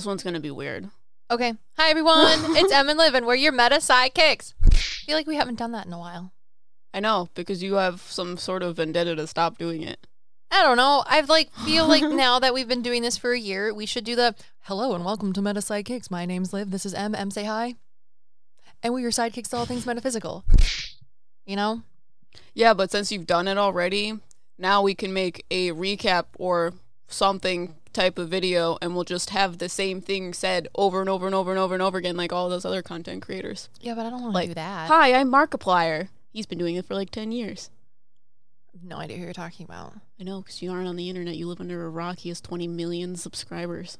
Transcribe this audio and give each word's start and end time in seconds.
this 0.00 0.06
one's 0.06 0.22
gonna 0.22 0.40
be 0.40 0.50
weird. 0.50 0.88
Okay. 1.30 1.52
Hi 1.76 1.90
everyone. 1.90 2.56
it's 2.56 2.72
Em 2.72 2.88
and 2.88 2.98
Liv, 2.98 3.12
and 3.12 3.26
we're 3.26 3.34
your 3.34 3.52
meta 3.52 3.74
Psyckicks. 3.74 4.54
I 4.64 4.74
feel 4.74 5.14
like 5.14 5.26
we 5.26 5.36
haven't 5.36 5.58
done 5.58 5.72
that 5.72 5.84
in 5.84 5.92
a 5.92 5.98
while. 5.98 6.32
I 6.94 7.00
know 7.00 7.28
because 7.34 7.62
you 7.62 7.74
have 7.74 8.00
some 8.00 8.38
sort 8.38 8.62
of 8.62 8.76
vendetta 8.76 9.14
to 9.14 9.26
stop 9.26 9.58
doing 9.58 9.82
it. 9.82 10.06
I 10.50 10.62
don't 10.62 10.78
know. 10.78 11.04
I've 11.06 11.28
like 11.28 11.52
feel 11.66 11.86
like 11.86 12.02
now 12.14 12.38
that 12.38 12.54
we've 12.54 12.66
been 12.66 12.80
doing 12.80 13.02
this 13.02 13.18
for 13.18 13.32
a 13.32 13.38
year, 13.38 13.74
we 13.74 13.84
should 13.84 14.04
do 14.04 14.16
the 14.16 14.34
hello 14.60 14.94
and 14.94 15.04
welcome 15.04 15.34
to 15.34 15.42
Meta 15.42 15.60
Psyckicks. 15.60 16.10
My 16.10 16.24
name's 16.24 16.54
Liv. 16.54 16.70
This 16.70 16.86
is 16.86 16.94
Em. 16.94 17.14
Em 17.14 17.30
say 17.30 17.44
hi. 17.44 17.74
And 18.82 18.94
we're 18.94 19.00
your 19.00 19.10
sidekicks 19.10 19.50
to 19.50 19.58
all 19.58 19.66
things 19.66 19.84
metaphysical. 19.84 20.46
You 21.44 21.56
know? 21.56 21.82
Yeah, 22.54 22.72
but 22.72 22.90
since 22.90 23.12
you've 23.12 23.26
done 23.26 23.48
it 23.48 23.58
already, 23.58 24.14
now 24.56 24.80
we 24.80 24.94
can 24.94 25.12
make 25.12 25.44
a 25.50 25.72
recap 25.72 26.24
or 26.38 26.72
something 27.06 27.74
type 27.92 28.18
of 28.18 28.28
video 28.28 28.78
and 28.80 28.94
we'll 28.94 29.04
just 29.04 29.30
have 29.30 29.58
the 29.58 29.68
same 29.68 30.00
thing 30.00 30.32
said 30.32 30.68
over 30.74 31.00
and 31.00 31.08
over 31.08 31.26
and 31.26 31.34
over 31.34 31.50
and 31.50 31.58
over 31.58 31.74
and 31.74 31.82
over 31.82 31.98
again 31.98 32.16
like 32.16 32.32
all 32.32 32.48
those 32.48 32.64
other 32.64 32.82
content 32.82 33.22
creators. 33.22 33.68
Yeah, 33.80 33.94
but 33.94 34.06
I 34.06 34.10
don't 34.10 34.22
want 34.22 34.32
to 34.32 34.34
Like, 34.34 34.48
do 34.48 34.54
that. 34.54 34.88
Hi, 34.88 35.14
I'm 35.14 35.30
Markiplier. 35.30 36.08
He's 36.32 36.46
been 36.46 36.58
doing 36.58 36.76
it 36.76 36.84
for 36.86 36.94
like 36.94 37.10
10 37.10 37.32
years. 37.32 37.70
no 38.82 38.96
idea 38.96 39.16
who 39.18 39.24
you're 39.24 39.32
talking 39.32 39.64
about. 39.64 39.94
I 40.18 40.22
know, 40.24 40.40
because 40.40 40.62
you 40.62 40.70
aren't 40.70 40.86
on 40.88 40.96
the 40.96 41.08
internet. 41.08 41.36
You 41.36 41.48
live 41.48 41.60
under 41.60 41.84
a 41.84 41.90
rock. 41.90 42.20
He 42.20 42.28
has 42.28 42.40
20 42.40 42.68
million 42.68 43.16
subscribers. 43.16 43.98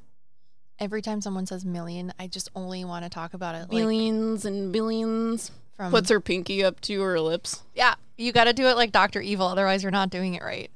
Every 0.79 1.03
time 1.03 1.21
someone 1.21 1.45
says 1.47 1.65
million, 1.65 2.13
I 2.19 2.27
just 2.27 2.49
only 2.55 2.85
want 2.85 3.05
to 3.05 3.11
talk 3.11 3.35
about 3.35 3.55
it 3.55 3.59
like 3.63 3.73
Millions 3.73 4.45
and 4.47 4.73
billions. 4.73 5.51
from 5.77 5.91
Puts 5.91 6.09
her 6.09 6.21
pinky 6.21 6.65
up 6.65 6.81
to 6.83 7.03
her 7.03 7.21
lips. 7.21 7.63
Yeah, 7.75 7.97
you 8.17 8.33
got 8.33 8.45
to 8.45 8.53
do 8.55 8.67
it 8.67 8.77
like 8.77 8.91
Dr. 8.93 9.21
Evil, 9.21 9.47
otherwise 9.47 9.83
you're 9.83 9.93
not 9.93 10.09
doing 10.09 10.35
it 10.35 10.43
right. 10.43 10.71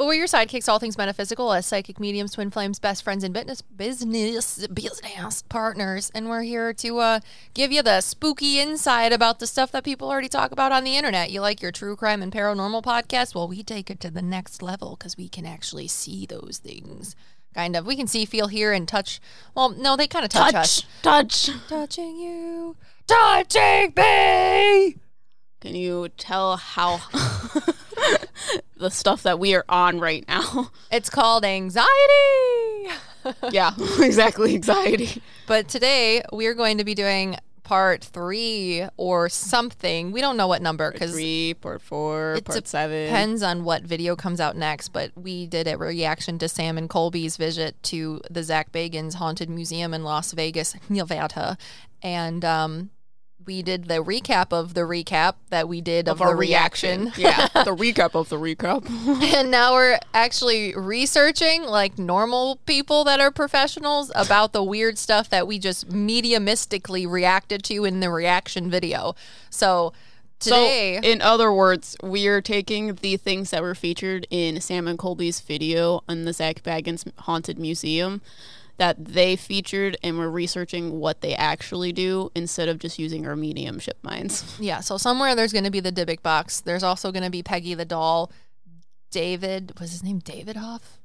But 0.00 0.06
we're 0.06 0.14
your 0.14 0.28
sidekicks, 0.28 0.66
all 0.66 0.78
things 0.78 0.96
metaphysical, 0.96 1.52
as 1.52 1.66
psychic 1.66 2.00
mediums, 2.00 2.32
twin 2.32 2.50
flames, 2.50 2.78
best 2.78 3.02
friends, 3.02 3.22
and 3.22 3.34
business, 3.34 3.60
business, 3.60 4.66
business 4.68 5.42
partners. 5.42 6.10
And 6.14 6.30
we're 6.30 6.40
here 6.40 6.72
to 6.72 6.98
uh, 7.00 7.20
give 7.52 7.70
you 7.70 7.82
the 7.82 8.00
spooky 8.00 8.58
insight 8.60 9.12
about 9.12 9.40
the 9.40 9.46
stuff 9.46 9.70
that 9.72 9.84
people 9.84 10.08
already 10.08 10.30
talk 10.30 10.52
about 10.52 10.72
on 10.72 10.84
the 10.84 10.96
internet. 10.96 11.30
You 11.30 11.42
like 11.42 11.60
your 11.60 11.70
true 11.70 11.96
crime 11.96 12.22
and 12.22 12.32
paranormal 12.32 12.82
podcast? 12.82 13.34
Well, 13.34 13.46
we 13.46 13.62
take 13.62 13.90
it 13.90 14.00
to 14.00 14.10
the 14.10 14.22
next 14.22 14.62
level 14.62 14.96
because 14.98 15.18
we 15.18 15.28
can 15.28 15.44
actually 15.44 15.88
see 15.88 16.24
those 16.24 16.62
things. 16.64 17.14
Kind 17.54 17.76
of. 17.76 17.84
We 17.84 17.94
can 17.94 18.06
see, 18.06 18.24
feel, 18.24 18.48
hear, 18.48 18.72
and 18.72 18.88
touch. 18.88 19.20
Well, 19.54 19.68
no, 19.68 19.96
they 19.98 20.06
kind 20.06 20.24
of 20.24 20.30
touch, 20.30 20.54
us. 20.54 20.82
touch. 21.02 21.50
Touching 21.68 22.16
you, 22.16 22.74
touching 23.06 23.92
me. 23.94 24.96
Can 25.60 25.74
you 25.74 26.08
tell 26.16 26.56
how 26.56 27.00
the 28.76 28.90
stuff 28.90 29.22
that 29.24 29.38
we 29.38 29.54
are 29.54 29.64
on 29.68 30.00
right 30.00 30.24
now? 30.26 30.70
It's 30.90 31.10
called 31.10 31.44
anxiety. 31.44 31.88
yeah, 33.50 33.72
exactly. 34.00 34.54
Anxiety. 34.54 35.22
but 35.46 35.68
today 35.68 36.22
we're 36.32 36.54
going 36.54 36.78
to 36.78 36.84
be 36.84 36.94
doing 36.94 37.36
part 37.62 38.02
three 38.02 38.84
or 38.96 39.28
something. 39.28 40.10
We 40.12 40.20
don't 40.22 40.36
know 40.36 40.48
what 40.48 40.62
number 40.62 40.90
because 40.90 41.12
Three, 41.12 41.54
part 41.54 41.82
four, 41.82 42.34
It 42.38 42.44
part 42.44 42.66
seven. 42.66 43.04
depends 43.06 43.42
on 43.42 43.62
what 43.64 43.82
video 43.82 44.16
comes 44.16 44.40
out 44.40 44.56
next. 44.56 44.88
But 44.88 45.12
we 45.14 45.46
did 45.46 45.68
a 45.68 45.76
reaction 45.76 46.38
to 46.38 46.48
Sam 46.48 46.78
and 46.78 46.88
Colby's 46.88 47.36
visit 47.36 47.80
to 47.84 48.22
the 48.30 48.42
Zak 48.42 48.72
Bagans 48.72 49.14
Haunted 49.14 49.48
Museum 49.50 49.92
in 49.94 50.02
Las 50.02 50.32
Vegas, 50.32 50.74
Nevada, 50.88 51.56
and 52.02 52.44
um, 52.44 52.90
we 53.50 53.62
did 53.62 53.86
the 53.86 53.94
recap 53.94 54.52
of 54.52 54.74
the 54.74 54.82
recap 54.82 55.34
that 55.48 55.68
we 55.68 55.80
did 55.80 56.06
of, 56.06 56.18
of 56.18 56.22
our 56.22 56.28
the 56.28 56.36
reaction. 56.36 57.12
yeah, 57.16 57.48
the 57.48 57.74
recap 57.74 58.14
of 58.14 58.28
the 58.28 58.36
recap. 58.36 58.88
and 59.34 59.50
now 59.50 59.72
we're 59.72 59.98
actually 60.14 60.72
researching 60.76 61.64
like 61.64 61.98
normal 61.98 62.60
people 62.64 63.02
that 63.02 63.18
are 63.18 63.32
professionals 63.32 64.12
about 64.14 64.52
the 64.52 64.62
weird 64.62 64.98
stuff 64.98 65.28
that 65.30 65.48
we 65.48 65.58
just 65.58 65.88
mediumistically 65.88 67.10
reacted 67.10 67.64
to 67.64 67.84
in 67.84 67.98
the 67.98 68.08
reaction 68.08 68.70
video. 68.70 69.16
So 69.50 69.94
today, 70.38 71.00
So, 71.02 71.08
in 71.08 71.20
other 71.20 71.52
words, 71.52 71.96
we 72.04 72.28
are 72.28 72.40
taking 72.40 72.94
the 72.94 73.16
things 73.16 73.50
that 73.50 73.62
were 73.62 73.74
featured 73.74 74.28
in 74.30 74.60
Sam 74.60 74.86
and 74.86 74.96
Colby's 74.96 75.40
video 75.40 76.04
on 76.08 76.24
the 76.24 76.32
Zak 76.32 76.62
Bagans 76.62 77.10
Haunted 77.18 77.58
Museum 77.58 78.22
that 78.80 78.96
they 79.04 79.36
featured, 79.36 79.98
and 80.02 80.16
we're 80.16 80.30
researching 80.30 81.00
what 81.00 81.20
they 81.20 81.34
actually 81.34 81.92
do 81.92 82.32
instead 82.34 82.66
of 82.66 82.78
just 82.78 82.98
using 82.98 83.26
our 83.26 83.36
mediumship 83.36 83.98
minds. 84.02 84.56
yeah, 84.58 84.80
so 84.80 84.96
somewhere 84.96 85.34
there's 85.34 85.52
going 85.52 85.66
to 85.66 85.70
be 85.70 85.80
the 85.80 85.92
Dybbuk 85.92 86.22
box. 86.22 86.62
There's 86.62 86.82
also 86.82 87.12
going 87.12 87.22
to 87.22 87.28
be 87.28 87.42
Peggy 87.42 87.74
the 87.74 87.84
doll. 87.84 88.32
David, 89.10 89.78
was 89.78 89.90
his 89.90 90.02
name 90.02 90.18
David 90.20 90.56
Hoff? 90.56 90.96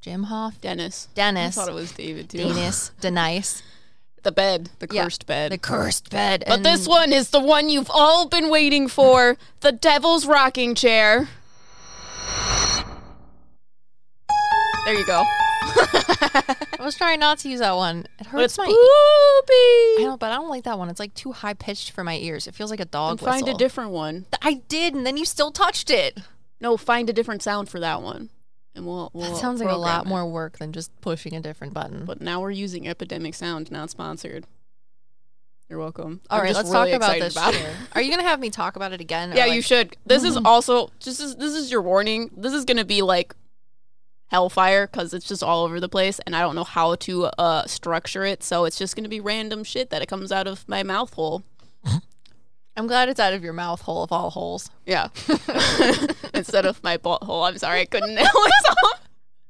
Jim 0.00 0.22
Hoff? 0.22 0.58
Dennis. 0.62 1.08
Dennis. 1.14 1.58
I 1.58 1.60
thought 1.60 1.70
it 1.70 1.74
was 1.74 1.92
David 1.92 2.30
too. 2.30 2.38
Dennis. 2.38 2.92
Denise. 3.02 3.62
the 4.22 4.32
bed, 4.32 4.70
the 4.78 4.88
Yeah, 4.90 5.02
cursed 5.04 5.26
bed. 5.26 5.52
The 5.52 5.58
cursed 5.58 6.08
bed. 6.08 6.44
but 6.46 6.54
And 6.54 6.64
this 6.64 6.88
one 6.88 7.12
is 7.12 7.28
the 7.28 7.40
one 7.40 7.68
you've 7.68 7.90
all 7.90 8.26
been 8.26 8.48
waiting 8.48 8.88
for 8.88 9.36
the 9.60 9.72
Devil's 9.72 10.24
Rocking 10.24 10.74
Chair. 10.74 11.28
There 14.86 14.94
you 14.98 15.04
go. 15.04 15.22
I 16.80 16.84
was 16.84 16.94
trying 16.94 17.20
not 17.20 17.38
to 17.40 17.48
use 17.48 17.60
that 17.60 17.76
one. 17.76 18.06
It 18.18 18.26
hurts 18.26 18.56
my 18.58 18.66
spoopy. 18.66 18.70
I 18.70 19.96
know, 20.00 20.16
but 20.16 20.30
I 20.32 20.36
don't 20.36 20.48
like 20.48 20.64
that 20.64 20.78
one. 20.78 20.88
It's 20.88 21.00
like 21.00 21.14
too 21.14 21.32
high 21.32 21.54
pitched 21.54 21.90
for 21.90 22.04
my 22.04 22.16
ears. 22.16 22.46
It 22.46 22.54
feels 22.54 22.70
like 22.70 22.80
a 22.80 22.84
dog 22.84 23.12
And 23.12 23.20
find 23.20 23.48
a 23.48 23.54
different 23.54 23.90
one. 23.90 24.26
I 24.42 24.54
did, 24.68 24.94
and 24.94 25.04
then 25.04 25.16
you 25.16 25.24
still 25.24 25.50
touched 25.50 25.90
it. 25.90 26.18
No, 26.60 26.76
find 26.76 27.08
a 27.08 27.12
different 27.12 27.42
sound 27.42 27.68
for 27.68 27.80
that 27.80 28.02
one, 28.02 28.30
and 28.74 28.86
we'll. 28.86 29.10
we'll 29.12 29.32
That 29.32 29.36
sounds 29.40 29.60
like 29.60 29.70
a 29.70 29.76
lot 29.76 30.06
it. 30.06 30.08
more 30.08 30.26
work 30.26 30.58
than 30.58 30.72
just 30.72 30.98
pushing 31.00 31.34
a 31.34 31.40
different 31.40 31.74
button. 31.74 32.04
But 32.04 32.20
now 32.20 32.40
we're 32.40 32.50
using 32.50 32.88
Epidemic 32.88 33.34
Sound, 33.34 33.70
not 33.70 33.90
sponsored. 33.90 34.44
You're 35.68 35.78
welcome. 35.78 36.22
All 36.30 36.40
right, 36.40 36.54
let's 36.54 36.70
really 36.70 36.92
talk 36.92 36.96
about 36.96 37.18
this. 37.18 37.34
about 37.34 37.54
Are 37.92 38.00
you 38.00 38.10
gonna 38.10 38.22
have 38.22 38.40
me 38.40 38.48
talk 38.48 38.76
about 38.76 38.92
it 38.92 39.00
again? 39.02 39.32
Yeah, 39.34 39.44
like- 39.44 39.52
you 39.52 39.62
should. 39.62 39.96
This 40.06 40.24
is 40.24 40.36
also 40.44 40.90
just 40.98 41.20
as, 41.20 41.36
this 41.36 41.54
is 41.54 41.70
your 41.70 41.82
warning. 41.82 42.30
This 42.36 42.54
is 42.54 42.64
gonna 42.64 42.86
be 42.86 43.02
like 43.02 43.34
hellfire 44.28 44.86
because 44.86 45.12
it's 45.14 45.26
just 45.26 45.42
all 45.42 45.64
over 45.64 45.80
the 45.80 45.88
place, 45.88 46.18
and 46.20 46.36
I 46.36 46.40
don't 46.40 46.54
know 46.54 46.64
how 46.64 46.94
to 46.96 47.24
uh 47.26 47.66
structure 47.66 48.24
it. 48.24 48.42
So 48.42 48.64
it's 48.64 48.78
just 48.78 48.94
gonna 48.96 49.08
be 49.08 49.20
random 49.20 49.64
shit 49.64 49.90
that 49.90 50.02
it 50.02 50.06
comes 50.06 50.30
out 50.32 50.46
of 50.46 50.66
my 50.68 50.82
mouth 50.82 51.12
hole. 51.14 51.42
I'm 52.76 52.86
glad 52.86 53.08
it's 53.08 53.18
out 53.18 53.32
of 53.32 53.42
your 53.42 53.52
mouth 53.52 53.80
hole 53.82 54.04
of 54.04 54.12
all 54.12 54.30
holes. 54.30 54.70
Yeah, 54.86 55.08
instead 56.34 56.64
of 56.64 56.82
my 56.84 56.96
butthole. 56.96 57.48
I'm 57.48 57.58
sorry, 57.58 57.80
I 57.80 57.84
couldn't 57.86 58.14
nail 58.14 58.24
myself. 58.24 59.04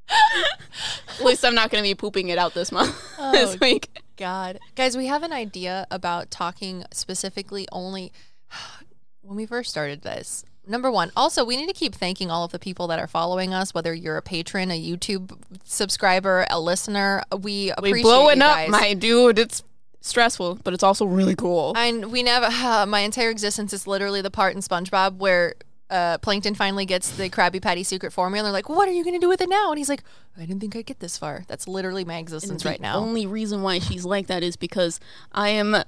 At 1.19 1.25
least 1.25 1.45
I'm 1.45 1.55
not 1.55 1.71
gonna 1.71 1.83
be 1.83 1.95
pooping 1.95 2.29
it 2.31 2.39
out 2.39 2.55
this 2.55 2.73
month. 2.73 2.95
this 3.33 3.55
Oh, 3.55 3.59
week. 3.61 3.91
God, 4.17 4.59
guys, 4.75 4.97
we 4.97 5.07
have 5.07 5.23
an 5.23 5.33
idea 5.33 5.87
about 5.91 6.31
talking 6.31 6.85
specifically 6.93 7.67
only 7.71 8.13
when 9.21 9.37
we 9.37 9.45
first 9.45 9.71
started 9.71 10.03
this. 10.03 10.45
Number 10.69 10.91
one, 10.91 11.11
also, 11.17 11.45
we 11.45 11.57
need 11.57 11.67
to 11.67 11.73
keep 11.73 11.95
thanking 11.95 12.31
all 12.31 12.45
of 12.45 12.53
the 12.53 12.59
people 12.59 12.87
that 12.89 12.99
are 12.99 13.07
following 13.07 13.55
us, 13.55 13.73
whether 13.73 13.95
you're 13.95 14.19
a 14.19 14.23
patron, 14.23 14.71
a 14.71 14.81
YouTube 14.81 15.37
subscriber, 15.65 16.47
a 16.51 16.61
listener. 16.61 17.23
We 17.41 17.71
appreciate 17.71 17.93
We 17.93 18.03
blowing 18.03 18.39
you 18.39 18.45
up, 18.45 18.69
my 18.69 18.93
dude. 18.93 19.39
It's 19.39 19.63
stressful, 20.03 20.61
but 20.65 20.75
it's 20.75 20.83
also 20.83 21.07
really 21.07 21.35
cool. 21.35 21.73
And 21.77 22.13
we 22.13 22.23
never, 22.23 22.51
my 22.87 23.01
entire 23.01 23.31
existence 23.31 23.73
is 23.73 23.87
literally 23.87 24.21
the 24.21 24.31
part 24.31 24.55
in 24.55 24.61
SpongeBob 24.61 25.17
where 25.17 25.55
uh, 25.91 26.19
Plankton 26.19 26.55
finally 26.55 26.85
gets 26.85 27.17
the 27.17 27.31
Krabby 27.31 27.63
Patty 27.63 27.83
secret 27.83 28.13
formula. 28.13 28.41
And 28.41 28.47
they're 28.47 28.53
like, 28.53 28.69
what 28.69 28.89
are 28.89 28.93
you 28.93 29.05
going 29.05 29.15
to 29.15 29.21
do 29.21 29.29
with 29.29 29.41
it 29.41 29.49
now? 29.49 29.71
And 29.71 29.79
he's 29.79 29.89
like, 29.89 30.03
I 30.37 30.41
didn't 30.41 30.61
think 30.61 30.77
I'd 30.77 30.87
get 30.87 31.01
this 31.01 31.17
far. 31.17 31.45
That's 31.49 31.67
literally 31.67 32.05
my 32.05 32.19
existence 32.19 32.65
right 32.65 32.81
now. 32.81 33.01
The 33.01 33.07
only 33.07 33.27
reason 33.27 33.63
why 33.63 33.79
she's 33.79 34.05
like 34.05 34.27
that 34.27 34.43
is 34.43 34.57
because 34.57 35.01
I 35.33 35.49
am 35.51 35.83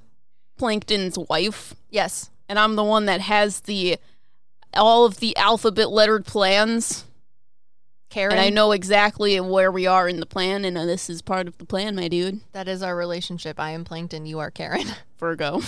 Plankton's 0.56 1.18
wife, 1.18 1.74
yes. 1.90 2.30
and 2.48 2.58
I'm 2.58 2.76
the 2.76 2.84
one 2.84 3.06
that 3.06 3.20
has 3.20 3.60
the 3.60 3.98
all 4.74 5.04
of 5.04 5.18
the 5.18 5.36
alphabet 5.36 5.90
lettered 5.90 6.24
plans, 6.24 7.04
Karen. 8.08 8.32
and 8.32 8.40
I 8.40 8.50
know 8.50 8.72
exactly 8.72 9.38
where 9.40 9.70
we 9.70 9.86
are 9.86 10.08
in 10.08 10.20
the 10.20 10.26
plan, 10.26 10.64
and 10.64 10.76
this 10.76 11.08
is 11.08 11.22
part 11.22 11.46
of 11.46 11.58
the 11.58 11.64
plan, 11.64 11.94
my 11.94 12.08
dude. 12.08 12.40
That 12.52 12.68
is 12.68 12.82
our 12.82 12.96
relationship. 12.96 13.58
I 13.58 13.70
am 13.70 13.84
Plankton. 13.84 14.26
You 14.26 14.40
are 14.40 14.50
Karen. 14.50 14.86
Virgo. 15.18 15.60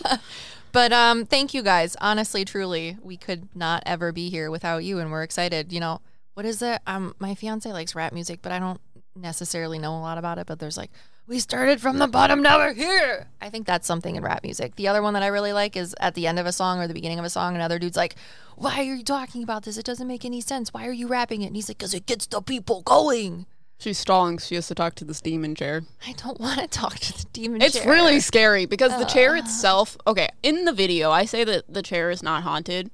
but 0.72 0.92
um, 0.92 1.24
thank 1.24 1.54
you 1.54 1.62
guys. 1.62 1.96
Honestly, 2.00 2.44
truly, 2.44 2.98
we 3.02 3.16
could 3.16 3.48
not 3.54 3.82
ever 3.86 4.12
be 4.12 4.28
here 4.28 4.50
without 4.50 4.84
you, 4.84 4.98
and 4.98 5.10
we're 5.10 5.22
excited. 5.22 5.72
You 5.72 5.80
know, 5.80 6.00
what 6.34 6.46
is 6.46 6.62
it? 6.62 6.80
Um, 6.86 7.14
my 7.18 7.34
fiance 7.34 7.70
likes 7.72 7.94
rap 7.94 8.12
music, 8.12 8.40
but 8.42 8.52
I 8.52 8.58
don't 8.58 8.80
necessarily 9.14 9.78
know 9.78 9.96
a 9.96 10.00
lot 10.00 10.18
about 10.18 10.38
it. 10.38 10.46
But 10.46 10.58
there's 10.58 10.76
like, 10.76 10.90
we 11.32 11.38
started 11.38 11.80
from 11.80 11.96
the 11.96 12.06
bottom, 12.06 12.42
now 12.42 12.58
we're 12.58 12.74
here. 12.74 13.26
I 13.40 13.48
think 13.48 13.66
that's 13.66 13.86
something 13.86 14.16
in 14.16 14.22
rap 14.22 14.42
music. 14.42 14.76
The 14.76 14.86
other 14.86 15.00
one 15.00 15.14
that 15.14 15.22
I 15.22 15.28
really 15.28 15.54
like 15.54 15.78
is 15.78 15.96
at 15.98 16.14
the 16.14 16.26
end 16.26 16.38
of 16.38 16.44
a 16.44 16.52
song 16.52 16.78
or 16.78 16.86
the 16.86 16.92
beginning 16.92 17.18
of 17.18 17.24
a 17.24 17.30
song, 17.30 17.54
another 17.54 17.78
dude's 17.78 17.96
like, 17.96 18.16
"Why 18.54 18.80
are 18.80 18.94
you 18.94 19.02
talking 19.02 19.42
about 19.42 19.62
this? 19.62 19.78
It 19.78 19.86
doesn't 19.86 20.06
make 20.06 20.26
any 20.26 20.42
sense. 20.42 20.74
Why 20.74 20.86
are 20.86 20.92
you 20.92 21.06
rapping 21.06 21.40
it?" 21.40 21.46
And 21.46 21.56
he's 21.56 21.70
like, 21.70 21.78
"Cause 21.78 21.94
it 21.94 22.04
gets 22.04 22.26
the 22.26 22.42
people 22.42 22.82
going." 22.82 23.46
She's 23.78 23.96
stalling. 23.96 24.36
She 24.38 24.56
has 24.56 24.66
to 24.66 24.74
talk 24.74 24.94
to 24.96 25.06
this 25.06 25.22
demon 25.22 25.54
chair. 25.54 25.84
I 26.06 26.12
don't 26.12 26.38
want 26.38 26.60
to 26.60 26.66
talk 26.66 26.98
to 26.98 27.14
the 27.14 27.24
demon. 27.32 27.62
It's 27.62 27.78
chair. 27.78 27.90
really 27.90 28.20
scary 28.20 28.66
because 28.66 28.96
the 28.98 29.06
chair 29.06 29.34
itself. 29.34 29.96
Okay, 30.06 30.28
in 30.42 30.66
the 30.66 30.72
video, 30.74 31.10
I 31.10 31.24
say 31.24 31.44
that 31.44 31.64
the 31.66 31.82
chair 31.82 32.10
is 32.10 32.22
not 32.22 32.42
haunted. 32.42 32.90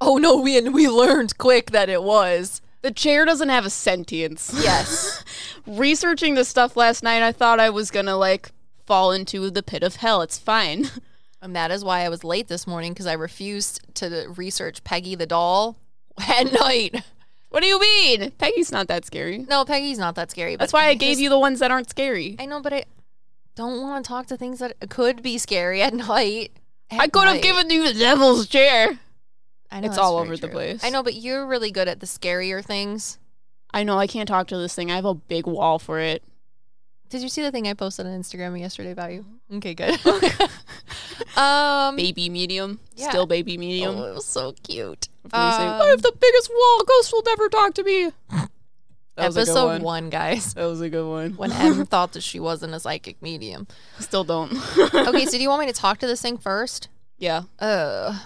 Oh 0.00 0.18
no, 0.18 0.36
we 0.36 0.56
and 0.56 0.72
we 0.72 0.88
learned 0.88 1.36
quick 1.36 1.72
that 1.72 1.88
it 1.88 2.04
was. 2.04 2.62
The 2.82 2.90
chair 2.90 3.24
doesn't 3.24 3.48
have 3.50 3.66
a 3.66 3.70
sentience. 3.70 4.52
Yes. 4.62 5.22
Researching 5.66 6.34
this 6.34 6.48
stuff 6.48 6.76
last 6.76 7.02
night, 7.02 7.22
I 7.22 7.32
thought 7.32 7.60
I 7.60 7.70
was 7.70 7.90
gonna 7.90 8.16
like 8.16 8.50
fall 8.86 9.12
into 9.12 9.50
the 9.50 9.62
pit 9.62 9.82
of 9.82 9.96
hell. 9.96 10.22
It's 10.22 10.38
fine. 10.38 10.88
and 11.42 11.54
that 11.54 11.70
is 11.70 11.84
why 11.84 12.00
I 12.00 12.08
was 12.08 12.24
late 12.24 12.48
this 12.48 12.66
morning 12.66 12.92
because 12.92 13.06
I 13.06 13.12
refused 13.12 13.80
to 13.96 14.26
research 14.36 14.82
Peggy 14.84 15.14
the 15.14 15.26
doll 15.26 15.76
at 16.28 16.52
night. 16.60 17.02
What 17.50 17.60
do 17.60 17.66
you 17.66 17.80
mean? 17.80 18.30
Peggy's 18.38 18.70
not 18.72 18.88
that 18.88 19.04
scary. 19.04 19.38
No, 19.38 19.64
Peggy's 19.64 19.98
not 19.98 20.14
that 20.14 20.30
scary. 20.30 20.56
That's 20.56 20.72
why 20.72 20.86
I 20.86 20.94
gave 20.94 21.12
just- 21.12 21.20
you 21.20 21.28
the 21.28 21.38
ones 21.38 21.58
that 21.60 21.70
aren't 21.70 21.90
scary. 21.90 22.36
I 22.38 22.46
know, 22.46 22.60
but 22.60 22.72
I 22.72 22.84
don't 23.56 23.82
want 23.82 24.04
to 24.04 24.08
talk 24.08 24.26
to 24.28 24.36
things 24.36 24.60
that 24.60 24.88
could 24.88 25.22
be 25.22 25.36
scary 25.36 25.82
at 25.82 25.92
night. 25.92 26.52
I 26.90 27.04
At 27.04 27.12
could 27.12 27.26
have 27.28 27.42
given 27.42 27.68
you 27.70 27.92
the 27.92 27.98
devil's 27.98 28.48
chair. 28.48 28.98
I 29.70 29.80
know 29.80 29.88
it's 29.88 29.98
all 29.98 30.16
very 30.16 30.28
over 30.28 30.36
the 30.36 30.48
place. 30.48 30.82
I 30.84 30.90
know, 30.90 31.02
but 31.02 31.14
you're 31.14 31.46
really 31.46 31.70
good 31.70 31.88
at 31.88 32.00
the 32.00 32.06
scarier 32.06 32.64
things. 32.64 33.18
I 33.72 33.84
know 33.84 33.98
I 33.98 34.06
can't 34.06 34.28
talk 34.28 34.48
to 34.48 34.56
this 34.56 34.74
thing. 34.74 34.90
I 34.90 34.96
have 34.96 35.04
a 35.04 35.14
big 35.14 35.46
wall 35.46 35.78
for 35.78 36.00
it. 36.00 36.22
Did 37.08 37.22
you 37.22 37.28
see 37.28 37.42
the 37.42 37.50
thing 37.50 37.66
I 37.68 37.74
posted 37.74 38.06
on 38.06 38.12
Instagram 38.20 38.58
yesterday 38.58 38.90
about 38.92 39.12
you? 39.12 39.24
Okay, 39.54 39.74
good. 39.74 39.98
um, 41.36 41.96
Baby 41.96 42.28
medium. 42.28 42.80
Yeah. 42.96 43.08
Still 43.08 43.26
baby 43.26 43.58
medium. 43.58 43.96
oh, 43.96 44.04
it 44.04 44.14
was 44.14 44.26
so 44.26 44.52
cute. 44.62 45.08
Before 45.24 45.38
say, 45.38 45.66
Um, 45.66 45.82
I 45.82 45.86
have 45.86 46.02
the 46.02 46.12
biggest 46.18 46.50
wall. 46.50 46.84
Ghost 46.84 47.12
will 47.12 47.22
never 47.26 47.48
talk 47.48 47.74
to 47.74 47.82
me. 47.84 48.10
That 49.16 49.26
was 49.26 49.36
a 49.36 49.40
good 49.40 49.48
Episode 49.48 49.66
one. 49.66 49.82
one. 49.82 50.10
guys. 50.10 50.54
That 50.54 50.66
was 50.66 50.80
a 50.80 50.88
good 50.88 51.08
one. 51.08 51.32
When 51.32 51.52
Em 51.52 51.84
thought 51.84 52.12
that 52.12 52.22
she 52.22 52.40
wasn't 52.40 52.74
a 52.74 52.80
psychic 52.80 53.20
medium. 53.20 53.66
Still 53.98 54.24
don't. 54.24 54.52
Okay, 54.78 55.26
so 55.26 55.32
do 55.32 55.42
you 55.42 55.48
want 55.50 55.60
me 55.60 55.66
to 55.66 55.78
talk 55.78 55.98
to 55.98 56.06
this 56.06 56.22
thing 56.22 56.38
first? 56.38 56.88
yeah. 57.18 57.42
Uh, 57.58 58.18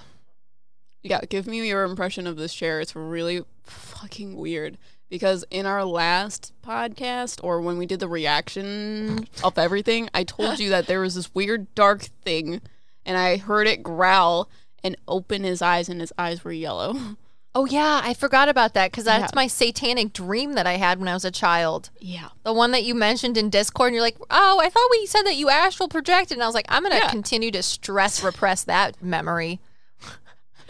Yeah. 1.05 1.21
Give 1.29 1.47
me 1.47 1.67
your 1.69 1.85
impression 1.85 2.27
of 2.27 2.37
this 2.37 2.53
chair. 2.53 2.81
It's 2.81 2.97
really 2.97 3.45
fucking 3.63 4.35
weird. 4.37 4.79
Because 5.11 5.45
in 5.51 5.65
our 5.67 5.85
last 5.85 6.53
podcast, 6.67 7.39
or 7.45 7.61
when 7.61 7.79
we 7.79 7.87
did 7.87 8.01
the 8.01 8.09
reaction 8.09 9.29
of 9.45 9.57
everything, 9.59 10.09
I 10.15 10.25
told 10.25 10.59
you 10.59 10.71
that 10.71 10.87
there 10.87 11.01
was 11.01 11.15
this 11.15 11.33
weird 11.35 11.73
dark 11.75 12.03
thing, 12.25 12.61
and 13.07 13.17
I 13.17 13.37
heard 13.37 13.67
it 13.69 13.83
growl 13.83 14.49
and 14.83 14.97
open 15.07 15.45
his 15.45 15.63
eyes, 15.63 15.89
and 15.89 16.01
his 16.01 16.13
eyes 16.19 16.43
were 16.45 16.53
yellow. 16.53 17.17
oh 17.55 17.67
yeah, 17.67 18.01
I 18.03 18.15
forgot 18.15 18.49
about 18.49 18.75
that 18.75 18.91
because 18.91 19.05
that's 19.05 19.31
Yeah. 19.33 19.37
my 19.37 19.47
satanic 19.47 20.13
dream 20.13 20.55
that 20.55 20.67
I 20.67 20.73
had 20.79 20.99
when 20.99 21.07
I 21.09 21.15
was 21.15 21.25
a 21.25 21.31
child. 21.31 21.91
Yeah. 22.01 22.31
The 22.43 22.53
one 22.53 22.73
that 22.73 22.83
you 22.83 22.95
mentioned 22.95 23.37
in 23.39 23.51
Discord, 23.51 23.89
and 23.89 23.95
you're 23.95 24.03
like, 24.03 24.17
oh, 24.31 24.59
I 24.61 24.69
thought 24.69 24.89
we 24.91 25.07
said 25.07 25.23
that 25.27 25.37
you 25.37 25.49
astral 25.51 25.89
projected. 25.89 26.37
And 26.37 26.43
I 26.43 26.47
was 26.47 26.55
like, 26.57 26.67
I'm 26.69 26.83
going 26.83 26.93
to 26.93 26.99
Yeah. 26.99 27.11
continue 27.11 27.51
to 27.53 27.63
stress 27.63 28.25
repress 28.25 28.65
that 28.65 29.01
memory. 29.01 29.61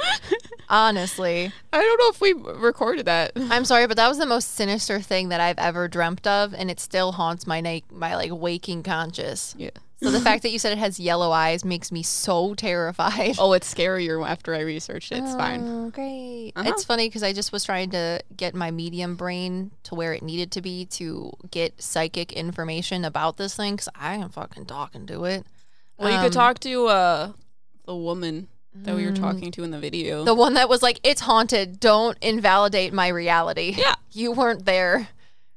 Honestly. 0.69 1.53
I 1.73 1.81
don't 1.81 1.99
know 1.99 2.09
if 2.09 2.21
we 2.21 2.33
recorded 2.33 3.07
that. 3.07 3.33
I'm 3.37 3.65
sorry, 3.65 3.87
but 3.87 3.97
that 3.97 4.09
was 4.09 4.19
the 4.19 4.27
most 4.27 4.55
sinister 4.55 5.01
thing 5.01 5.29
that 5.29 5.41
I've 5.41 5.59
ever 5.59 5.89
dreamt 5.89 6.27
of, 6.27 6.55
and 6.55 6.71
it 6.71 6.81
still 6.81 7.13
haunts 7.13 7.47
my 7.47 7.61
na- 7.61 7.81
my 7.93 8.17
like 8.17 8.31
waking 8.33 8.83
conscious. 8.83 9.55
Yeah. 9.59 9.71
So 10.03 10.11
the 10.11 10.21
fact 10.21 10.43
that 10.43 10.51
you 10.51 10.59
said 10.59 10.73
it 10.73 10.79
has 10.79 11.01
yellow 11.01 11.31
eyes 11.31 11.65
makes 11.65 11.91
me 11.91 12.03
so 12.03 12.55
terrified. 12.55 13.37
Oh, 13.39 13.55
it's 13.55 13.73
scarier 13.73 14.27
after 14.29 14.55
I 14.55 14.61
researched 14.61 15.13
it. 15.13 15.19
It's 15.19 15.35
fine. 15.35 15.61
Oh, 15.65 15.91
great. 15.91 16.53
Uh-huh. 16.57 16.69
It's 16.69 16.85
funny 16.85 17.09
because 17.09 17.23
I 17.23 17.33
just 17.33 17.53
was 17.53 17.65
trying 17.65 17.91
to 17.91 18.21
get 18.37 18.55
my 18.55 18.71
medium 18.71 19.17
brain 19.17 19.71
to 19.85 19.95
where 19.95 20.13
it 20.13 20.23
needed 20.23 20.51
to 20.53 20.61
be 20.61 20.85
to 20.87 21.33
get 21.51 21.81
psychic 21.81 22.33
information 22.35 23.03
about 23.05 23.39
this 23.39 23.57
thing 23.57 23.75
because 23.77 23.89
I 23.95 24.17
am 24.17 24.29
fucking 24.29 24.67
talking 24.67 25.07
to 25.07 25.25
it. 25.25 25.47
Well, 25.97 26.11
you 26.11 26.17
Um, 26.19 26.25
could 26.25 26.33
talk 26.35 26.59
to 26.61 26.87
uh, 26.89 27.33
the 27.87 27.97
woman 27.97 28.49
that 28.75 28.95
we 28.95 29.07
were 29.07 29.13
talking 29.13 29.51
to 29.53 29.63
in 29.65 29.71
the 29.71 29.79
video. 29.79 30.25
The 30.25 30.35
one 30.35 30.55
that 30.55 30.69
was 30.69 30.83
like, 30.83 31.01
it's 31.05 31.21
haunted. 31.23 31.81
Don't 31.81 32.19
invalidate 32.21 32.93
my 32.93 33.09
reality. 33.09 33.75
Yeah. 33.77 33.95
You 34.13 34.33
weren't 34.33 34.65
there. 34.65 35.09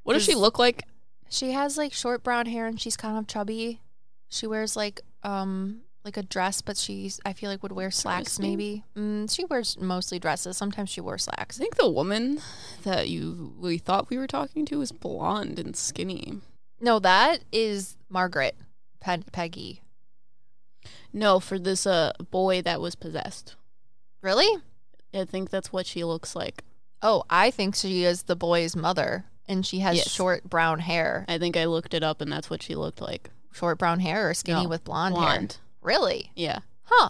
what 0.04 0.14
does 0.14 0.24
she 0.24 0.36
look 0.36 0.58
like? 0.60 0.84
She 1.30 1.52
has 1.52 1.78
like 1.78 1.94
short 1.94 2.24
brown 2.24 2.46
hair 2.46 2.66
and 2.68 2.80
she's 2.80 2.96
kind 2.98 3.18
of 3.18 3.28
chubby. 3.28 3.82
She 4.30 4.48
wears 4.48 4.76
like 4.76 5.02
um 5.24 5.82
like 6.06 6.16
a 6.16 6.24
dress, 6.24 6.62
but 6.62 6.78
she's 6.78 7.20
I 7.26 7.34
feel 7.34 7.50
like 7.50 7.62
would 7.64 7.74
wear 7.74 7.92
slacks 7.92 8.40
maybe. 8.40 8.84
Mm, 8.96 9.34
she 9.34 9.44
wears 9.46 9.78
mostly 9.78 10.20
dresses. 10.20 10.56
Sometimes 10.56 10.90
she 10.90 11.02
wore 11.02 11.18
slacks. 11.18 11.38
I 11.38 11.44
slacks. 11.44 11.58
think 11.58 11.76
the 11.76 11.90
woman 11.90 12.40
that 12.84 13.10
you 13.10 13.54
we 13.60 13.78
thought 13.78 14.10
we 14.10 14.18
were 14.18 14.28
talking 14.28 14.66
to 14.68 14.82
is 14.82 14.92
blonde 14.94 15.60
and 15.60 15.76
skinny. 15.76 16.40
No, 16.80 17.00
that 17.00 17.40
is 17.52 17.98
Margaret 18.10 18.56
Pe- 19.02 19.24
Peggy. 19.34 19.82
No, 21.14 21.40
for 21.40 21.58
this 21.60 21.86
uh 21.88 22.14
boy 22.32 22.62
that 22.64 22.82
was 22.82 22.96
possessed. 22.96 23.56
Really? 24.22 24.62
I 25.14 25.26
think 25.26 25.50
that's 25.50 25.72
what 25.74 25.86
she 25.86 26.04
looks 26.04 26.36
like. 26.36 26.64
Oh, 27.02 27.24
I 27.30 27.52
think 27.52 27.76
she 27.76 28.04
is 28.04 28.24
the 28.24 28.36
boy's 28.36 28.76
mother, 28.76 29.26
and 29.48 29.66
she 29.66 29.80
has 29.80 29.98
Yes. 29.98 30.10
short 30.12 30.44
brown 30.50 30.80
hair. 30.80 31.26
I 31.28 31.38
think 31.38 31.56
I 31.56 31.66
looked 31.66 31.94
it 31.94 32.04
up 32.04 32.22
and 32.22 32.32
that's 32.32 32.50
what 32.50 32.62
she 32.64 32.76
looked 32.76 33.02
like. 33.02 33.30
Short 33.54 33.78
brown 33.80 34.00
hair 34.00 34.30
or 34.30 34.34
skinny 34.34 34.64
No, 34.64 34.70
with 34.70 34.84
blonde, 34.84 35.16
hair? 35.16 35.24
Blonde. 35.26 35.58
Really? 35.82 36.32
Yeah. 36.36 36.60
Huh? 36.84 37.10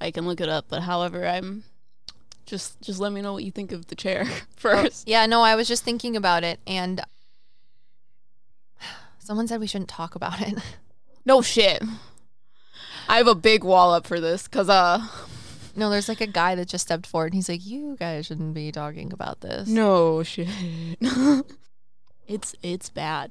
I 0.00 0.10
can 0.10 0.26
look 0.26 0.40
it 0.40 0.48
up, 0.48 0.66
but 0.68 0.82
however, 0.82 1.26
I'm 1.26 1.64
just 2.46 2.80
just 2.80 3.00
let 3.00 3.12
me 3.12 3.20
know 3.22 3.32
what 3.32 3.44
you 3.44 3.50
think 3.50 3.72
of 3.72 3.86
the 3.88 3.94
chair 3.96 4.24
Oh, 4.26 4.40
first. 4.56 5.08
yeah. 5.08 5.26
No, 5.26 5.42
I 5.42 5.54
was 5.56 5.68
just 5.68 5.84
thinking 5.84 6.16
about 6.16 6.44
it, 6.44 6.60
and 6.66 7.02
someone 9.18 9.46
said 9.48 9.60
we 9.60 9.66
shouldn't 9.66 9.90
talk 9.90 10.14
about 10.14 10.40
it. 10.40 10.54
No 11.28 11.42
shit. 11.42 11.82
I 13.08 13.18
have 13.18 13.28
a 13.28 13.34
big 13.34 13.64
wall 13.64 13.92
up 13.94 14.06
for 14.06 14.20
this 14.20 14.44
because 14.44 14.68
uh 14.68 15.06
No, 15.74 15.90
there's 15.90 16.08
like 16.08 16.20
a 16.20 16.26
guy 16.26 16.54
that 16.54 16.68
just 16.68 16.86
stepped 16.86 17.06
forward 17.06 17.26
and 17.26 17.34
he's 17.34 17.48
like, 17.48 17.64
You 17.64 17.96
guys 17.98 18.26
shouldn't 18.26 18.54
be 18.54 18.72
talking 18.72 19.12
about 19.12 19.40
this. 19.40 19.68
no 19.68 20.22
shit. 20.22 20.48
it's 22.26 22.54
it's 22.62 22.90
bad. 22.90 23.30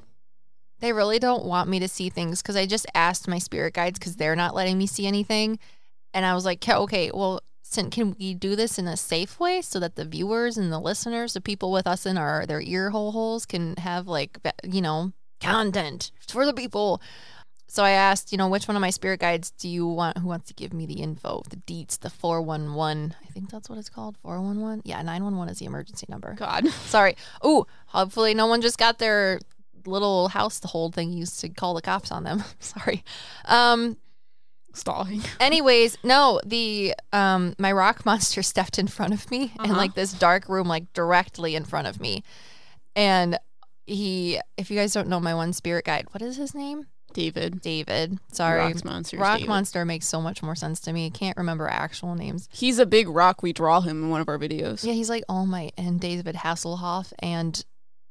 They 0.79 0.91
really 0.93 1.19
don't 1.19 1.45
want 1.45 1.69
me 1.69 1.79
to 1.79 1.87
see 1.87 2.09
things 2.09 2.41
because 2.41 2.55
I 2.55 2.65
just 2.65 2.85
asked 2.93 3.27
my 3.27 3.39
spirit 3.39 3.73
guides 3.73 3.97
because 3.97 4.17
they're 4.17 4.35
not 4.35 4.53
letting 4.55 4.77
me 4.77 4.87
see 4.87 5.07
anything. 5.07 5.57
And 6.13 6.25
I 6.25 6.33
was 6.33 6.45
like, 6.45 6.63
"Okay, 6.63 6.73
okay, 6.75 7.11
well, 7.13 7.41
sin- 7.63 7.89
can 7.89 8.15
we 8.19 8.33
do 8.33 8.55
this 8.55 8.77
in 8.77 8.87
a 8.87 8.95
safe 8.97 9.39
way 9.39 9.61
so 9.61 9.79
that 9.79 9.95
the 9.95 10.05
viewers 10.05 10.57
and 10.57 10.71
the 10.71 10.79
listeners, 10.79 11.33
the 11.33 11.41
people 11.41 11.71
with 11.71 11.87
us 11.87 12.05
in 12.05 12.17
our 12.17 12.45
their 12.45 12.61
ear 12.61 12.89
hole 12.91 13.11
holes, 13.13 13.45
can 13.45 13.75
have 13.77 14.07
like, 14.07 14.41
be- 14.43 14.51
you 14.69 14.81
know, 14.81 15.11
content 15.41 16.11
for 16.29 16.45
the 16.45 16.53
people? 16.53 17.01
So 17.67 17.83
I 17.83 17.91
asked, 17.91 18.31
you 18.31 18.37
know, 18.37 18.47
which 18.47 18.67
one 18.67 18.77
of 18.77 18.81
my 18.81 18.89
spirit 18.91 19.19
guides 19.19 19.51
do 19.51 19.67
you 19.67 19.87
want? 19.87 20.19
Who 20.19 20.27
wants 20.27 20.47
to 20.47 20.53
give 20.53 20.71
me 20.73 20.85
the 20.85 21.01
info, 21.01 21.41
the 21.49 21.57
deets, 21.57 21.99
the 21.99 22.09
four 22.09 22.41
one 22.41 22.73
one? 22.75 23.15
I 23.23 23.31
think 23.31 23.49
that's 23.49 23.69
what 23.69 23.77
it's 23.79 23.89
called, 23.89 24.17
four 24.21 24.39
one 24.41 24.61
one. 24.61 24.81
Yeah, 24.85 25.01
nine 25.01 25.23
one 25.23 25.35
one 25.35 25.49
is 25.49 25.59
the 25.59 25.65
emergency 25.65 26.05
number. 26.07 26.33
God. 26.35 26.67
Sorry. 26.85 27.17
Ooh, 27.45 27.65
hopefully 27.87 28.33
no 28.33 28.45
one 28.47 28.61
just 28.61 28.77
got 28.77 28.99
their 28.99 29.39
little 29.85 30.29
house 30.29 30.59
to 30.61 30.67
hold 30.67 30.95
thing 30.95 31.11
used 31.11 31.39
to 31.41 31.49
call 31.49 31.73
the 31.73 31.81
cops 31.81 32.11
on 32.11 32.23
them. 32.23 32.43
Sorry. 32.59 33.03
Um 33.45 33.97
Stalling. 34.73 35.21
anyways, 35.39 35.97
no, 36.03 36.39
the 36.45 36.93
um 37.13 37.55
my 37.57 37.71
rock 37.71 38.05
monster 38.05 38.43
stepped 38.43 38.77
in 38.77 38.87
front 38.87 39.13
of 39.13 39.29
me 39.31 39.53
in 39.63 39.71
Uh-huh. 39.71 39.75
like 39.77 39.95
this 39.95 40.11
dark 40.13 40.49
room 40.49 40.67
like 40.67 40.91
directly 40.93 41.55
in 41.55 41.63
front 41.65 41.87
of 41.87 41.99
me. 41.99 42.23
And 42.95 43.37
he 43.85 44.39
if 44.57 44.69
you 44.71 44.77
guys 44.77 44.93
don't 44.93 45.07
know 45.07 45.19
my 45.19 45.33
one 45.33 45.53
spirit 45.53 45.85
guide, 45.85 46.07
what 46.11 46.21
is 46.21 46.35
his 46.37 46.53
name? 46.55 46.87
David. 47.15 47.61
David. 47.61 48.19
Sorry. 48.31 48.59
Rock's 48.59 48.83
monsters. 48.83 49.19
Rock 49.19 49.37
David. 49.39 49.49
monster 49.49 49.83
makes 49.85 50.05
so 50.05 50.21
much 50.21 50.43
more 50.43 50.53
sense 50.53 50.79
to 50.81 50.93
me. 50.93 51.07
I 51.07 51.09
can't 51.09 51.35
remember 51.37 51.67
actual 51.67 52.13
names. 52.13 52.47
He's 52.53 52.77
a 52.77 52.85
big 52.85 53.09
rock. 53.09 53.41
We 53.41 53.53
draw 53.53 53.81
him 53.81 54.03
in 54.03 54.09
one 54.11 54.21
of 54.21 54.29
our 54.29 54.37
videos. 54.37 54.83
Yeah, 54.83 54.93
he's 54.93 55.09
like 55.09 55.23
All 55.27 55.47
Might 55.47 55.73
and 55.77 55.99
David 55.99 56.35
Hasselhoff 56.35 57.11
and 57.17 57.65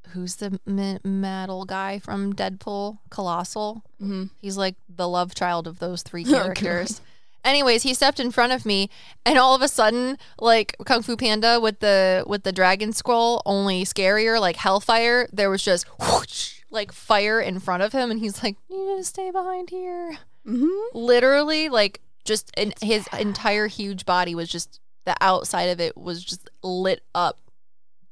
who's 0.08 0.36
the 0.36 0.58
metal 1.04 1.64
guy 1.64 1.98
from 1.98 2.32
Deadpool? 2.34 2.98
Colossal. 3.10 3.82
hmm 3.98 4.24
He's 4.40 4.56
like 4.56 4.74
the 4.88 5.08
love 5.08 5.34
child 5.34 5.66
of 5.68 5.78
those 5.78 6.02
three 6.02 6.24
characters. 6.34 7.00
Anyways, 7.44 7.82
he 7.82 7.92
stepped 7.92 8.18
in 8.20 8.30
front 8.30 8.54
of 8.54 8.64
me, 8.64 8.88
and 9.26 9.36
all 9.38 9.54
of 9.54 9.60
a 9.60 9.68
sudden, 9.68 10.16
like 10.38 10.74
Kung 10.86 11.02
Fu 11.02 11.14
Panda 11.14 11.60
with 11.60 11.80
the 11.80 12.24
with 12.26 12.42
the 12.42 12.52
dragon 12.52 12.90
scroll, 12.94 13.42
only 13.44 13.84
scarier, 13.84 14.40
like 14.40 14.56
Hellfire. 14.56 15.28
There 15.30 15.50
was 15.50 15.62
just 15.62 15.84
whoosh, 16.00 16.60
like 16.74 16.92
fire 16.92 17.40
in 17.40 17.58
front 17.60 17.82
of 17.82 17.92
him, 17.92 18.10
and 18.10 18.20
he's 18.20 18.42
like, 18.42 18.56
"You 18.68 18.86
need 18.90 19.00
to 19.00 19.04
stay 19.04 19.30
behind 19.30 19.70
here." 19.70 20.18
hmm 20.44 20.68
Literally, 20.92 21.68
like 21.70 22.00
just 22.24 22.50
in, 22.56 22.74
his 22.82 23.08
entire 23.18 23.66
huge 23.66 24.04
body 24.04 24.34
was 24.34 24.48
just 24.48 24.80
the 25.06 25.16
outside 25.20 25.70
of 25.70 25.80
it 25.80 25.96
was 25.96 26.22
just 26.22 26.50
lit 26.62 27.02
up 27.14 27.38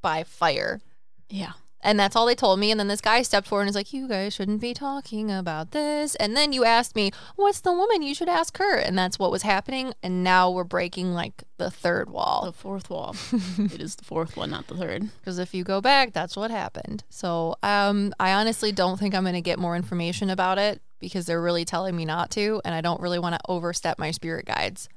by 0.01 0.25
fire. 0.25 0.81
Yeah. 1.29 1.53
And 1.83 1.99
that's 1.99 2.15
all 2.15 2.27
they 2.27 2.35
told 2.35 2.61
me. 2.61 2.71
And 2.71 2.79
then 2.79 2.89
this 2.89 3.01
guy 3.01 3.23
stepped 3.23 3.49
forward 3.49 3.63
and 3.63 3.69
was 3.69 3.75
like, 3.75 3.93
You 3.93 4.07
guys 4.07 4.35
shouldn't 4.35 4.61
be 4.61 4.73
talking 4.73 5.31
about 5.31 5.73
this. 5.73 6.15
And 6.17 6.37
then 6.37 6.53
you 6.53 6.65
asked 6.65 6.95
me, 6.95 7.11
What's 7.37 7.61
the 7.61 7.73
woman? 7.73 8.03
You 8.03 8.15
should 8.15 8.29
ask 8.29 8.57
her. 8.59 8.77
And 8.77 8.97
that's 8.97 9.19
what 9.19 9.31
was 9.31 9.43
happening. 9.43 9.95
And 10.03 10.23
now 10.23 10.51
we're 10.51 10.65
breaking 10.65 11.13
like 11.13 11.45
the 11.59 11.71
third 11.71 12.11
wall. 12.11 12.45
The 12.45 12.53
fourth 12.53 12.89
wall. 12.89 13.17
it 13.59 13.81
is 13.81 13.97
the 13.97 14.05
fourth 14.05 14.37
one, 14.37 14.51
not 14.51 14.69
the 14.69 14.77
third. 14.77 15.09
Because 15.19 15.39
if 15.39 15.55
you 15.55 15.65
go 15.65 15.81
back, 15.81 16.13
that's 16.13 16.37
what 16.37 16.51
happened. 16.51 17.05
So 17.11 17.57
um, 17.63 18.15
I 18.21 18.33
honestly 18.33 18.73
don't 18.73 18.99
think 18.99 19.15
I'm 19.15 19.25
going 19.25 19.35
to 19.35 19.41
get 19.41 19.59
more 19.59 19.77
information 19.77 20.31
about 20.31 20.59
it 20.59 20.81
because 21.01 21.27
they're 21.27 21.43
really 21.43 21.65
telling 21.65 21.97
me 21.97 22.05
not 22.05 22.31
to. 22.33 22.61
And 22.65 22.75
I 22.75 22.81
don't 22.81 23.01
really 23.01 23.19
want 23.19 23.35
to 23.35 23.41
overstep 23.49 23.99
my 23.99 24.13
spirit 24.13 24.47
guides. 24.47 24.89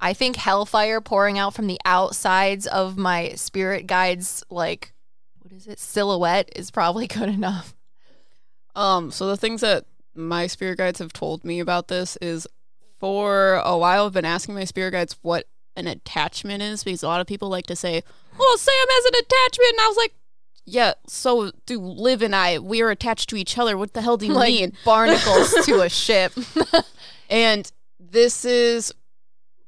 I 0.00 0.12
think 0.12 0.36
hellfire 0.36 1.00
pouring 1.00 1.38
out 1.38 1.54
from 1.54 1.66
the 1.66 1.80
outsides 1.84 2.66
of 2.68 2.96
my 2.96 3.30
spirit 3.30 3.86
guides, 3.88 4.44
like, 4.48 4.92
what 5.48 5.56
is 5.56 5.66
it? 5.66 5.78
Silhouette 5.78 6.50
is 6.54 6.70
probably 6.70 7.06
good 7.06 7.28
enough. 7.28 7.74
Um, 8.74 9.10
so 9.10 9.26
the 9.26 9.36
things 9.36 9.62
that 9.62 9.86
my 10.14 10.46
spirit 10.46 10.78
guides 10.78 10.98
have 10.98 11.12
told 11.12 11.44
me 11.44 11.58
about 11.60 11.88
this 11.88 12.16
is 12.20 12.46
for 13.00 13.54
a 13.64 13.78
while 13.78 14.06
I've 14.06 14.12
been 14.12 14.24
asking 14.24 14.54
my 14.54 14.64
spirit 14.64 14.90
guides 14.90 15.16
what 15.22 15.46
an 15.74 15.86
attachment 15.86 16.62
is 16.62 16.84
because 16.84 17.02
a 17.02 17.06
lot 17.06 17.20
of 17.20 17.26
people 17.26 17.48
like 17.48 17.66
to 17.66 17.76
say, 17.76 18.02
Well, 18.38 18.58
Sam 18.58 18.74
has 18.74 19.04
an 19.06 19.14
attachment," 19.14 19.70
and 19.70 19.80
I 19.80 19.88
was 19.88 19.96
like, 19.96 20.14
"Yeah, 20.66 20.94
so 21.06 21.52
do 21.66 21.80
Liv 21.80 22.20
and 22.20 22.34
I. 22.34 22.58
We 22.58 22.82
are 22.82 22.90
attached 22.90 23.30
to 23.30 23.36
each 23.36 23.56
other. 23.56 23.78
What 23.78 23.94
the 23.94 24.02
hell 24.02 24.16
do 24.16 24.26
you 24.26 24.32
like 24.34 24.52
mean?" 24.52 24.72
barnacles 24.84 25.54
to 25.66 25.80
a 25.80 25.88
ship. 25.88 26.32
And 27.30 27.70
this 27.98 28.44
is 28.44 28.92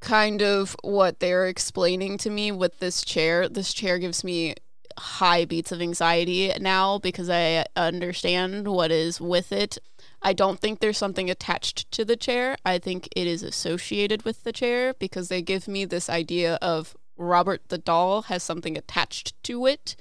kind 0.00 0.42
of 0.42 0.76
what 0.82 1.20
they're 1.20 1.46
explaining 1.46 2.18
to 2.18 2.30
me 2.30 2.52
with 2.52 2.80
this 2.80 3.02
chair. 3.02 3.48
This 3.48 3.72
chair 3.72 3.98
gives 3.98 4.24
me 4.24 4.54
high 4.98 5.44
beats 5.44 5.72
of 5.72 5.80
anxiety 5.80 6.52
now 6.60 6.98
because 6.98 7.30
I 7.30 7.64
understand 7.76 8.68
what 8.68 8.90
is 8.90 9.20
with 9.20 9.52
it. 9.52 9.78
I 10.22 10.32
don't 10.32 10.60
think 10.60 10.80
there's 10.80 10.98
something 10.98 11.30
attached 11.30 11.90
to 11.92 12.04
the 12.04 12.16
chair. 12.16 12.56
I 12.64 12.78
think 12.78 13.08
it 13.16 13.26
is 13.26 13.42
associated 13.42 14.24
with 14.24 14.44
the 14.44 14.52
chair 14.52 14.94
because 14.94 15.28
they 15.28 15.42
give 15.42 15.66
me 15.66 15.84
this 15.84 16.10
idea 16.10 16.58
of 16.60 16.96
Robert 17.16 17.68
the 17.68 17.78
doll 17.78 18.22
has 18.22 18.42
something 18.42 18.76
attached 18.76 19.34
to 19.44 19.66
it 19.66 19.96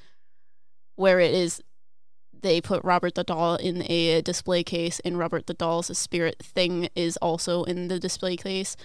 where 0.96 1.20
it 1.20 1.34
is 1.34 1.62
they 2.42 2.62
put 2.62 2.84
Robert 2.84 3.16
the 3.16 3.24
doll 3.24 3.56
in 3.56 3.84
a 3.92 4.22
display 4.22 4.64
case 4.64 5.00
and 5.02 5.18
Robert 5.18 5.48
the 5.48 5.54
doll's 5.54 5.96
spirit 5.98 6.38
thing 6.42 6.90
is 6.96 7.18
also 7.18 7.64
in 7.64 7.88
the 7.90 8.00
display 8.00 8.38
case. 8.38 8.76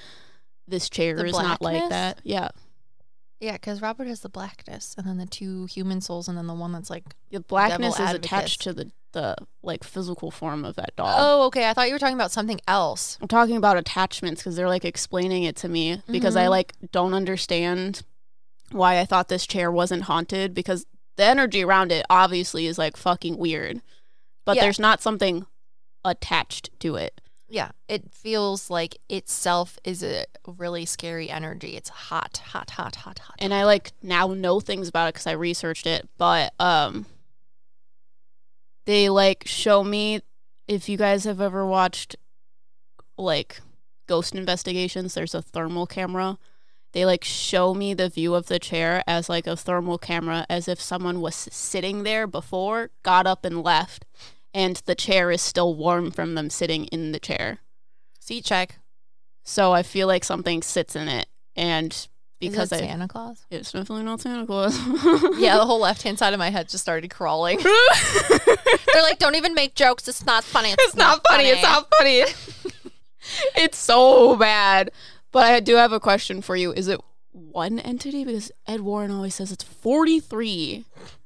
This 0.66 0.88
chair 0.88 1.16
The 1.16 1.26
is 1.26 1.32
not 1.32 1.62
like 1.62 1.88
that. 1.90 2.20
Yeah. 2.24 2.48
Yeah, 3.40 3.52
because 3.52 3.82
Robert 3.82 4.06
has 4.06 4.20
the 4.20 4.28
blackness, 4.28 4.94
and 4.96 5.06
then 5.06 5.18
the 5.18 5.26
two 5.26 5.66
human 5.66 6.00
souls, 6.00 6.28
and 6.28 6.36
then 6.38 6.46
the 6.46 6.54
one 6.54 6.72
that's 6.72 6.90
like. 6.90 7.04
The 7.30 7.40
blackness 7.40 7.98
is 8.00 8.12
attached 8.12 8.62
to 8.62 8.72
the, 8.72 8.90
the 9.12 9.36
like 9.62 9.84
physical 9.84 10.30
form 10.30 10.64
of 10.64 10.76
that 10.76 10.94
doll. 10.96 11.14
Oh, 11.16 11.46
okay. 11.46 11.68
I 11.68 11.72
thought 11.74 11.88
you 11.88 11.94
were 11.94 11.98
talking 11.98 12.16
about 12.16 12.30
something 12.30 12.60
else. 12.66 13.18
I'm 13.20 13.28
talking 13.28 13.56
about 13.56 13.76
attachments 13.76 14.40
because 14.42 14.56
they're 14.56 14.68
like 14.68 14.84
explaining 14.84 15.42
it 15.44 15.56
to 15.56 15.68
me 15.68 16.00
because 16.10 16.36
I 16.36 16.46
Mhm. 16.46 16.50
like 16.50 16.72
don't 16.92 17.14
understand 17.14 18.02
why 18.72 18.98
I 18.98 19.04
thought 19.04 19.28
this 19.28 19.46
chair 19.46 19.70
wasn't 19.70 20.02
haunted 20.04 20.54
because 20.54 20.86
the 21.16 21.24
energy 21.24 21.62
around 21.62 21.92
it 21.92 22.04
obviously 22.10 22.66
is 22.66 22.78
like 22.78 22.96
fucking 22.96 23.36
weird. 23.36 23.82
But 24.44 24.56
Yeah. 24.56 24.62
there's 24.62 24.78
not 24.80 25.00
something 25.00 25.46
attached 26.04 26.70
to 26.80 26.96
it. 26.96 27.20
Yeah, 27.48 27.70
it 27.88 28.12
feels 28.12 28.70
like 28.70 28.98
itself 29.08 29.78
is 29.84 30.02
a 30.02 30.24
really 30.46 30.84
scary 30.86 31.30
energy. 31.30 31.76
It's 31.76 31.90
hot, 31.90 32.40
hot, 32.46 32.70
hot, 32.70 32.96
hot, 32.96 33.18
hot. 33.18 33.36
And 33.38 33.52
I 33.52 33.64
like 33.64 33.92
now 34.02 34.28
know 34.28 34.60
things 34.60 34.88
about 34.88 35.08
it 35.08 35.14
cuz 35.14 35.26
I 35.26 35.32
researched 35.32 35.86
it, 35.86 36.08
but 36.16 36.54
um 36.58 37.06
they 38.86 39.08
like 39.08 39.44
show 39.46 39.84
me 39.84 40.20
if 40.66 40.88
you 40.88 40.96
guys 40.96 41.24
have 41.24 41.40
ever 41.40 41.66
watched 41.66 42.16
like 43.16 43.60
ghost 44.06 44.34
investigations, 44.34 45.14
there's 45.14 45.34
a 45.34 45.42
thermal 45.42 45.86
camera. 45.86 46.38
They 46.92 47.04
like 47.04 47.24
show 47.24 47.74
me 47.74 47.92
the 47.92 48.08
view 48.08 48.34
of 48.34 48.46
the 48.46 48.58
chair 48.58 49.02
as 49.06 49.28
like 49.28 49.46
a 49.46 49.56
thermal 49.56 49.98
camera 49.98 50.46
as 50.48 50.68
if 50.68 50.80
someone 50.80 51.20
was 51.20 51.34
sitting 51.34 52.04
there 52.04 52.26
before, 52.26 52.90
got 53.02 53.26
up 53.26 53.44
and 53.44 53.62
left, 53.62 54.04
and 54.54 54.80
the 54.86 54.94
chair 54.94 55.30
is 55.30 55.42
still 55.42 55.74
warm 55.74 56.10
from 56.10 56.34
them 56.34 56.48
sitting 56.48 56.84
in 56.86 57.12
the 57.12 57.18
chair. 57.20 57.58
Seat 58.20 58.44
check. 58.44 58.78
So 59.42 59.72
I 59.72 59.82
feel 59.82 60.06
like 60.06 60.24
something 60.24 60.62
sits 60.62 60.96
in 60.96 61.08
it 61.08 61.26
and 61.54 61.90
Because 62.40 62.70
because 62.70 62.72
I 62.72 62.78
Santa 62.86 63.08
Claus. 63.08 63.44
it's 63.50 63.72
definitely 63.72 64.04
not 64.04 64.20
Santa 64.22 64.46
Claus. 64.46 64.78
Yeah, 65.38 65.58
the 65.58 65.66
whole 65.66 65.80
left 65.80 66.02
hand 66.02 66.18
side 66.18 66.32
of 66.32 66.38
my 66.38 66.48
head 66.50 66.68
just 66.70 66.82
started 66.82 67.10
crawling. 67.10 67.58
They're 67.62 69.02
like, 69.02 69.18
"Don't 69.18 69.34
even 69.34 69.52
make 69.54 69.74
jokes. 69.74 70.08
It's 70.08 70.24
not 70.24 70.44
funny. 70.44 70.70
It's, 70.70 70.82
It's 70.84 70.94
not 70.96 71.20
funny. 71.28 71.48
It's 71.48 71.62
not 71.62 71.86
funny. 71.98 72.22
it's 73.56 73.76
so 73.76 74.36
bad. 74.36 74.90
But 75.32 75.52
I 75.52 75.60
do 75.60 75.74
have 75.74 75.92
a 75.92 76.00
question 76.00 76.40
for 76.40 76.54
you. 76.56 76.72
Is 76.72 76.86
it 76.88 77.00
one 77.32 77.80
entity? 77.80 78.24
Because 78.24 78.52
Ed 78.66 78.80
Warren 78.80 79.10
always 79.10 79.34
says 79.34 79.50
it's 79.52 79.64
43. 79.64 80.84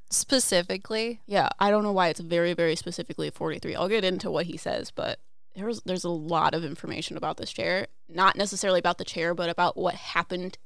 Specifically." 0.09 1.21
Yeah, 1.25 1.49
I 1.59 1.69
don't 1.71 1.83
know 1.83 1.91
why 1.91 2.09
it's 2.09 2.19
very, 2.19 2.53
very 2.53 2.75
specifically 2.75 3.29
43. 3.29 3.75
I'll 3.75 3.87
get 3.89 4.03
into 4.03 4.29
what 4.31 4.45
he 4.45 4.57
says, 4.57 4.91
but 4.91 5.19
there's 5.55 5.81
there's 5.83 6.03
a 6.03 6.09
lot 6.09 6.53
of 6.53 6.63
information 6.63 7.17
about 7.17 7.37
this 7.37 7.51
chair. 7.51 7.87
Not 8.07 8.35
necessarily 8.35 8.79
about 8.79 8.97
the 8.97 9.05
chair, 9.05 9.33
but 9.33 9.49
about 9.49 9.77
what 9.77 9.95
happened 9.95 10.57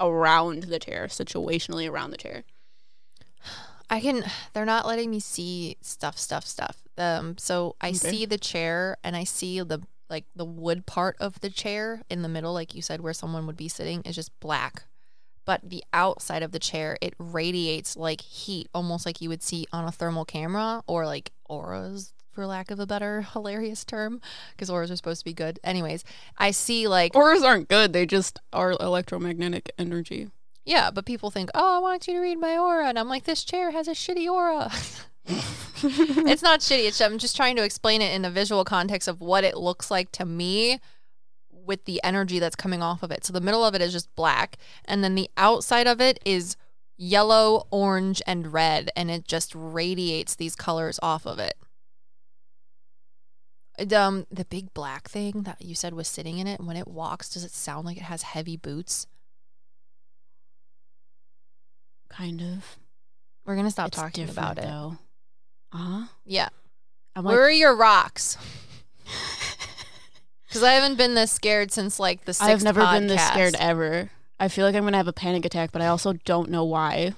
around 0.00 0.64
the 0.64 0.78
chair, 0.78 1.06
situationally 1.08 1.90
around 1.90 2.10
the 2.10 2.16
chair. 2.16 2.44
I 3.90 4.00
can. 4.00 4.24
They're 4.52 4.64
not 4.66 4.86
letting 4.86 5.10
me 5.10 5.18
see 5.20 5.76
stuff, 5.80 6.18
stuff, 6.18 6.46
stuff. 6.46 6.82
Um, 6.98 7.38
so 7.38 7.76
I 7.80 7.88
Okay. 7.88 7.96
see 7.98 8.26
the 8.26 8.38
chair 8.38 8.96
and 9.02 9.16
I 9.16 9.24
see 9.24 9.60
the 9.62 9.80
like 10.10 10.24
the 10.34 10.44
wood 10.44 10.86
part 10.86 11.16
of 11.20 11.40
the 11.40 11.50
chair 11.50 12.02
in 12.10 12.22
the 12.22 12.28
middle, 12.28 12.52
like 12.52 12.74
you 12.74 12.82
said, 12.82 13.00
where 13.00 13.12
someone 13.12 13.46
would 13.46 13.56
be 13.56 13.68
sitting, 13.68 14.02
is 14.02 14.14
just 14.14 14.38
black. 14.40 14.84
But 15.48 15.70
the 15.70 15.82
outside 15.94 16.42
of 16.42 16.52
the 16.52 16.58
chair, 16.58 16.98
it 17.00 17.14
radiates 17.18 17.96
like 17.96 18.20
heat, 18.20 18.68
almost 18.74 19.06
like 19.06 19.22
you 19.22 19.30
would 19.30 19.42
see 19.42 19.66
on 19.72 19.86
a 19.86 19.90
thermal 19.90 20.26
camera 20.26 20.82
or 20.86 21.06
like 21.06 21.32
auras, 21.46 22.12
for 22.30 22.44
lack 22.44 22.70
of 22.70 22.78
a 22.78 22.86
better 22.86 23.22
hilarious 23.32 23.82
term, 23.82 24.20
because 24.50 24.68
auras 24.68 24.90
are 24.90 24.96
supposed 24.96 25.20
to 25.20 25.24
be 25.24 25.32
good. 25.32 25.58
Anyways, 25.64 26.04
I 26.36 26.50
see 26.50 26.86
like 26.86 27.16
Auras 27.16 27.42
aren't 27.42 27.68
good. 27.68 27.94
They 27.94 28.04
just 28.04 28.38
are 28.52 28.72
electromagnetic 28.72 29.72
energy. 29.78 30.28
yeah, 30.66 30.90
but 30.90 31.06
people 31.06 31.30
think, 31.30 31.48
oh, 31.54 31.76
I 31.76 31.78
want 31.78 32.06
you 32.06 32.12
to 32.12 32.20
read 32.20 32.38
my 32.38 32.58
aura, 32.58 32.86
and 32.86 32.98
I'm 32.98 33.08
like, 33.08 33.24
this 33.24 33.42
chair 33.42 33.70
has 33.70 33.88
a 33.88 33.92
shitty 33.92 34.30
aura. 34.30 34.70
it's 35.82 36.42
not 36.42 36.60
shitty. 36.60 36.88
It's 36.88 37.00
I'm 37.00 37.16
just 37.16 37.36
trying 37.36 37.56
to 37.56 37.64
explain 37.64 38.02
it 38.02 38.12
in 38.12 38.26
a 38.26 38.30
visual 38.30 38.64
context 38.64 39.08
of 39.08 39.22
what 39.22 39.44
it 39.44 39.56
looks 39.56 39.90
like 39.90 40.12
to 40.12 40.26
me 40.26 40.78
with 41.68 41.84
the 41.84 42.00
energy 42.02 42.40
that's 42.40 42.56
coming 42.56 42.82
off 42.82 43.02
of 43.04 43.12
it. 43.12 43.24
So 43.24 43.32
the 43.32 43.40
middle 43.40 43.64
of 43.64 43.74
it 43.76 43.80
is 43.82 43.92
just 43.92 44.12
black, 44.16 44.56
and 44.84 45.04
then 45.04 45.14
the 45.14 45.30
outside 45.36 45.86
of 45.86 46.00
it 46.00 46.18
is 46.24 46.56
yellow, 46.96 47.68
orange, 47.70 48.20
and 48.26 48.52
red, 48.52 48.90
and 48.96 49.08
it 49.10 49.24
just 49.28 49.52
radiates 49.54 50.34
these 50.34 50.56
colors 50.56 50.98
off 51.02 51.26
of 51.26 51.38
it. 51.38 51.54
Um, 53.94 54.26
the 54.32 54.44
big 54.44 54.74
black 54.74 55.08
thing 55.08 55.42
that 55.42 55.62
you 55.62 55.76
said 55.76 55.94
was 55.94 56.08
sitting 56.08 56.38
in 56.38 56.48
it. 56.48 56.60
When 56.60 56.76
it 56.76 56.88
walks, 56.88 57.28
does 57.28 57.44
it 57.44 57.52
sound 57.52 57.86
like 57.86 57.96
it 57.98 58.02
has 58.02 58.22
heavy 58.22 58.56
boots? 58.56 59.06
Kind 62.10 62.40
of. 62.40 62.76
We're 63.46 63.54
gonna 63.54 63.70
stop 63.70 63.88
It's 63.88 63.96
talking 63.96 64.28
about 64.28 64.58
it. 64.58 64.62
though. 64.64 64.96
Uh-huh. 65.72 66.06
Yeah. 66.24 66.48
I'm 67.14 67.24
Where 67.24 67.36
like, 67.36 67.42
are 67.48 67.50
your 67.52 67.76
rocks? 67.76 68.36
Because 70.48 70.62
I 70.62 70.72
haven't 70.72 70.96
been 70.96 71.14
this 71.14 71.30
scared 71.30 71.70
since 71.70 72.00
like 72.00 72.24
the 72.24 72.32
6th 72.32 72.42
I've 72.42 72.62
never 72.62 72.80
been 72.80 73.06
this 73.06 73.24
scared 73.26 73.54
ever. 73.58 74.10
I 74.40 74.48
feel 74.48 74.64
like 74.64 74.74
I'm 74.74 74.84
gonna 74.84 74.96
have 74.96 75.08
a 75.08 75.12
panic 75.12 75.44
attack, 75.44 75.72
but 75.72 75.82
I 75.82 75.88
also 75.88 76.14
don't 76.24 76.50
know 76.50 76.64
why. 76.64 77.14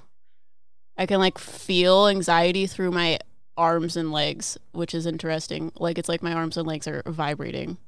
I 0.99 1.06
can 1.06 1.20
like 1.20 1.38
feel 1.38 2.08
anxiety 2.08 2.66
through 2.66 2.90
my 2.90 3.18
arms 3.56 3.96
and 3.96 4.10
legs, 4.10 4.58
which 4.72 4.94
is 4.94 5.06
interesting. 5.06 5.70
Like 5.76 5.96
it's 5.96 6.08
like 6.08 6.22
my 6.22 6.32
arms 6.32 6.56
and 6.56 6.66
legs 6.66 6.88
are 6.88 7.02
vibrating. 7.06 7.78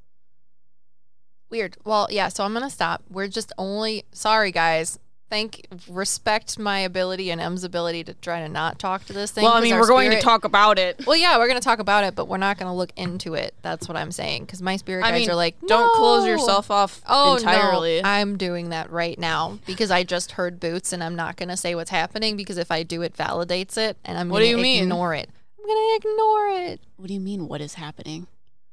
Weird. 1.50 1.76
Well, 1.84 2.06
yeah. 2.10 2.28
So 2.28 2.44
I'm 2.44 2.52
gonna 2.52 2.70
stop. 2.70 3.02
We're 3.10 3.28
just 3.28 3.52
only 3.58 4.04
sorry, 4.12 4.52
guys. 4.52 4.98
Thank 5.32 5.66
respect 5.88 6.58
my 6.58 6.80
ability 6.80 7.30
and 7.30 7.40
Em's 7.40 7.64
ability 7.64 8.04
to 8.04 8.12
try 8.12 8.40
to 8.40 8.50
not 8.50 8.78
talk 8.78 9.06
to 9.06 9.14
this 9.14 9.30
thing. 9.30 9.44
well, 9.44 9.54
I 9.54 9.62
mean, 9.62 9.78
we're 9.78 9.86
going 9.88 10.10
to 10.10 10.20
talk 10.20 10.44
about 10.44 10.78
it. 10.78 11.06
Well, 11.06 11.16
yeah, 11.16 11.38
we're 11.38 11.48
gonna 11.48 11.60
talk 11.60 11.78
about 11.78 12.04
it, 12.04 12.14
but 12.14 12.28
we're 12.28 12.36
not 12.36 12.58
gonna 12.58 12.76
look 12.76 12.92
into 12.96 13.32
it. 13.32 13.54
That's 13.62 13.88
what 13.88 13.96
I'm 13.96 14.12
saying. 14.12 14.44
Because 14.44 14.60
my 14.60 14.76
spirit 14.76 15.06
I 15.06 15.10
guides 15.10 15.20
mean, 15.22 15.30
are 15.30 15.34
like, 15.34 15.56
Don't 15.66 15.90
close 15.94 16.26
yourself 16.26 16.70
off 16.70 17.00
Oh 17.08 17.36
entirely. 17.36 18.02
no, 18.02 18.08
I'm 18.10 18.36
doing 18.36 18.68
that 18.68 18.90
right 18.90 19.18
now 19.18 19.58
because 19.64 19.90
I 19.90 20.04
just 20.04 20.32
heard 20.32 20.60
boots, 20.60 20.92
and 20.92 21.02
I'm 21.02 21.16
not 21.16 21.36
gonna 21.36 21.56
say 21.56 21.74
what's 21.74 21.90
happening 21.90 22.36
because 22.36 22.58
if 22.58 22.70
I 22.70 22.82
do, 22.82 23.00
it 23.00 23.16
validates 23.16 23.78
it, 23.78 23.96
and 24.04 24.18
I'm 24.18 24.28
What 24.28 24.40
do 24.40 24.44
gonna 24.44 24.58
you 24.58 24.62
mean? 24.62 24.82
ignore 24.82 25.14
it. 25.14 25.30
I'm 25.58 25.66
gonna 25.66 25.96
ignore 25.96 26.48
it. 26.72 26.80
what 26.96 27.08
do 27.08 27.14
you 27.14 27.20
mean? 27.20 27.48
What 27.48 27.62
is 27.62 27.74
happening? 27.74 28.26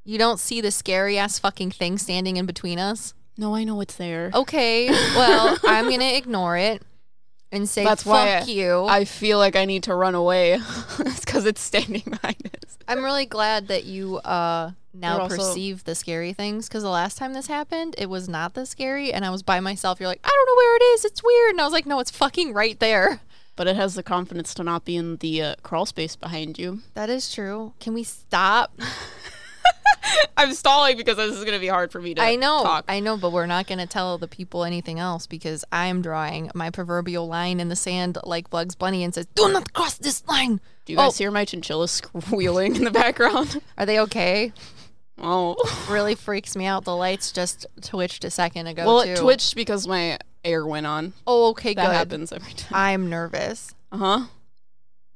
You 0.03 0.17
don't 0.17 0.41
see 0.41 0.59
the 0.59 0.71
scary 0.71 1.17
ass 1.17 1.39
fucking 1.39 1.71
thing 1.71 1.97
standing 1.97 2.35
in 2.35 2.45
between 2.45 2.79
us? 2.79 3.13
No, 3.39 3.55
I 3.55 3.63
know 3.63 3.79
it's 3.79 3.96
there. 3.96 4.31
Okay, 4.34 4.89
well, 5.15 5.58
I'm 5.63 5.86
going 5.86 6.01
to 6.01 6.17
ignore 6.17 6.58
it 6.58 6.81
and 7.53 7.67
say, 7.69 7.84
That's 7.86 8.03
fuck 8.03 8.12
why 8.12 8.36
I- 8.39 8.43
you. 8.43 8.86
I 8.86 9.05
feel 9.05 9.38
like 9.38 9.55
I 9.55 9.63
need 9.65 9.84
to 9.84 9.96
run 9.96 10.13
away. 10.13 10.53
it's 11.00 11.22
because 11.24 11.46
it's 11.46 11.62
standing 11.62 12.03
behind 12.05 12.36
us. 12.63 12.77
I'm 12.88 13.03
really 13.03 13.25
glad 13.25 13.69
that 13.69 13.86
you 13.86 14.17
uh, 14.17 14.72
now 14.93 15.13
You're 15.13 15.22
also- 15.22 15.38
perceive 15.38 15.86
the 15.86 15.96
scary 15.96 16.34
things 16.34 16.67
because 16.67 16.84
the 16.84 16.89
last 16.89 17.17
time 17.17 17.34
this 17.34 17.48
happened, 17.48 17.96
it 17.98 18.10
was 18.10 18.27
not 18.27 18.55
this 18.55 18.72
scary. 18.72 19.13
And 19.13 19.24
I 19.24 19.29
was 19.29 19.41
by 19.41 19.62
myself. 19.62 20.00
You're 20.01 20.10
like, 20.10 20.19
I 20.24 20.27
don't 20.29 20.46
know 20.46 20.55
where 20.58 20.75
it 20.75 20.84
is. 20.96 21.05
It's 21.05 21.24
weird. 21.24 21.51
And 21.51 21.62
I 21.62 21.63
was 21.63 21.72
like, 21.74 21.86
no, 21.86 22.00
it's 22.01 22.12
fucking 22.12 22.53
right 22.53 22.77
there. 22.79 23.22
But 23.55 23.67
it 23.67 23.75
has 23.77 23.96
the 23.96 24.03
confidence 24.03 24.53
to 24.55 24.63
not 24.63 24.86
be 24.86 24.96
in 24.96 25.17
the 25.17 25.41
uh, 25.41 25.55
crawl 25.63 25.86
space 25.86 26.15
behind 26.15 26.58
you. 26.60 26.79
That 26.93 27.10
is 27.10 27.34
true. 27.34 27.74
Can 27.79 27.93
we 27.93 28.03
stop? 28.03 28.72
I'm 30.37 30.53
stalling 30.53 30.97
because 30.97 31.17
this 31.17 31.35
is 31.35 31.43
gonna 31.45 31.59
be 31.59 31.67
hard 31.67 31.91
for 31.91 32.01
me 32.01 32.13
to 32.15 32.21
I 32.21 32.35
know, 32.35 32.63
talk. 32.63 32.85
I 32.87 32.99
know, 32.99 33.17
but 33.17 33.31
we're 33.31 33.45
not 33.45 33.67
going 33.67 33.79
to 33.79 33.85
tell 33.87 34.17
the 34.17 34.27
people 34.27 34.63
anything 34.63 34.99
else 34.99 35.27
because 35.27 35.65
I'm 35.71 36.01
drawing 36.01 36.49
my 36.55 36.69
proverbial 36.69 37.27
line 37.27 37.59
in 37.59 37.69
the 37.69 37.75
sand 37.75 38.17
like 38.23 38.49
Bugs 38.49 38.75
Bunny 38.75 39.03
and 39.03 39.13
says, 39.13 39.27
"Do 39.35 39.51
not 39.51 39.73
cross 39.73 39.97
this 39.97 40.25
line." 40.27 40.61
Do 40.85 40.93
you 40.93 40.97
guys 40.97 41.15
Oh. 41.15 41.17
hear 41.17 41.31
my 41.31 41.45
chinchilla 41.45 41.87
squealing 41.87 42.75
in 42.75 42.83
the 42.85 42.91
background? 42.91 43.61
Are 43.77 43.85
they 43.85 43.99
okay? 43.99 44.53
Oh. 45.21 45.55
Really 45.89 46.15
freaks 46.15 46.55
me 46.55 46.65
out. 46.65 46.85
The 46.85 46.95
lights 46.95 47.31
just 47.31 47.65
twitched 47.81 48.23
a 48.23 48.29
second 48.31 48.67
ago. 48.67 48.85
Well, 48.85 49.03
too. 49.03 49.09
it 49.11 49.17
twitched 49.17 49.55
because 49.55 49.85
my 49.87 50.17
air 50.45 50.65
went 50.65 50.85
on. 50.87 51.13
Oh, 51.27 51.49
okay, 51.49 51.73
That 51.73 51.87
good. 51.87 51.93
happens 51.95 52.31
every 52.31 52.53
time. 52.53 52.71
I'm 52.73 53.09
nervous. 53.09 53.73
Uh 53.91 53.97
huh. 53.97 54.25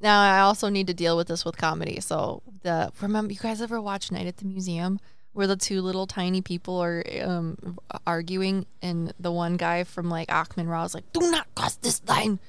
Now 0.04 0.22
I 0.22 0.42
also 0.42 0.68
need 0.68 0.88
to 0.88 0.94
deal 0.94 1.16
with 1.16 1.30
this 1.30 1.46
with 1.46 1.56
comedy. 1.56 2.02
So 2.02 2.44
the 2.62 2.92
remember 3.00 3.32
you 3.32 3.40
guys 3.40 3.62
ever 3.62 3.82
watch 3.82 4.12
Night 4.12 4.28
at 4.28 4.38
the 4.38 4.46
Museum 4.46 5.00
where 5.32 5.48
the 5.48 5.56
two 5.56 5.82
little 5.82 6.06
tiny 6.06 6.42
people 6.42 6.78
are 6.78 7.04
um, 7.24 7.80
arguing 8.06 8.68
and 8.82 9.14
the 9.18 9.32
one 9.32 9.56
guy 9.56 9.86
from 9.86 10.10
like 10.10 10.28
Ahkmenrah 10.28 10.86
is 10.86 10.94
like, 10.94 11.12
"Do 11.14 11.32
not 11.32 11.48
cross 11.56 11.78
this 11.78 12.02
line. 12.06 12.40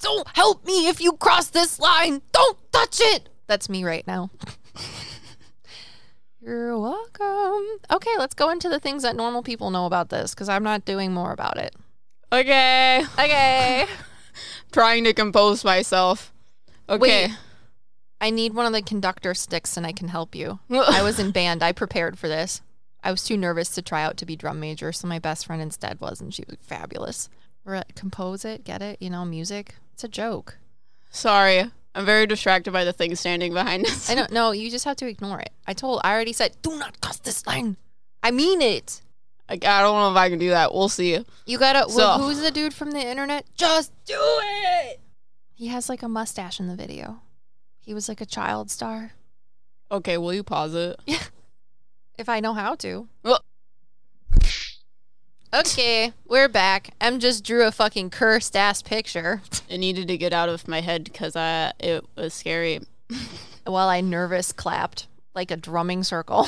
Don't 0.00 0.26
help 0.34 0.64
me 0.64 0.88
if 0.88 1.00
you 1.00 1.12
cross 1.12 1.48
this 1.48 1.78
line. 1.78 2.22
Don't 2.32 2.56
touch 2.72 2.98
it." 3.00 3.28
That's 3.48 3.68
me 3.68 3.84
right 3.84 4.06
now. 4.06 4.30
You're 6.40 6.78
welcome. 6.78 7.64
Okay, 7.92 8.16
let's 8.18 8.34
go 8.34 8.48
into 8.48 8.70
the 8.70 8.80
things 8.80 9.02
that 9.02 9.14
normal 9.14 9.42
people 9.42 9.70
know 9.70 9.84
about 9.84 10.08
this 10.08 10.34
because 10.34 10.48
I'm 10.48 10.62
not 10.62 10.86
doing 10.86 11.12
more 11.12 11.32
about 11.32 11.58
it. 11.58 11.74
Okay. 12.32 13.04
Okay. 13.18 13.86
Trying 14.72 15.04
to 15.04 15.12
compose 15.12 15.64
myself. 15.64 16.33
Okay. 16.88 17.26
Wait. 17.28 17.30
I 18.20 18.30
need 18.30 18.54
one 18.54 18.66
of 18.66 18.72
the 18.72 18.82
conductor 18.82 19.34
sticks 19.34 19.76
and 19.76 19.86
I 19.86 19.92
can 19.92 20.08
help 20.08 20.34
you. 20.34 20.58
I 20.70 21.02
was 21.02 21.18
in 21.18 21.30
band. 21.30 21.62
I 21.62 21.72
prepared 21.72 22.18
for 22.18 22.28
this. 22.28 22.62
I 23.02 23.10
was 23.10 23.22
too 23.22 23.36
nervous 23.36 23.68
to 23.70 23.82
try 23.82 24.02
out 24.02 24.16
to 24.18 24.26
be 24.26 24.34
drum 24.34 24.60
major, 24.60 24.90
so 24.90 25.06
my 25.06 25.18
best 25.18 25.44
friend 25.44 25.60
instead 25.60 26.00
was, 26.00 26.22
and 26.22 26.32
she 26.32 26.42
was 26.48 26.56
fabulous. 26.62 27.28
Compose 27.94 28.46
it, 28.46 28.64
get 28.64 28.80
it, 28.80 28.96
you 29.00 29.10
know, 29.10 29.24
music. 29.26 29.74
It's 29.92 30.04
a 30.04 30.08
joke. 30.08 30.56
Sorry. 31.10 31.70
I'm 31.94 32.04
very 32.06 32.26
distracted 32.26 32.72
by 32.72 32.84
the 32.84 32.92
thing 32.94 33.14
standing 33.14 33.52
behind 33.52 33.86
us. 33.86 34.08
I 34.10 34.14
don't 34.14 34.32
know. 34.32 34.52
You 34.52 34.70
just 34.70 34.84
have 34.86 34.96
to 34.96 35.06
ignore 35.06 35.38
it. 35.40 35.50
I 35.66 35.74
told, 35.74 36.00
I 36.02 36.12
already 36.14 36.32
said, 36.32 36.56
do 36.62 36.78
not 36.78 37.00
cross 37.00 37.18
this 37.18 37.46
line. 37.46 37.76
I 38.22 38.30
mean 38.30 38.62
it. 38.62 39.02
Like, 39.50 39.64
I 39.66 39.82
don't 39.82 39.96
know 39.98 40.10
if 40.10 40.16
I 40.16 40.30
can 40.30 40.38
do 40.38 40.48
that. 40.50 40.72
We'll 40.72 40.88
see. 40.88 41.22
You 41.44 41.58
gotta. 41.58 41.90
So- 41.90 41.98
well, 41.98 42.22
who's 42.22 42.40
the 42.40 42.50
dude 42.50 42.72
from 42.72 42.90
the 42.92 43.06
internet? 43.06 43.44
Just 43.54 43.92
do 44.06 44.16
it. 44.18 45.00
He 45.54 45.68
has 45.68 45.88
like 45.88 46.02
a 46.02 46.08
mustache 46.08 46.58
in 46.60 46.66
the 46.68 46.74
video. 46.76 47.20
He 47.80 47.94
was 47.94 48.08
like 48.08 48.20
a 48.20 48.26
child 48.26 48.70
star. 48.70 49.12
Okay, 49.90 50.18
will 50.18 50.34
you 50.34 50.42
pause 50.42 50.74
it? 50.74 50.98
Yeah. 51.06 51.22
If 52.16 52.28
I 52.28 52.38
know 52.38 52.54
how 52.54 52.76
to. 52.76 53.08
Well- 53.24 53.40
Okay, 55.52 56.12
we're 56.26 56.48
back. 56.48 56.90
Em 57.00 57.18
just 57.20 57.44
drew 57.44 57.66
a 57.66 57.72
fucking 57.72 58.10
cursed 58.10 58.56
ass 58.56 58.82
picture 58.82 59.42
It 59.68 59.78
needed 59.78 60.06
to 60.08 60.16
get 60.16 60.32
out 60.32 60.48
of 60.48 60.66
my 60.68 60.80
head 60.80 61.04
because 61.04 61.34
I 61.36 61.72
it 61.80 62.04
was 62.16 62.32
scary. 62.34 62.80
while 63.64 63.88
I 63.88 64.00
nervous 64.00 64.52
clapped 64.52 65.06
like 65.34 65.50
a 65.50 65.56
drumming 65.56 66.04
circle. 66.04 66.46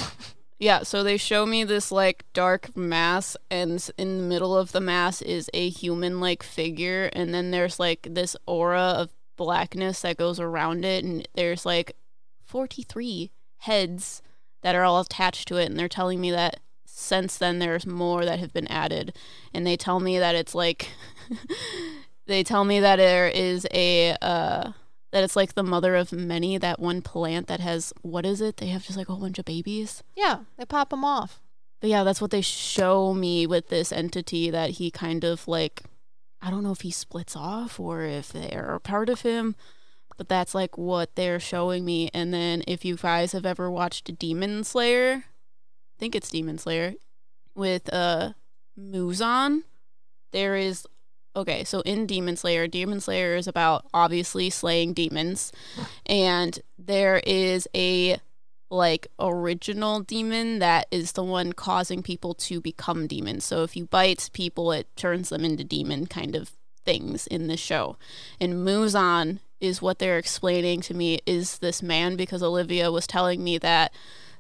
Yeah, 0.58 0.84
so 0.84 1.02
they 1.02 1.18
show 1.18 1.44
me 1.44 1.64
this 1.64 1.92
like 1.92 2.24
dark 2.32 2.74
mass, 2.76 3.36
and 3.50 3.90
in 3.98 4.18
the 4.18 4.24
middle 4.24 4.56
of 4.56 4.72
the 4.72 4.80
mass 4.80 5.20
is 5.20 5.50
a 5.52 5.68
human 5.68 6.18
like 6.18 6.42
figure, 6.42 7.10
and 7.12 7.34
then 7.34 7.50
there's 7.50 7.78
like 7.78 8.08
this 8.10 8.36
aura 8.46 8.80
of 8.80 9.10
blackness 9.36 10.00
that 10.00 10.16
goes 10.16 10.40
around 10.40 10.84
it, 10.84 11.04
and 11.04 11.28
there's 11.34 11.66
like 11.66 11.94
43 12.44 13.30
heads 13.58 14.22
that 14.62 14.74
are 14.74 14.84
all 14.84 15.00
attached 15.00 15.46
to 15.48 15.56
it, 15.56 15.66
and 15.66 15.78
they're 15.78 15.88
telling 15.88 16.20
me 16.20 16.30
that 16.30 16.60
since 16.86 17.36
then 17.36 17.58
there's 17.58 17.86
more 17.86 18.24
that 18.24 18.38
have 18.38 18.54
been 18.54 18.68
added, 18.68 19.14
and 19.52 19.66
they 19.66 19.76
tell 19.76 20.00
me 20.00 20.18
that 20.18 20.34
it's 20.34 20.54
like. 20.54 20.88
they 22.26 22.42
tell 22.42 22.64
me 22.64 22.80
that 22.80 22.96
there 22.96 23.28
is 23.28 23.66
a 23.72 24.16
uh 24.20 24.72
that 25.16 25.24
it's 25.24 25.34
like 25.34 25.54
the 25.54 25.62
mother 25.62 25.96
of 25.96 26.12
many 26.12 26.58
that 26.58 26.78
one 26.78 27.00
plant 27.00 27.46
that 27.46 27.58
has 27.58 27.90
what 28.02 28.26
is 28.26 28.42
it 28.42 28.58
they 28.58 28.66
have 28.66 28.84
just 28.84 28.98
like 28.98 29.08
a 29.08 29.12
whole 29.12 29.22
bunch 29.22 29.38
of 29.38 29.46
babies 29.46 30.02
yeah, 30.14 30.40
they 30.58 30.66
pop 30.66 30.90
them 30.90 31.06
off. 31.06 31.40
but 31.80 31.88
yeah, 31.88 32.04
that's 32.04 32.20
what 32.20 32.30
they 32.30 32.42
show 32.42 33.14
me 33.14 33.46
with 33.46 33.70
this 33.70 33.92
entity 33.92 34.50
that 34.50 34.72
he 34.72 34.90
kind 34.90 35.24
of 35.24 35.48
like 35.48 35.84
I 36.42 36.50
don't 36.50 36.62
know 36.62 36.72
if 36.72 36.82
he 36.82 36.90
splits 36.90 37.34
off 37.34 37.80
or 37.80 38.02
if 38.02 38.28
they're 38.30 38.74
a 38.74 38.78
part 38.78 39.08
of 39.08 39.22
him, 39.22 39.56
but 40.18 40.28
that's 40.28 40.54
like 40.54 40.76
what 40.76 41.16
they're 41.16 41.40
showing 41.40 41.82
me. 41.86 42.10
And 42.12 42.34
then 42.34 42.62
if 42.66 42.84
you 42.84 42.96
guys 42.96 43.32
have 43.32 43.46
ever 43.46 43.70
watched 43.70 44.18
Demon 44.18 44.64
Slayer, 44.64 45.24
I 45.24 45.96
think 45.98 46.14
it's 46.14 46.28
Demon 46.28 46.58
Slayer 46.58 46.92
with 47.54 47.90
uh 47.90 48.34
Muzan, 48.78 49.62
there 50.32 50.56
is 50.56 50.86
okay, 51.36 51.62
so 51.64 51.80
in 51.82 52.06
Demon 52.06 52.36
Slayer, 52.36 52.66
Demon 52.66 53.00
Slayer 53.00 53.36
is 53.36 53.46
about 53.46 53.84
obviously 53.92 54.50
slaying 54.50 54.94
demons 54.94 55.52
and 56.06 56.58
there 56.78 57.20
is 57.26 57.68
a 57.74 58.18
like 58.68 59.06
original 59.20 60.00
demon 60.00 60.58
that 60.58 60.86
is 60.90 61.12
the 61.12 61.22
one 61.22 61.52
causing 61.52 62.02
people 62.02 62.34
to 62.34 62.60
become 62.60 63.06
demons. 63.06 63.44
So 63.44 63.62
if 63.62 63.76
you 63.76 63.84
bite 63.84 64.30
people, 64.32 64.72
it 64.72 64.88
turns 64.96 65.28
them 65.28 65.44
into 65.44 65.62
demon 65.62 66.06
kind 66.06 66.34
of 66.34 66.50
things 66.84 67.26
in 67.26 67.46
the 67.46 67.56
show. 67.56 67.96
And 68.40 68.66
Muzan 68.66 69.38
is 69.60 69.80
what 69.80 69.98
they're 69.98 70.18
explaining 70.18 70.80
to 70.82 70.94
me 70.94 71.20
is 71.26 71.58
this 71.58 71.82
man 71.82 72.16
because 72.16 72.42
Olivia 72.42 72.90
was 72.90 73.06
telling 73.06 73.42
me 73.42 73.58
that 73.58 73.92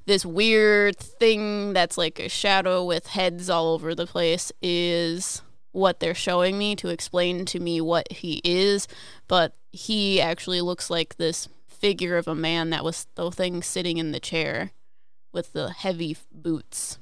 this 0.06 0.26
weird 0.26 0.96
thing 0.96 1.72
that's 1.72 1.98
like 1.98 2.18
a 2.18 2.28
shadow 2.28 2.84
with 2.84 3.08
heads 3.08 3.50
all 3.50 3.74
over 3.74 3.94
the 3.94 4.06
place 4.06 4.52
is 4.62 5.42
what 5.76 6.00
they're 6.00 6.14
showing 6.14 6.56
me 6.56 6.74
to 6.74 6.88
explain 6.88 7.44
to 7.44 7.60
me 7.60 7.82
what 7.82 8.10
he 8.10 8.40
is, 8.44 8.88
but 9.28 9.54
he 9.72 10.18
actually 10.18 10.62
looks 10.62 10.88
like 10.88 11.16
this 11.16 11.50
figure 11.68 12.16
of 12.16 12.26
a 12.26 12.34
man 12.34 12.70
that 12.70 12.82
was 12.82 13.06
the 13.14 13.30
thing 13.30 13.62
sitting 13.62 13.98
in 13.98 14.10
the 14.10 14.18
chair 14.18 14.70
with 15.34 15.52
the 15.52 15.68
heavy 15.70 16.16
boots. 16.32 16.98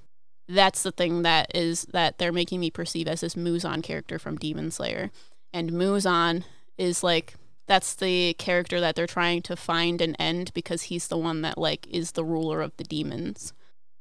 That's 0.49 0.83
the 0.83 0.91
thing 0.91 1.23
that 1.23 1.55
is 1.55 1.87
that 1.93 2.19
they're 2.19 2.33
making 2.33 2.59
me 2.59 2.69
perceive 2.69 3.07
as 3.07 3.21
this 3.21 3.37
Muzan 3.37 3.81
character 3.81 4.19
from 4.19 4.37
Demon 4.37 4.73
Slayer. 4.73 5.13
And 5.53 5.71
Muzan 5.71 6.43
is 6.77 7.05
like 7.05 7.37
that's 7.69 7.95
the 7.95 8.35
character 8.35 8.81
that 8.81 8.97
they're 8.97 9.07
trying 9.07 9.43
to 9.43 9.55
find 9.55 10.01
and 10.01 10.17
end 10.19 10.53
because 10.53 10.83
he's 10.83 11.07
the 11.07 11.17
one 11.17 11.43
that 11.43 11.57
like 11.57 11.87
is 11.87 12.13
the 12.13 12.25
ruler 12.25 12.61
of 12.61 12.77
the 12.77 12.85
demons. 12.85 13.53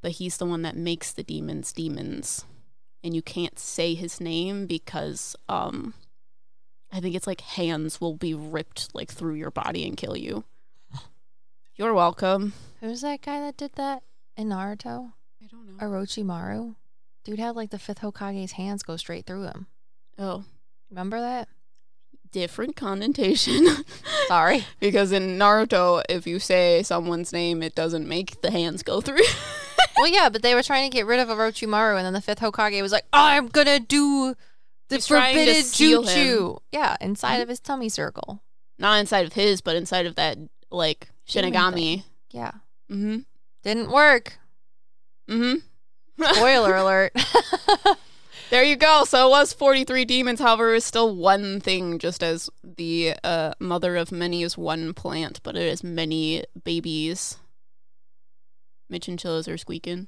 But 0.01 0.13
he's 0.13 0.38
the 0.38 0.47
one 0.47 0.63
that 0.63 0.75
makes 0.75 1.12
the 1.12 1.23
demons 1.23 1.71
demons. 1.71 2.45
And 3.04 3.13
you 3.16 3.22
can't 3.22 3.60
say 3.60 3.94
his 3.96 4.22
name 4.22 4.66
because 4.66 5.36
um 5.50 5.94
I 6.92 7.00
think 7.00 7.16
it's 7.16 7.28
like 7.28 7.42
hands 7.42 8.00
will 8.00 8.16
be 8.16 8.34
ripped 8.34 8.94
like 8.94 9.12
through 9.12 9.34
your 9.36 9.52
body 9.52 9.86
and 9.88 9.98
kill 9.98 10.16
you. 10.16 10.44
You're 11.76 11.94
welcome. 11.94 12.54
Who's 12.82 13.02
that 13.02 13.22
guy 13.24 13.39
that 13.39 13.58
did 13.58 13.74
that 13.76 14.04
in 14.38 14.50
Naruto? 14.50 15.13
I 15.42 15.48
don't 15.48 15.66
know. 15.78 15.84
Orochimaru. 15.84 16.76
Dude 17.26 17.39
had 17.39 17.56
like 17.56 17.72
the 17.72 17.80
fifth 17.80 18.00
Hokage's 18.02 18.52
hands 18.54 18.84
go 18.84 18.96
straight 18.96 19.26
through 19.26 19.44
him. 19.46 19.68
Oh, 20.20 20.44
Remember 20.89 21.20
that? 21.20 21.48
different 22.32 22.76
connotation. 22.76 23.66
Sorry. 24.28 24.66
because 24.80 25.12
in 25.12 25.38
Naruto, 25.38 26.02
if 26.10 26.26
you 26.26 26.39
say 26.39 26.82
someone's 26.84 27.32
name, 27.32 27.62
it 27.62 27.76
doesn't 27.76 28.08
make 28.08 28.42
the 28.42 28.50
hands 28.52 28.82
go 28.84 29.02
through. 29.02 29.22
well, 29.97 30.08
yeah, 30.08 30.29
but 30.29 30.41
they 30.41 30.53
were 30.56 30.63
trying 30.63 30.89
to 30.89 30.95
get 30.95 31.06
rid 31.06 31.19
of 31.19 31.27
Orochimaru, 31.29 31.97
and 31.97 32.06
then 32.06 32.13
the 32.13 32.21
fifth 32.21 32.39
Hokage 32.39 32.82
was 32.82 32.91
like, 32.91 33.06
"I'm 33.13 33.47
gonna 33.47 33.79
do 33.79 34.36
the 34.89 34.95
He's 34.95 35.08
trying 35.08 35.36
to 35.36 35.41
forbidden 35.41 35.63
seal 35.63 36.03
jutsu." 36.03 36.58
Yeah, 36.71 36.97
inside 37.01 37.38
of 37.41 37.49
his 37.49 37.60
tummy 37.60 37.89
circle. 37.89 38.41
Not 38.79 38.99
inside 38.99 39.25
of 39.25 39.34
his, 39.34 39.62
but 39.62 39.75
inside 39.75 40.06
of 40.06 40.15
that 40.15 40.38
like 40.71 41.10
Demon 41.27 41.53
Shinigami. 41.53 42.03
Yeah, 42.32 42.51
Mm-hmm. 42.91 43.19
didn't 43.63 43.91
work. 43.91 44.38
Mm-hmm. 45.29 46.23
Spoiler 46.34 46.75
alert. 46.75 47.13
There 48.49 48.63
you 48.63 48.75
go. 48.75 49.03
So 49.06 49.25
it 49.27 49.32
was 49.32 49.51
43 49.51 50.06
demons. 50.06 50.39
However, 50.39 50.69
it 50.71 50.73
was 50.73 50.86
still 50.86 51.15
one 51.15 51.60
thing, 51.60 51.97
just 51.97 52.21
as 52.21 52.51
the 52.63 53.15
uh, 53.23 53.53
mother 53.60 53.95
of 53.95 54.12
many 54.12 54.43
is 54.43 54.56
one 54.56 54.93
plant, 54.93 55.39
but 55.41 55.56
it 55.56 55.63
is 55.67 55.84
many 55.84 56.43
babies. 56.63 57.38
My 58.93 58.99
chinchillas 58.99 59.47
are 59.47 59.58
squeaking. 59.58 60.08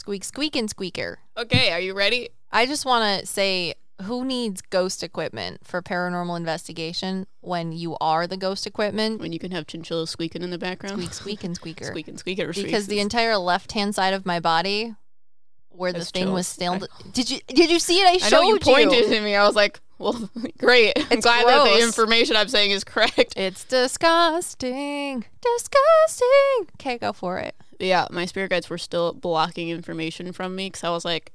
Squeak, 0.00 0.24
squeak, 0.24 0.56
and 0.56 0.70
squeaker. 0.70 1.18
Okay, 1.36 1.70
are 1.72 1.78
you 1.78 1.92
ready? 1.92 2.30
I 2.50 2.64
just 2.64 2.86
want 2.86 3.20
to 3.20 3.26
say, 3.26 3.74
who 4.00 4.24
needs 4.24 4.62
ghost 4.62 5.02
equipment 5.02 5.60
for 5.62 5.82
paranormal 5.82 6.34
investigation 6.34 7.26
when 7.42 7.72
you 7.72 7.98
are 8.00 8.26
the 8.26 8.38
ghost 8.38 8.66
equipment? 8.66 9.20
When 9.20 9.34
you 9.34 9.38
can 9.38 9.50
have 9.50 9.66
chinchillas 9.66 10.08
squeaking 10.08 10.40
in 10.40 10.48
the 10.48 10.56
background. 10.56 10.94
Squeak, 11.02 11.12
squeak, 11.12 11.44
and 11.44 11.54
squeaker. 11.54 11.84
Squeak 11.90 12.08
and 12.08 12.18
squeak 12.18 12.38
or 12.38 12.54
because 12.54 12.86
the 12.86 13.00
entire 13.00 13.36
left 13.36 13.72
hand 13.72 13.94
side 13.94 14.14
of 14.14 14.24
my 14.24 14.40
body 14.40 14.94
where 15.68 15.92
That's 15.92 16.10
the 16.10 16.20
thing 16.20 16.32
was 16.32 16.56
chills. 16.56 16.76
still 16.76 16.88
did 17.12 17.30
you 17.30 17.40
did 17.48 17.70
you 17.70 17.78
see 17.80 17.98
it 18.00 18.06
i 18.06 18.12
I 18.12 18.18
showed 18.30 18.42
know 18.42 18.48
you 18.48 18.58
pointed 18.58 19.04
to 19.04 19.20
me. 19.20 19.34
I 19.34 19.44
was 19.44 19.56
like, 19.56 19.80
Well, 19.98 20.30
great. 20.58 20.92
I'm 20.96 21.06
It's 21.10 21.26
glad 21.26 21.46
that 21.46 21.64
the 21.64 21.82
information 21.82 22.36
I'm 22.36 22.48
saying 22.48 22.70
is 22.70 22.84
correct. 22.84 23.34
It's 23.36 23.64
disgusting. 23.64 25.24
Disgusting. 25.42 26.68
Okay, 26.80 26.96
go 26.98 27.12
for 27.12 27.38
it. 27.38 27.54
Yeah, 27.80 28.06
my 28.10 28.26
spirit 28.26 28.50
guides 28.50 28.70
were 28.70 28.78
still 28.78 29.12
blocking 29.12 29.68
information 29.68 30.32
from 30.32 30.54
me 30.56 30.66
because 30.66 30.84
I 30.84 30.90
was 30.90 31.04
like, 31.04 31.32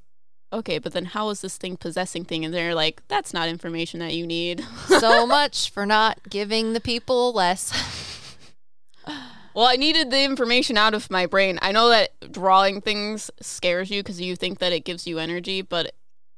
okay, 0.52 0.78
but 0.78 0.92
then 0.92 1.04
how 1.06 1.28
is 1.30 1.40
this 1.42 1.56
thing 1.56 1.76
possessing 1.76 2.24
thing? 2.24 2.44
And 2.44 2.52
they're 2.52 2.74
like, 2.74 3.02
that's 3.08 3.32
not 3.32 3.48
information 3.48 4.00
that 4.00 4.14
you 4.14 4.26
need. 4.26 4.64
So 4.88 5.26
much 5.38 5.70
for 5.70 5.86
not 5.86 6.18
giving 6.28 6.72
the 6.72 6.80
people 6.80 7.32
less. 7.32 7.72
well, 9.54 9.66
I 9.66 9.76
needed 9.76 10.10
the 10.10 10.22
information 10.24 10.76
out 10.76 10.94
of 10.94 11.10
my 11.10 11.26
brain. 11.26 11.58
I 11.62 11.72
know 11.72 11.88
that 11.88 12.32
drawing 12.32 12.80
things 12.80 13.30
scares 13.40 13.90
you 13.90 14.02
because 14.02 14.20
you 14.20 14.36
think 14.36 14.58
that 14.58 14.72
it 14.72 14.84
gives 14.84 15.06
you 15.06 15.18
energy, 15.18 15.62
but 15.62 15.92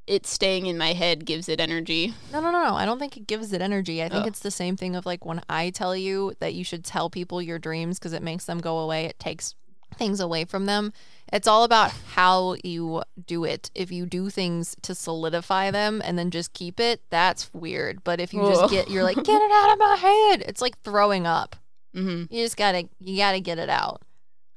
it 0.06 0.26
staying 0.26 0.66
in 0.66 0.76
my 0.76 0.92
head 0.94 1.24
gives 1.24 1.48
it 1.48 1.60
energy. 1.60 2.12
No, 2.32 2.40
no, 2.40 2.50
no, 2.50 2.62
no. 2.64 2.74
I 2.74 2.84
don't 2.84 2.98
think 2.98 3.16
it 3.16 3.26
gives 3.26 3.52
it 3.52 3.62
energy. 3.62 4.02
I 4.02 4.08
think 4.08 4.24
Oh. 4.24 4.28
it's 4.28 4.40
the 4.40 4.50
same 4.50 4.76
thing 4.76 4.96
of 4.96 5.06
like 5.06 5.24
when 5.24 5.40
I 5.48 5.70
tell 5.70 5.96
you 5.96 6.34
that 6.40 6.54
you 6.54 6.64
should 6.64 6.84
tell 6.84 7.08
people 7.08 7.40
your 7.40 7.58
dreams 7.58 7.98
because 7.98 8.12
it 8.12 8.22
makes 8.22 8.44
them 8.44 8.58
go 8.58 8.78
away. 8.78 9.04
It 9.06 9.18
takes 9.18 9.54
things 9.96 10.20
away 10.20 10.44
from 10.44 10.66
them. 10.66 10.92
It's 11.32 11.48
all 11.48 11.64
about 11.64 11.90
how 12.14 12.56
you 12.62 13.02
do 13.26 13.44
it. 13.44 13.70
If 13.74 13.90
you 13.90 14.04
do 14.06 14.28
things 14.30 14.76
to 14.82 14.94
solidify 14.94 15.70
them 15.70 16.02
and 16.04 16.18
then 16.18 16.30
just 16.30 16.52
keep 16.52 16.78
it, 16.78 17.00
that's 17.10 17.52
weird. 17.54 18.04
But 18.04 18.20
if 18.20 18.34
you 18.34 18.44
just 18.44 18.70
get, 18.70 18.90
you're 18.90 19.02
like, 19.04 19.16
get 19.16 19.40
it 19.42 19.50
out 19.52 19.72
of 19.72 19.78
my 19.78 19.96
head. 19.96 20.42
It's 20.46 20.60
like 20.60 20.78
throwing 20.82 21.26
up. 21.26 21.56
hmm 21.94 22.24
You 22.30 22.44
just 22.44 22.56
gotta, 22.56 22.88
you 23.00 23.16
gotta 23.16 23.40
get 23.40 23.58
it 23.58 23.70
out. 23.70 24.02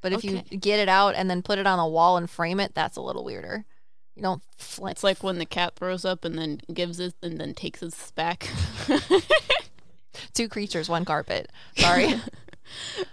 But 0.02 0.12
if 0.12 0.18
Okay. 0.24 0.44
you 0.50 0.58
get 0.58 0.78
it 0.78 0.88
out 0.88 1.14
and 1.14 1.30
then 1.30 1.42
put 1.42 1.58
it 1.58 1.66
on 1.66 1.78
a 1.78 1.88
wall 1.88 2.16
and 2.18 2.28
frame 2.28 2.60
it, 2.60 2.74
that's 2.74 2.96
a 2.96 3.00
little 3.00 3.24
weirder. 3.24 3.64
You 4.14 4.22
don't. 4.22 4.42
It's 4.82 5.02
like 5.04 5.22
when 5.22 5.38
the 5.38 5.46
cat 5.46 5.76
throws 5.76 6.04
up 6.04 6.24
and 6.24 6.38
then 6.38 6.60
gives 6.72 7.00
it 7.00 7.14
and 7.22 7.38
then 7.40 7.54
takes 7.54 7.82
it 7.82 7.94
back. 8.14 8.48
two 10.34 10.48
creatures, 10.48 10.88
one 10.88 11.04
carpet. 11.04 11.50
Sorry. 11.76 12.14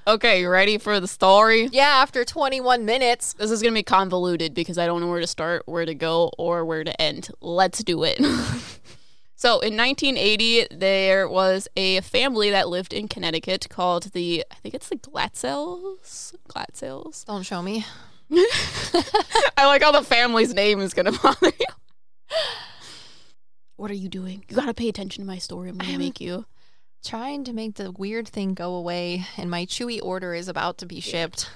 okay, 0.07 0.41
you 0.41 0.49
ready 0.49 0.77
for 0.77 0.99
the 0.99 1.07
story? 1.07 1.69
Yeah, 1.71 2.01
after 2.01 2.25
21 2.25 2.85
minutes. 2.85 3.33
This 3.33 3.51
is 3.51 3.61
going 3.61 3.73
to 3.73 3.77
be 3.77 3.83
convoluted 3.83 4.53
because 4.53 4.77
I 4.77 4.85
don't 4.85 5.01
know 5.01 5.09
where 5.09 5.19
to 5.19 5.27
start, 5.27 5.63
where 5.65 5.85
to 5.85 5.95
go, 5.95 6.31
or 6.37 6.65
where 6.65 6.83
to 6.83 7.01
end. 7.01 7.29
Let's 7.41 7.83
do 7.83 8.03
it. 8.03 8.17
so, 9.35 9.59
in 9.59 9.77
1980, 9.77 10.67
there 10.71 11.27
was 11.27 11.67
a 11.75 12.01
family 12.01 12.49
that 12.49 12.69
lived 12.69 12.93
in 12.93 13.07
Connecticut 13.07 13.67
called 13.69 14.11
the, 14.13 14.43
I 14.51 14.55
think 14.55 14.75
it's 14.75 14.89
the 14.89 14.97
Glatzels. 14.97 16.35
Glatzels. 16.49 17.25
Don't 17.25 17.43
show 17.43 17.61
me. 17.61 17.85
I 18.31 19.65
like 19.65 19.83
how 19.83 19.91
the 19.91 20.03
family's 20.03 20.53
name 20.53 20.79
is 20.79 20.93
going 20.93 21.05
to 21.11 21.19
bother 21.19 21.51
you. 21.59 21.65
What 23.75 23.91
are 23.91 23.95
you 23.95 24.09
doing? 24.09 24.43
You 24.47 24.55
got 24.55 24.65
to 24.65 24.73
pay 24.73 24.87
attention 24.87 25.23
to 25.23 25.27
my 25.27 25.37
story. 25.37 25.69
I'm 25.69 25.77
going 25.77 25.91
to 25.91 25.97
make 25.97 26.21
you. 26.21 26.45
Trying 27.03 27.43
to 27.45 27.53
make 27.53 27.75
the 27.75 27.91
weird 27.91 28.27
thing 28.27 28.53
go 28.53 28.75
away, 28.75 29.25
and 29.37 29.49
my 29.49 29.65
Chewy 29.65 29.99
order 30.01 30.33
is 30.33 30.47
about 30.47 30.77
to 30.79 30.85
be 30.85 30.99
shipped. 31.01 31.49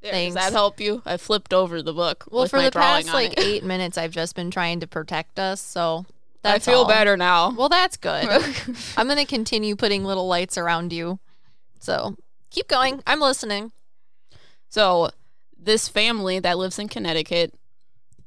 There, 0.00 0.12
Thanks. 0.12 0.34
Does 0.34 0.44
that 0.44 0.52
help 0.52 0.80
you? 0.80 1.02
I 1.04 1.16
flipped 1.16 1.52
over 1.52 1.82
the 1.82 1.92
book. 1.92 2.24
Well, 2.30 2.46
for 2.46 2.62
the 2.62 2.70
past 2.70 3.12
like 3.12 3.32
it. 3.32 3.40
eight 3.40 3.64
minutes, 3.72 3.98
I've 3.98 4.12
just 4.12 4.34
been 4.34 4.50
trying 4.50 4.80
to 4.80 4.86
protect 4.86 5.38
us, 5.38 5.60
so 5.60 6.06
I 6.08 6.52
that's 6.52 6.64
feel 6.64 6.80
all. 6.80 6.88
better 6.88 7.16
now. 7.16 7.50
Well, 7.50 7.68
that's 7.68 7.96
good. 7.96 8.26
I'm 8.96 9.06
going 9.06 9.18
to 9.18 9.24
continue 9.26 9.76
putting 9.76 10.04
little 10.04 10.28
lights 10.28 10.56
around 10.56 10.92
you. 10.92 11.18
So 11.80 12.16
keep 12.50 12.68
going. 12.68 13.02
I'm 13.06 13.20
listening. 13.20 13.72
So, 14.68 15.10
this 15.58 15.88
family 15.88 16.38
that 16.40 16.58
lives 16.58 16.78
in 16.78 16.88
Connecticut, 16.88 17.52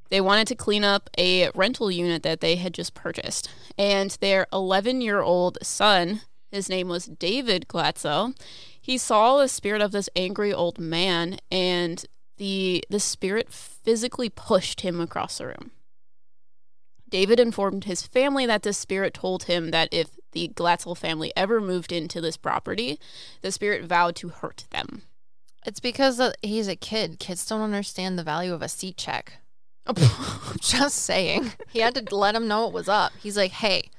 they 0.10 0.22
wanted 0.22 0.48
to 0.48 0.56
clean 0.56 0.84
up 0.84 1.10
a 1.18 1.50
rental 1.56 1.92
unit 1.92 2.24
that 2.24 2.42
they 2.42 2.56
had 2.56 2.74
just 2.74 2.94
purchased. 2.94 3.50
And 3.78 4.12
their 4.22 4.48
11 4.52 5.02
year 5.02 5.22
old 5.22 5.58
son, 5.62 6.22
his 6.52 6.70
name 6.70 6.88
was 6.88 7.06
David 7.06 7.68
Glatzel, 7.68 8.36
he 8.82 8.98
saw 8.98 9.38
the 9.38 9.48
spirit 9.48 9.82
of 9.82 9.92
this 9.92 10.10
angry 10.16 10.52
old 10.52 10.80
man, 10.80 11.38
and 11.52 12.04
the, 12.38 12.84
the 12.90 13.00
spirit 13.00 13.52
physically 13.52 14.30
pushed 14.30 14.82
him 14.82 15.00
across 15.00 15.38
the 15.38 15.48
room. 15.48 15.72
David 17.08 17.40
informed 17.40 17.84
his 17.84 18.06
family 18.06 18.46
that 18.46 18.64
the 18.64 18.74
spirit 18.74 19.14
told 19.14 19.44
him 19.44 19.72
that 19.72 19.90
if 19.92 20.10
the 20.32 20.50
Glatzel 20.50 20.96
family 20.96 21.34
ever 21.36 21.60
moved 21.60 21.92
into 21.92 22.22
this 22.22 22.38
property, 22.38 23.00
the 23.42 23.52
spirit 23.52 23.86
vowed 23.86 24.16
to 24.18 24.30
hurt 24.30 24.66
them. 24.72 25.04
It's 25.66 25.80
because 25.80 26.20
uh, 26.20 26.34
he's 26.42 26.68
a 26.68 26.76
kid. 26.76 27.20
Kids 27.20 27.46
don't 27.46 27.62
understand 27.62 28.18
the 28.18 28.24
value 28.24 28.54
of 28.54 28.62
a 28.62 28.70
seat 28.70 28.98
check. 28.98 29.40
Just 30.60 30.98
saying. 31.04 31.54
He 31.72 31.80
had 31.80 31.96
to 31.96 32.16
let 32.16 32.36
him 32.36 32.48
know 32.48 32.68
it 32.68 32.74
was 32.74 32.90
up. 32.90 33.12
He's 33.22 33.38
like, 33.38 33.52
hey, 33.52 33.90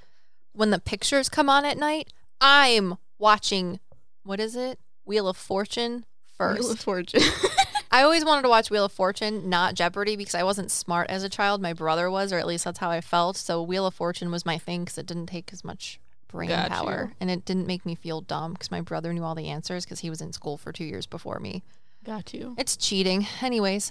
when 0.52 0.70
the 0.70 0.78
pictures 0.78 1.28
come 1.28 1.48
on 1.48 1.64
at 1.64 1.78
night, 1.78 2.12
I'm 2.40 2.96
watching, 3.18 3.80
what 4.22 4.40
is 4.40 4.56
it? 4.56 4.78
Wheel 5.04 5.28
of 5.28 5.36
Fortune 5.36 6.04
first. 6.36 6.60
Wheel 6.60 6.72
of 6.72 6.80
Fortune. 6.80 7.22
I 7.92 8.02
always 8.02 8.24
wanted 8.24 8.42
to 8.42 8.48
watch 8.48 8.70
Wheel 8.70 8.84
of 8.84 8.92
Fortune, 8.92 9.48
not 9.48 9.74
Jeopardy, 9.74 10.14
because 10.14 10.34
I 10.36 10.44
wasn't 10.44 10.70
smart 10.70 11.10
as 11.10 11.24
a 11.24 11.28
child. 11.28 11.60
My 11.60 11.72
brother 11.72 12.08
was, 12.08 12.32
or 12.32 12.38
at 12.38 12.46
least 12.46 12.64
that's 12.64 12.78
how 12.78 12.90
I 12.90 13.00
felt. 13.00 13.36
So 13.36 13.62
Wheel 13.62 13.84
of 13.86 13.94
Fortune 13.94 14.30
was 14.30 14.46
my 14.46 14.58
thing 14.58 14.84
because 14.84 14.96
it 14.98 15.06
didn't 15.06 15.26
take 15.26 15.52
as 15.52 15.64
much 15.64 15.98
brain 16.28 16.48
Got 16.50 16.70
power. 16.70 17.08
you. 17.10 17.16
And 17.20 17.30
it 17.30 17.44
didn't 17.44 17.66
make 17.66 17.84
me 17.84 17.96
feel 17.96 18.20
dumb 18.20 18.52
because 18.52 18.70
my 18.70 18.80
brother 18.80 19.12
knew 19.12 19.24
all 19.24 19.34
the 19.34 19.48
answers 19.48 19.84
because 19.84 20.00
he 20.00 20.10
was 20.10 20.20
in 20.20 20.32
school 20.32 20.56
for 20.56 20.72
two 20.72 20.84
years 20.84 21.06
before 21.06 21.40
me. 21.40 21.64
Got 22.04 22.32
you. 22.32 22.54
It's 22.56 22.76
cheating. 22.76 23.26
Anyways, 23.42 23.90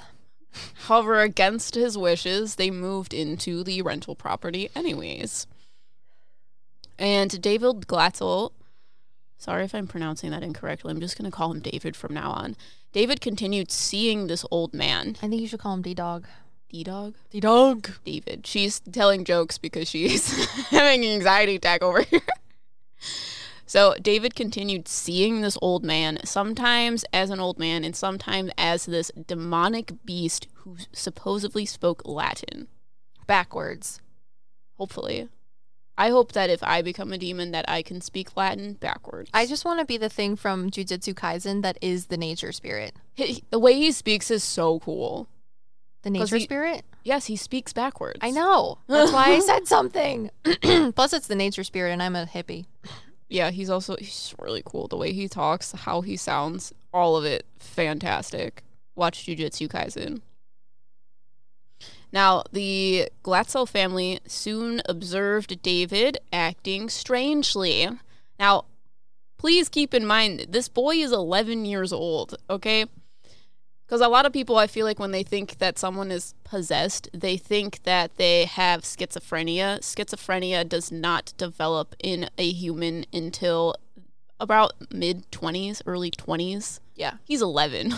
However, 0.88 1.20
against 1.20 1.76
his 1.76 1.98
wishes, 1.98 2.56
they 2.56 2.72
moved 2.72 3.14
into 3.14 3.64
the 3.64 3.82
rental 3.82 4.16
property 4.16 4.70
anyways. 4.76 5.48
And 6.98 7.42
David 7.42 7.88
Glatzel, 7.88 8.52
sorry 9.38 9.64
if 9.64 9.74
I'm 9.74 9.88
pronouncing 9.88 10.32
that 10.32 10.44
incorrectly, 10.44 10.92
I'm 10.92 11.00
just 11.00 11.18
going 11.18 11.30
to 11.30 11.36
call 11.36 11.52
him 11.52 11.60
David 11.62 11.96
from 11.96 12.14
now 12.14 12.32
on. 12.32 12.56
David 12.92 13.22
continued 13.22 13.72
seeing 13.72 14.28
this 14.28 14.46
old 14.50 14.74
man, 14.74 15.16
I 15.22 15.28
think 15.28 15.42
you 15.42 15.48
should 15.48 15.60
call 15.60 15.74
him 15.76 15.82
D 15.82 15.94
Dog. 15.94 16.28
D 16.70 16.84
Dog, 16.84 17.16
D 17.32 17.40
Dog. 17.40 17.90
David. 18.04 18.46
She's 18.46 18.80
telling 18.80 19.24
jokes 19.24 19.58
because 19.58 19.88
she's 19.88 20.46
having 20.70 21.04
an 21.06 21.12
anxiety 21.12 21.56
attack 21.56 21.82
over 21.82 22.02
here. 22.04 22.22
So 23.70 23.94
David 24.02 24.34
continued 24.34 24.88
seeing 24.88 25.42
this 25.42 25.56
old 25.62 25.84
man, 25.84 26.22
sometimes 26.26 27.06
as 27.14 27.30
an 27.30 27.40
old 27.40 27.60
man 27.60 27.84
and 27.84 27.96
sometimes 27.96 28.50
as 28.58 28.88
this 28.88 29.12
demonic 29.28 29.94
beast 30.04 30.48
who 30.56 30.78
supposedly 30.92 31.68
spoke 31.68 32.02
Latin. 32.04 32.68
Backwards. 33.28 34.02
Hopefully. 34.80 35.30
I 36.00 36.10
hope 36.10 36.32
that 36.32 36.50
if 36.50 36.64
I 36.64 36.82
become 36.82 37.14
a 37.14 37.20
demon 37.20 37.52
that 37.52 37.70
I 37.70 37.84
can 37.84 38.02
speak 38.02 38.36
Latin 38.36 38.74
backwards. 38.74 39.30
I 39.36 39.46
just 39.46 39.66
want 39.66 39.80
to 39.82 39.86
be 39.86 39.98
the 39.98 40.10
thing 40.10 40.36
from 40.36 40.72
Jujutsu 40.72 41.14
Kaisen 41.14 41.62
that 41.62 41.78
is 41.80 42.08
the 42.08 42.18
nature 42.18 42.52
spirit. 42.52 42.96
He- 43.14 43.44
the 43.52 43.60
way 43.60 43.76
he 43.76 43.92
speaks 43.92 44.32
is 44.32 44.44
so 44.44 44.80
cool. 44.80 45.28
The 46.02 46.10
nature 46.10 46.38
he- 46.38 46.44
spirit? 46.44 46.86
Yes, 47.04 47.28
he 47.28 47.36
speaks 47.36 47.72
backwards. 47.72 48.18
I 48.24 48.32
know. 48.32 48.80
That's 48.88 49.12
why 49.12 49.26
I 49.26 49.40
said 49.42 49.68
something. 49.76 50.32
Plus, 50.96 51.14
it's 51.14 51.28
the 51.28 51.36
nature 51.36 51.64
spirit, 51.64 51.92
and 51.92 52.02
I'm 52.02 52.16
a 52.16 52.26
hippie. 52.26 52.66
Yeah, 53.30 53.52
he's 53.52 53.70
also 53.70 53.96
he's 53.98 54.34
really 54.40 54.64
cool. 54.66 54.88
The 54.88 54.98
way 54.98 55.14
he 55.14 55.28
talks, 55.28 55.72
how 55.72 56.02
he 56.02 56.18
sounds, 56.18 56.74
all 56.92 57.16
of 57.16 57.26
it 57.26 57.46
fantastic. 57.60 58.64
Watch 58.96 59.26
Jujutsu 59.26 59.68
Kaisen. 59.70 60.22
Now, 62.12 62.44
the 62.52 63.10
Glatzel 63.24 63.70
family 63.70 64.20
soon 64.26 64.82
observed 64.90 65.62
David 65.62 66.18
acting 66.34 66.90
strangely. 66.90 67.88
Now, 68.40 68.66
please 69.38 69.70
keep 69.70 69.94
in 69.94 70.06
mind 70.06 70.48
this 70.50 70.68
boy 70.68 70.96
is 70.96 71.12
11 71.12 71.66
years 71.66 71.94
old, 71.94 72.36
okay? 72.50 72.86
Because 73.90 74.02
a 74.02 74.08
lot 74.08 74.28
of 74.28 74.34
people, 74.34 74.58
I 74.58 74.68
feel 74.68 74.86
like 74.86 75.00
when 75.00 75.10
they 75.10 75.24
think 75.24 75.58
that 75.58 75.80
someone 75.80 76.12
is 76.12 76.36
possessed, 76.44 77.10
they 77.12 77.38
think 77.38 77.82
that 77.86 78.18
they 78.18 78.46
have 78.46 78.84
schizophrenia. 78.84 79.80
Schizophrenia 79.80 80.70
does 80.70 80.92
not 80.92 81.34
develop 81.38 81.96
in 81.98 82.30
a 82.38 82.52
human 82.52 83.08
until 83.12 83.74
about 84.40 84.74
mid 84.94 85.32
20s, 85.32 85.82
early 85.88 86.12
20s. 86.12 86.82
Yeah. 86.96 87.14
He's 87.24 87.42
11. 87.42 87.96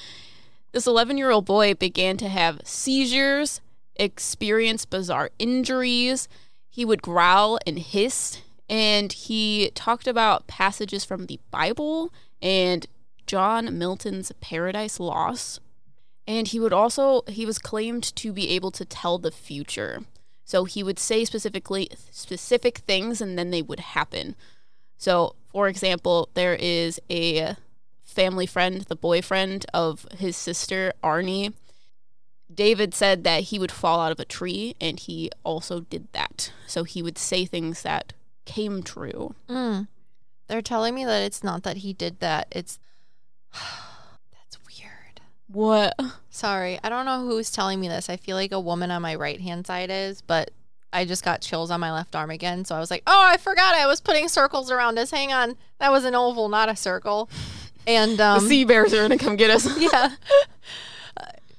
this 0.72 0.86
11 0.86 1.18
year 1.18 1.30
old 1.30 1.44
boy 1.44 1.74
began 1.74 2.16
to 2.16 2.28
have 2.30 2.62
seizures, 2.64 3.60
experience 3.96 4.86
bizarre 4.86 5.28
injuries. 5.38 6.26
He 6.70 6.86
would 6.86 7.02
growl 7.02 7.58
and 7.66 7.78
hiss, 7.78 8.40
and 8.66 9.12
he 9.12 9.72
talked 9.74 10.08
about 10.08 10.46
passages 10.46 11.04
from 11.04 11.26
the 11.26 11.38
Bible 11.50 12.14
and 12.40 12.86
John 13.28 13.78
Milton's 13.78 14.32
Paradise 14.40 14.98
Lost. 14.98 15.60
And 16.26 16.48
he 16.48 16.58
would 16.58 16.72
also 16.72 17.22
he 17.28 17.46
was 17.46 17.58
claimed 17.58 18.02
to 18.16 18.32
be 18.32 18.50
able 18.50 18.70
to 18.72 18.84
tell 18.84 19.18
the 19.18 19.30
future. 19.30 20.02
So 20.44 20.64
he 20.64 20.82
would 20.82 20.98
say 20.98 21.24
specifically 21.24 21.90
specific 22.10 22.78
things 22.78 23.20
and 23.20 23.38
then 23.38 23.50
they 23.50 23.62
would 23.62 23.80
happen. 23.80 24.34
So, 24.96 25.36
for 25.52 25.68
example, 25.68 26.28
there 26.34 26.54
is 26.54 27.00
a 27.08 27.56
family 28.02 28.46
friend, 28.46 28.82
the 28.82 28.96
boyfriend 28.96 29.66
of 29.72 30.06
his 30.18 30.36
sister 30.36 30.92
Arne. 31.02 31.54
David 32.52 32.94
said 32.94 33.24
that 33.24 33.44
he 33.44 33.58
would 33.58 33.70
fall 33.70 34.00
out 34.00 34.10
of 34.10 34.18
a 34.18 34.24
tree, 34.24 34.74
and 34.80 34.98
he 34.98 35.30
also 35.44 35.80
did 35.80 36.08
that. 36.12 36.50
So 36.66 36.84
he 36.84 37.02
would 37.02 37.18
say 37.18 37.44
things 37.44 37.82
that 37.82 38.14
came 38.46 38.82
true. 38.82 39.34
Mm. 39.48 39.86
They're 40.48 40.62
telling 40.62 40.94
me 40.94 41.04
that 41.04 41.22
it's 41.22 41.44
not 41.44 41.62
that 41.64 41.78
he 41.78 41.92
did 41.92 42.20
that. 42.20 42.48
It's 42.50 42.78
that's 44.32 44.58
weird. 44.66 45.20
What? 45.48 45.94
Sorry, 46.30 46.78
I 46.82 46.88
don't 46.88 47.04
know 47.04 47.24
who's 47.24 47.50
telling 47.50 47.80
me 47.80 47.88
this. 47.88 48.08
I 48.08 48.16
feel 48.16 48.36
like 48.36 48.52
a 48.52 48.60
woman 48.60 48.90
on 48.90 49.02
my 49.02 49.14
right 49.14 49.40
hand 49.40 49.66
side 49.66 49.90
is, 49.90 50.20
but 50.20 50.50
I 50.92 51.04
just 51.04 51.24
got 51.24 51.40
chills 51.40 51.70
on 51.70 51.80
my 51.80 51.92
left 51.92 52.16
arm 52.16 52.30
again. 52.30 52.64
So 52.64 52.74
I 52.74 52.80
was 52.80 52.90
like, 52.90 53.02
oh, 53.06 53.26
I 53.26 53.36
forgot 53.36 53.74
I 53.74 53.86
was 53.86 54.00
putting 54.00 54.28
circles 54.28 54.70
around 54.70 54.98
us. 54.98 55.10
Hang 55.10 55.32
on, 55.32 55.56
that 55.78 55.90
was 55.90 56.04
an 56.04 56.14
oval, 56.14 56.48
not 56.48 56.68
a 56.68 56.76
circle. 56.76 57.28
And 57.86 58.20
um, 58.20 58.42
the 58.42 58.48
sea 58.48 58.64
bears 58.64 58.92
are 58.94 59.02
gonna 59.02 59.18
come 59.18 59.36
get 59.36 59.50
us. 59.50 59.68
yeah. 59.92 60.10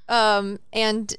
Um, 0.09 0.59
and 0.73 1.15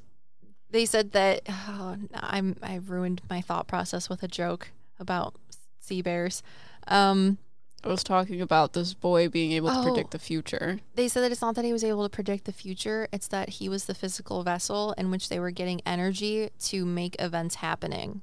they 0.69 0.85
said 0.85 1.13
that 1.13 1.43
oh, 1.47 1.95
I'm 2.13 2.57
I 2.61 2.75
ruined 2.75 3.21
my 3.29 3.39
thought 3.39 3.65
process 3.65 4.09
with 4.09 4.21
a 4.21 4.27
joke 4.27 4.67
about 4.99 5.35
sea 5.79 6.01
bears. 6.01 6.43
Um, 6.87 7.37
I 7.83 7.87
was 7.87 8.03
talking 8.03 8.41
about 8.41 8.73
this 8.73 8.93
boy 8.93 9.27
being 9.27 9.51
able 9.53 9.69
to 9.69 9.79
Oh. 9.79 9.83
predict 9.83 10.11
the 10.11 10.19
future. 10.19 10.79
they 10.95 11.07
said 11.07 11.21
that 11.23 11.31
it's 11.31 11.41
not 11.41 11.55
that 11.55 11.65
he 11.65 11.73
was 11.73 11.83
able 11.83 12.03
to 12.03 12.09
predict 12.09 12.45
the 12.45 12.51
future; 12.53 13.07
it's 13.11 13.27
that 13.27 13.49
he 13.49 13.67
was 13.69 13.85
the 13.85 13.95
physical 13.95 14.43
vessel 14.43 14.93
in 14.97 15.09
which 15.11 15.29
they 15.29 15.39
were 15.39 15.51
getting 15.51 15.81
energy 15.85 16.49
to 16.59 16.85
make 16.85 17.15
events 17.19 17.55
happening. 17.55 18.21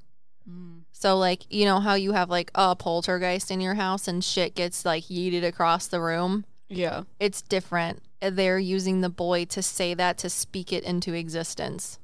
Hmm. 0.48 0.78
So, 0.92 1.16
like, 1.18 1.42
you 1.50 1.64
know 1.64 1.80
how 1.80 1.94
you 1.94 2.12
have 2.12 2.30
like 2.30 2.50
a 2.54 2.74
poltergeist 2.76 3.50
in 3.50 3.60
your 3.60 3.74
house 3.74 4.06
and 4.08 4.22
shit 4.22 4.54
gets 4.54 4.84
like 4.84 5.04
yeeted 5.04 5.44
across 5.44 5.86
the 5.88 6.00
room. 6.00 6.44
Yeah. 6.68 7.04
It's 7.18 7.42
different. 7.42 8.00
They're 8.20 8.58
using 8.58 9.00
the 9.00 9.08
boy 9.08 9.44
to 9.46 9.62
say 9.62 9.94
that 9.94 10.18
to 10.18 10.28
speak 10.30 10.72
it 10.72 10.84
into 10.84 11.14
existence. 11.14 11.98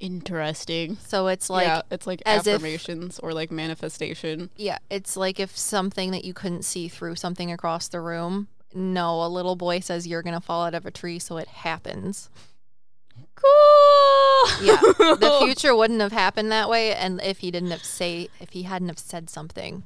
Interesting. 0.00 0.96
So 1.06 1.26
it's 1.28 1.48
like 1.50 1.66
yeah, 1.66 1.82
it's 1.90 2.06
like 2.06 2.22
as 2.26 2.46
if- 2.46 2.54
affirmations 2.56 3.18
or 3.18 3.32
like 3.34 3.50
manifestation. 3.50 4.50
Yeah, 4.56 4.78
it's 4.90 5.16
like 5.16 5.38
if 5.38 5.56
something 5.56 6.10
that 6.10 6.24
you 6.24 6.32
couldn't 6.34 6.64
see 6.64 6.88
through 6.88 7.16
something 7.16 7.52
across 7.52 7.86
the 7.88 8.00
room. 8.00 8.48
No, 8.74 9.22
a 9.24 9.28
little 9.28 9.56
boy 9.56 9.80
says 9.80 10.06
you're 10.06 10.22
gonna 10.22 10.40
fall 10.40 10.64
out 10.64 10.74
of 10.74 10.86
a 10.86 10.90
tree, 10.90 11.18
so 11.18 11.36
it 11.36 11.48
happens. 11.48 12.30
Cool. 13.34 14.50
Yeah, 14.62 14.76
the 14.80 15.38
future 15.44 15.74
wouldn't 15.74 16.00
have 16.00 16.12
happened 16.12 16.50
that 16.52 16.68
way, 16.68 16.94
and 16.94 17.20
if 17.22 17.38
he 17.38 17.50
didn't 17.50 17.70
have 17.70 17.84
say, 17.84 18.28
if 18.40 18.50
he 18.50 18.62
hadn't 18.64 18.88
have 18.88 18.98
said 18.98 19.28
something, 19.30 19.84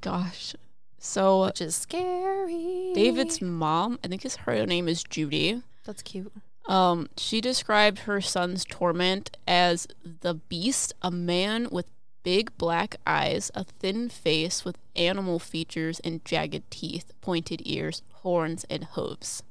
Gosh. 0.00 0.54
So 1.00 1.44
which 1.46 1.60
is 1.60 1.74
scary. 1.76 2.92
David's 2.94 3.40
mom, 3.40 3.98
I 4.04 4.08
think 4.08 4.22
his 4.22 4.36
her 4.36 4.66
name 4.66 4.88
is 4.88 5.02
Judy. 5.02 5.62
that's 5.84 6.02
cute. 6.02 6.32
Um, 6.68 7.08
she 7.16 7.40
described 7.40 8.00
her 8.00 8.20
son's 8.20 8.64
torment 8.64 9.36
as 9.46 9.88
the 10.04 10.34
beast, 10.34 10.92
a 11.02 11.10
man 11.10 11.68
with 11.72 11.86
big 12.22 12.56
black 12.58 12.96
eyes, 13.06 13.50
a 13.54 13.64
thin 13.64 14.10
face 14.10 14.64
with 14.64 14.76
animal 14.94 15.38
features 15.38 15.98
and 16.00 16.22
jagged 16.26 16.70
teeth, 16.70 17.12
pointed 17.22 17.62
ears, 17.64 18.02
horns, 18.16 18.64
and 18.68 18.84
hooves. 18.84 19.42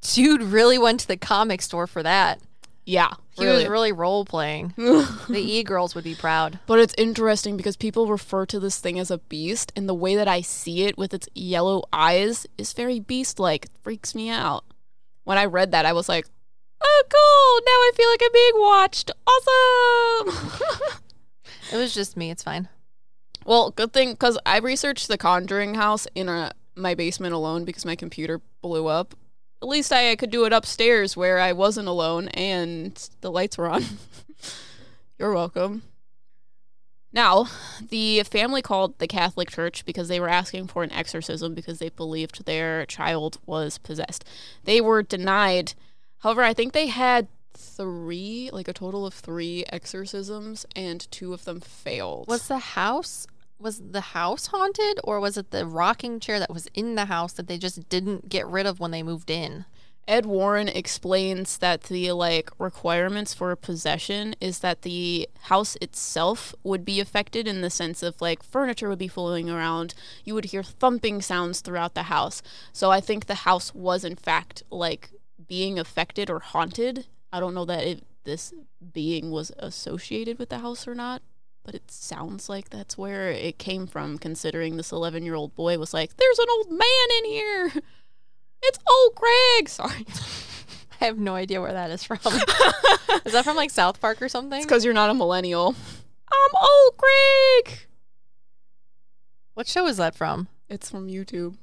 Dude 0.00 0.42
really 0.42 0.78
went 0.78 1.00
to 1.00 1.08
the 1.08 1.16
comic 1.16 1.62
store 1.62 1.86
for 1.86 2.02
that. 2.02 2.40
Yeah, 2.84 3.14
He 3.36 3.44
was 3.44 3.66
really 3.66 3.90
role 3.90 4.24
playing. 4.24 4.72
the 4.76 5.42
e 5.42 5.64
girls 5.64 5.96
would 5.96 6.04
be 6.04 6.14
proud. 6.14 6.60
But 6.66 6.78
it's 6.78 6.94
interesting 6.96 7.56
because 7.56 7.76
people 7.76 8.06
refer 8.06 8.46
to 8.46 8.60
this 8.60 8.78
thing 8.78 8.98
as 8.98 9.10
a 9.10 9.18
beast, 9.18 9.72
and 9.74 9.88
the 9.88 9.94
way 9.94 10.14
that 10.14 10.28
I 10.28 10.40
see 10.40 10.82
it 10.84 10.96
with 10.96 11.12
its 11.12 11.28
yellow 11.34 11.82
eyes 11.92 12.46
is 12.56 12.72
very 12.72 13.00
beast 13.00 13.40
like. 13.40 13.66
Freaks 13.82 14.14
me 14.14 14.30
out. 14.30 14.64
When 15.26 15.38
I 15.38 15.44
read 15.44 15.72
that, 15.72 15.84
I 15.84 15.92
was 15.92 16.08
like, 16.08 16.26
oh, 16.80 17.02
cool. 17.10 17.64
Now 17.66 17.72
I 17.72 17.90
feel 17.96 18.08
like 18.08 18.22
I'm 18.22 18.32
being 18.32 18.62
watched. 18.62 19.10
Awesome. 19.26 20.60
It 21.72 21.76
was 21.76 21.92
just 21.92 22.16
me. 22.16 22.30
It's 22.30 22.44
fine. 22.44 22.68
well, 23.44 23.70
good 23.72 23.92
thing 23.92 24.12
because 24.12 24.38
I 24.46 24.58
researched 24.58 25.08
the 25.08 25.18
Conjuring 25.18 25.74
house 25.74 26.06
in 26.14 26.28
a, 26.28 26.52
my 26.76 26.94
basement 26.94 27.34
alone 27.34 27.64
because 27.64 27.84
my 27.84 27.96
computer 27.96 28.40
blew 28.62 28.86
up. 28.86 29.14
At 29.60 29.66
least 29.66 29.92
I 29.92 30.14
could 30.14 30.30
do 30.30 30.44
it 30.44 30.52
upstairs 30.52 31.16
where 31.16 31.40
I 31.40 31.52
wasn't 31.52 31.88
alone 31.88 32.28
and 32.28 32.94
the 33.20 33.32
lights 33.32 33.58
were 33.58 33.68
on. 33.68 33.84
You're 35.18 35.34
welcome. 35.34 35.82
Now, 37.16 37.46
the 37.80 38.24
family 38.24 38.60
called 38.60 38.98
the 38.98 39.06
Catholic 39.06 39.50
Church 39.50 39.86
because 39.86 40.08
they 40.08 40.20
were 40.20 40.28
asking 40.28 40.66
for 40.66 40.82
an 40.82 40.92
exorcism 40.92 41.54
because 41.54 41.78
they 41.78 41.88
believed 41.88 42.44
their 42.44 42.84
child 42.84 43.38
was 43.46 43.78
possessed. 43.78 44.22
They 44.64 44.82
were 44.82 45.02
denied. 45.02 45.72
However, 46.18 46.42
I 46.42 46.52
think 46.52 46.74
they 46.74 46.88
had 46.88 47.28
three, 47.54 48.50
like 48.52 48.68
a 48.68 48.74
total 48.74 49.06
of 49.06 49.14
three 49.14 49.64
exorcisms, 49.72 50.66
and 50.76 51.10
two 51.10 51.32
of 51.32 51.46
them 51.46 51.60
failed. 51.60 52.28
Was 52.28 52.48
the 52.48 52.58
house 52.58 53.26
was 53.58 53.80
the 53.92 54.02
house 54.02 54.48
haunted 54.48 55.00
or 55.02 55.18
was 55.18 55.38
it 55.38 55.50
the 55.50 55.64
rocking 55.64 56.20
chair 56.20 56.38
that 56.38 56.52
was 56.52 56.68
in 56.74 56.94
the 56.94 57.06
house 57.06 57.32
that 57.32 57.46
they 57.46 57.56
just 57.56 57.88
didn't 57.88 58.28
get 58.28 58.46
rid 58.46 58.66
of 58.66 58.78
when 58.78 58.90
they 58.90 59.02
moved 59.02 59.30
in? 59.30 59.64
Ed 60.08 60.24
Warren 60.24 60.68
explains 60.68 61.58
that 61.58 61.84
the 61.84 62.12
like 62.12 62.50
requirements 62.58 63.34
for 63.34 63.54
possession 63.56 64.36
is 64.40 64.60
that 64.60 64.82
the 64.82 65.28
house 65.42 65.76
itself 65.80 66.54
would 66.62 66.84
be 66.84 67.00
affected 67.00 67.48
in 67.48 67.60
the 67.60 67.70
sense 67.70 68.04
of 68.04 68.20
like 68.20 68.44
furniture 68.44 68.88
would 68.88 69.00
be 69.00 69.08
flowing 69.08 69.50
around, 69.50 69.94
you 70.24 70.34
would 70.34 70.46
hear 70.46 70.62
thumping 70.62 71.20
sounds 71.20 71.60
throughout 71.60 71.94
the 71.94 72.04
house. 72.04 72.40
So 72.72 72.92
I 72.92 73.00
think 73.00 73.26
the 73.26 73.34
house 73.34 73.74
was 73.74 74.04
in 74.04 74.14
fact 74.14 74.62
like 74.70 75.10
being 75.48 75.76
affected 75.76 76.30
or 76.30 76.38
haunted. 76.38 77.06
I 77.32 77.40
don't 77.40 77.54
know 77.54 77.64
that 77.64 77.84
it, 77.84 78.04
this 78.22 78.54
being 78.92 79.32
was 79.32 79.50
associated 79.58 80.38
with 80.38 80.50
the 80.50 80.58
house 80.58 80.86
or 80.86 80.94
not, 80.94 81.20
but 81.64 81.74
it 81.74 81.90
sounds 81.90 82.48
like 82.48 82.70
that's 82.70 82.96
where 82.96 83.28
it 83.30 83.58
came 83.58 83.88
from 83.88 84.18
considering 84.18 84.76
this 84.76 84.92
11-year-old 84.92 85.56
boy 85.56 85.78
was 85.78 85.92
like, 85.92 86.16
"There's 86.16 86.38
an 86.38 86.46
old 86.56 86.70
man 86.70 87.08
in 87.18 87.24
here." 87.24 87.72
It's 88.66 88.78
old 88.88 89.14
Greg. 89.14 89.68
Sorry. 89.68 90.06
I 91.00 91.04
have 91.04 91.18
no 91.18 91.34
idea 91.34 91.60
where 91.60 91.72
that 91.72 91.90
is 91.90 92.02
from. 92.02 92.18
is 93.24 93.32
that 93.32 93.44
from 93.44 93.56
like 93.56 93.70
South 93.70 94.00
Park 94.00 94.22
or 94.22 94.28
something? 94.28 94.58
It's 94.58 94.66
because 94.66 94.84
you're 94.84 94.94
not 94.94 95.10
a 95.10 95.14
millennial. 95.14 95.74
I'm 96.30 96.54
old 96.54 96.94
Greg. 96.96 97.80
What 99.54 99.66
show 99.66 99.86
is 99.86 99.98
that 99.98 100.14
from? 100.14 100.48
It's 100.68 100.90
from 100.90 101.08
YouTube. 101.08 101.56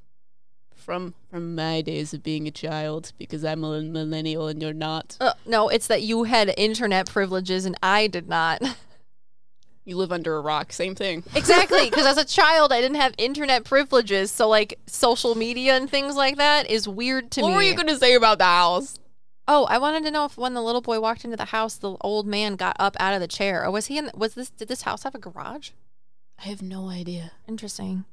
From 0.76 1.14
from 1.30 1.56
my 1.56 1.82
days 1.82 2.14
of 2.14 2.24
being 2.24 2.48
a 2.48 2.52
child, 2.52 3.14
because 3.18 3.46
I'm 3.46 3.64
a 3.64 3.82
millennial 3.82 4.48
and 4.48 4.62
you're 4.62 4.74
not. 4.74 5.18
Uh, 5.20 5.34
no, 5.46 5.70
it's 5.70 5.88
that 5.88 6.02
you 6.02 6.24
had 6.24 6.54
internet 6.58 7.10
privileges 7.10 7.66
and 7.66 7.78
I 7.82 8.08
did 8.08 8.28
not. 8.28 8.62
You 9.86 9.98
live 9.98 10.12
under 10.12 10.36
a 10.38 10.42
rock. 10.42 10.72
Same 10.72 10.96
thing. 10.96 11.24
exactly, 11.36 11.90
because 11.90 12.06
as 12.06 12.18
a 12.18 12.26
child 12.40 12.72
I 12.72 12.80
didn't 12.82 12.98
have 13.02 13.14
internet 13.18 13.66
privileges, 13.66 14.32
so 14.32 14.48
like 14.48 14.80
social 14.88 15.36
media 15.36 15.76
and 15.76 15.90
things 15.90 16.16
like 16.16 16.38
that 16.38 16.70
is 16.70 16.88
weird 16.88 17.32
to 17.32 17.42
what 17.42 17.48
me. 17.48 17.54
What 17.54 17.58
were 17.58 17.64
you 17.64 17.76
gonna 17.76 17.98
say 17.98 18.16
about 18.16 18.38
the 18.38 18.46
house? 18.46 19.00
oh, 19.48 19.66
I 19.66 19.78
wanted 19.78 20.04
to 20.04 20.12
know 20.12 20.26
if 20.26 20.38
when 20.38 20.54
the 20.54 20.62
little 20.62 20.82
boy 20.82 21.00
walked 21.00 21.26
into 21.26 21.38
the 21.38 21.46
house, 21.46 21.76
the 21.76 21.98
old 22.02 22.26
man 22.26 22.56
got 22.56 22.76
up 22.80 22.96
out 23.00 23.14
of 23.14 23.20
the 23.20 23.28
chair, 23.28 23.66
or 23.66 23.72
was 23.72 23.88
he 23.88 23.98
in? 23.98 24.10
Was 24.16 24.36
this? 24.36 24.50
Did 24.50 24.68
this 24.68 24.84
house 24.84 25.04
have 25.04 25.16
a 25.16 25.20
garage? 25.20 25.72
I 26.40 26.44
have 26.44 26.62
no 26.62 26.90
idea. 26.90 27.32
Interesting. 27.48 28.06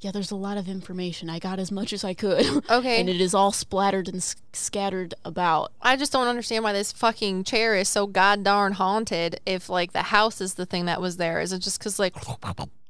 Yeah, 0.00 0.10
there's 0.10 0.30
a 0.30 0.36
lot 0.36 0.58
of 0.58 0.68
information. 0.68 1.30
I 1.30 1.38
got 1.38 1.58
as 1.58 1.72
much 1.72 1.92
as 1.92 2.04
I 2.04 2.12
could. 2.12 2.44
Okay. 2.70 3.00
and 3.00 3.08
it 3.08 3.20
is 3.20 3.32
all 3.34 3.52
splattered 3.52 4.06
and 4.08 4.18
s- 4.18 4.36
scattered 4.52 5.14
about. 5.24 5.72
I 5.80 5.96
just 5.96 6.12
don't 6.12 6.28
understand 6.28 6.62
why 6.62 6.72
this 6.74 6.92
fucking 6.92 7.44
chair 7.44 7.74
is 7.74 7.88
so 7.88 8.06
god 8.06 8.42
darn 8.44 8.72
haunted. 8.74 9.40
If 9.46 9.68
like 9.70 9.92
the 9.92 10.02
house 10.02 10.40
is 10.42 10.54
the 10.54 10.66
thing 10.66 10.84
that 10.86 11.00
was 11.00 11.16
there, 11.16 11.40
is 11.40 11.52
it 11.52 11.60
just 11.60 11.78
because 11.78 11.98
like 11.98 12.14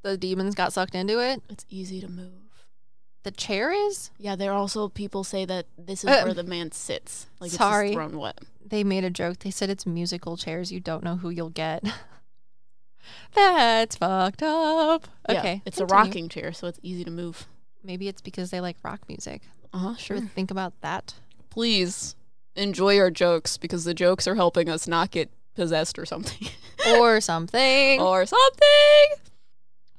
the 0.03 0.17
demons 0.17 0.55
got 0.57 0.73
sucked 0.73 0.95
into 0.97 1.21
it? 1.21 1.41
It's 1.49 1.65
easy 1.71 2.01
to 2.01 2.09
move. 2.09 2.33
The 3.23 3.31
chair 3.31 3.71
is. 3.73 4.11
Yeah, 4.19 4.35
there 4.37 4.51
are 4.53 4.59
also 4.59 4.89
people 4.89 5.23
say 5.25 5.45
that 5.45 5.67
this 5.79 6.03
is 6.05 6.11
Uh, 6.11 6.23
where 6.25 6.35
the 6.35 6.43
man 6.43 6.73
sits. 6.73 7.27
Like 7.41 7.53
sorry. 7.53 7.89
it's 7.89 7.97
his 7.99 8.09
throne. 8.11 8.19
What? 8.19 8.39
They 8.67 8.83
made 8.83 9.05
a 9.05 9.11
joke. 9.11 9.39
They 9.39 9.51
said 9.51 9.71
it's 9.71 9.87
musical 9.87 10.37
chairs. 10.37 10.73
You 10.73 10.81
don't 10.81 11.05
know 11.05 11.17
who 11.17 11.31
you'll 11.31 11.51
get. 11.51 11.85
That's 13.35 13.97
fucked 13.97 14.43
up. 14.43 15.09
Yeah, 15.29 15.39
Okay, 15.39 15.63
it's 15.65 15.79
a 15.79 15.87
continue. 15.87 16.05
rocking 16.05 16.29
chair, 16.29 16.53
so 16.53 16.67
it's 16.67 16.79
easy 16.83 17.05
to 17.05 17.11
move. 17.11 17.47
Maybe 17.83 18.09
it's 18.09 18.21
because 18.23 18.51
they 18.51 18.61
like 18.61 18.77
rock 18.83 19.01
music. 19.09 19.43
Uh 19.73 19.79
huh. 19.79 19.95
Should 19.97 20.21
we 20.21 20.27
think 20.29 20.51
about 20.51 20.73
that? 20.81 21.15
Please 21.51 22.15
enjoy 22.57 22.99
our 22.99 23.11
jokes 23.11 23.57
because 23.57 23.85
the 23.85 23.95
jokes 23.95 24.27
are 24.29 24.37
helping 24.37 24.69
us 24.69 24.87
not 24.89 25.11
get 25.11 25.31
possessed 25.55 25.99
or 25.99 26.07
something. 26.07 26.49
or 26.99 27.21
something. 27.21 28.01
or 28.01 28.27
something. 28.27 29.07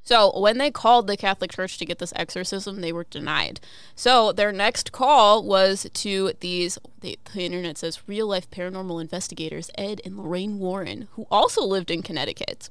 So, 0.07 0.39
when 0.39 0.59
they 0.59 0.69
called 0.69 1.07
the 1.07 1.17
Catholic 1.17 1.51
Church 1.51 1.79
to 1.79 1.85
get 1.85 1.97
this 1.97 2.13
exorcism, 2.15 2.81
they 2.81 2.93
were 2.93 3.05
denied. 3.05 3.59
So, 3.95 4.31
their 4.31 4.51
next 4.51 4.91
call 4.91 5.43
was 5.43 5.87
to 5.91 6.33
these, 6.41 6.77
the, 7.01 7.17
the 7.33 7.43
internet 7.43 7.79
says, 7.79 8.07
real 8.07 8.27
life 8.27 8.47
paranormal 8.51 9.01
investigators, 9.01 9.71
Ed 9.79 10.01
and 10.05 10.15
Lorraine 10.19 10.59
Warren, 10.59 11.07
who 11.13 11.25
also 11.31 11.63
lived 11.65 11.89
in 11.89 12.03
Connecticut. 12.03 12.69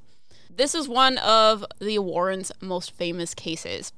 This 0.56 0.74
is 0.74 0.88
one 0.88 1.18
of 1.18 1.64
the 1.80 1.98
Warrens' 1.98 2.52
most 2.60 2.92
famous 2.92 3.34
cases. 3.34 3.92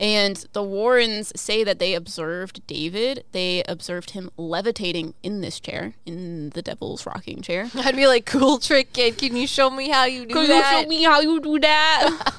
And 0.00 0.44
the 0.52 0.62
Warrens 0.62 1.32
say 1.36 1.62
that 1.62 1.78
they 1.78 1.94
observed 1.94 2.66
David. 2.66 3.24
They 3.32 3.62
observed 3.68 4.10
him 4.10 4.30
levitating 4.36 5.14
in 5.22 5.40
this 5.40 5.60
chair, 5.60 5.94
in 6.04 6.50
the 6.50 6.62
devil's 6.62 7.06
rocking 7.06 7.42
chair. 7.42 7.70
I'd 7.74 7.96
be 7.96 8.06
like, 8.06 8.26
cool 8.26 8.58
trick, 8.58 8.92
kid. 8.92 9.18
Can 9.18 9.36
you 9.36 9.46
show 9.46 9.70
me 9.70 9.90
how 9.90 10.04
you 10.04 10.26
do 10.26 10.34
Can 10.34 10.48
that? 10.48 10.64
Can 10.64 10.78
you 10.78 10.82
show 10.82 10.88
me 10.88 11.02
how 11.04 11.20
you 11.20 11.40
do 11.40 11.58
that? 11.60 12.32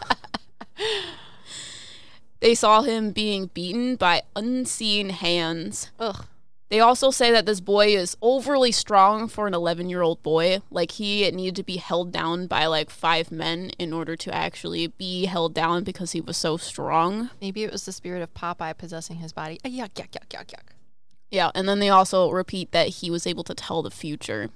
they 2.42 2.56
saw 2.56 2.82
him 2.82 3.12
being 3.12 3.48
beaten 3.54 3.96
by 3.96 4.24
unseen 4.36 5.12
hands. 5.12 5.92
Ugh. 6.00 6.26
They 6.70 6.80
also 6.80 7.12
say 7.12 7.32
that 7.32 7.46
this 7.46 7.60
boy 7.60 7.96
is 7.96 8.18
overly 8.22 8.72
strong 8.72 9.28
for 9.28 9.46
an 9.46 9.54
11 9.54 9.90
year 9.90 10.02
old 10.02 10.24
boy. 10.24 10.62
Like, 10.72 10.92
he 10.92 11.30
needed 11.32 11.56
to 11.58 11.64
be 11.64 11.78
held 11.78 12.12
down 12.12 12.48
by 12.48 12.66
like 12.66 12.90
five 12.90 13.32
men 13.32 13.70
in 13.78 13.94
order 13.94 14.16
to 14.16 14.34
actually 14.34 14.88
be 14.88 15.26
held 15.26 15.54
down 15.54 15.84
because 15.84 16.14
he 16.14 16.22
was 16.22 16.38
so 16.38 16.58
strong. 16.58 17.30
Maybe 17.40 17.64
it 17.64 17.72
was 17.72 17.86
the 17.86 17.92
spirit 17.92 18.24
of 18.24 18.34
Popeye 18.34 18.78
possessing 18.78 19.18
his 19.18 19.32
body. 19.32 19.60
Ah, 19.64 19.70
yuck, 19.70 19.94
yuck, 19.94 20.10
yuck, 20.10 20.28
yuck, 20.30 20.48
yuck. 20.48 20.74
Yeah, 21.30 21.52
and 21.54 21.68
then 21.68 21.80
they 21.80 21.90
also 21.90 22.32
repeat 22.32 22.72
that 22.72 22.88
he 22.88 23.12
was 23.12 23.28
able 23.28 23.44
to 23.44 23.54
tell 23.54 23.84
the 23.84 23.92
future. 23.92 24.50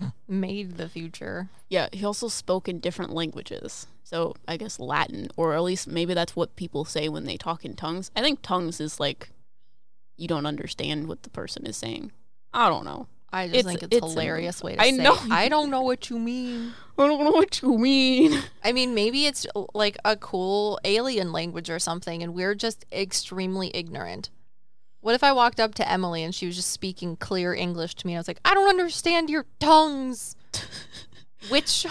Made 0.28 0.76
the 0.76 0.88
future. 0.88 1.48
Yeah, 1.68 1.88
he 1.92 2.04
also 2.04 2.28
spoke 2.28 2.68
in 2.68 2.80
different 2.80 3.12
languages. 3.12 3.86
So 4.04 4.36
I 4.46 4.56
guess 4.56 4.78
Latin, 4.78 5.28
or 5.36 5.54
at 5.54 5.62
least 5.62 5.88
maybe 5.88 6.14
that's 6.14 6.36
what 6.36 6.54
people 6.54 6.84
say 6.84 7.08
when 7.08 7.24
they 7.24 7.36
talk 7.36 7.64
in 7.64 7.74
tongues. 7.74 8.10
I 8.14 8.20
think 8.20 8.40
tongues 8.40 8.80
is 8.80 9.00
like 9.00 9.30
you 10.16 10.28
don't 10.28 10.46
understand 10.46 11.08
what 11.08 11.22
the 11.22 11.30
person 11.30 11.66
is 11.66 11.76
saying. 11.76 12.12
I 12.52 12.68
don't 12.68 12.84
know. 12.84 13.06
I 13.32 13.48
just 13.48 13.58
It's- 13.58 13.66
think 13.66 13.82
it's, 13.82 13.96
it's 13.96 14.02
a 14.02 14.06
a- 14.06 14.08
hilarious 14.10 14.62
way 14.62 14.76
to 14.76 14.82
I 14.82 14.90
say. 14.90 14.96
know. 14.96 15.16
I 15.30 15.48
don't 15.48 15.70
know 15.70 15.82
what 15.82 16.08
you 16.10 16.18
mean. 16.18 16.72
I 16.98 17.06
don't 17.06 17.22
know 17.24 17.32
what 17.32 17.60
you 17.60 17.76
mean. 17.76 18.40
I 18.64 18.72
mean, 18.72 18.94
maybe 18.94 19.26
it's 19.26 19.46
uh, 19.54 19.64
like 19.74 19.98
a 20.04 20.16
cool 20.16 20.78
alien 20.84 21.32
language 21.32 21.68
or 21.68 21.78
something, 21.78 22.22
and 22.22 22.34
we're 22.34 22.54
just 22.54 22.86
extremely 22.92 23.70
ignorant. 23.74 24.30
What 25.00 25.14
if 25.14 25.22
I 25.22 25.32
walked 25.32 25.60
up 25.60 25.74
to 25.76 25.88
Emily 25.90 26.22
and 26.24 26.34
she 26.34 26.46
was 26.46 26.56
just 26.56 26.70
speaking 26.70 27.16
clear 27.16 27.52
English 27.54 27.94
to 27.96 28.06
me? 28.06 28.14
And 28.14 28.18
I 28.18 28.20
was 28.20 28.28
like, 28.28 28.40
I 28.44 28.54
don't 28.54 28.68
understand 28.70 29.28
your 29.30 29.44
tongues. 29.60 30.34
Which, 31.48 31.86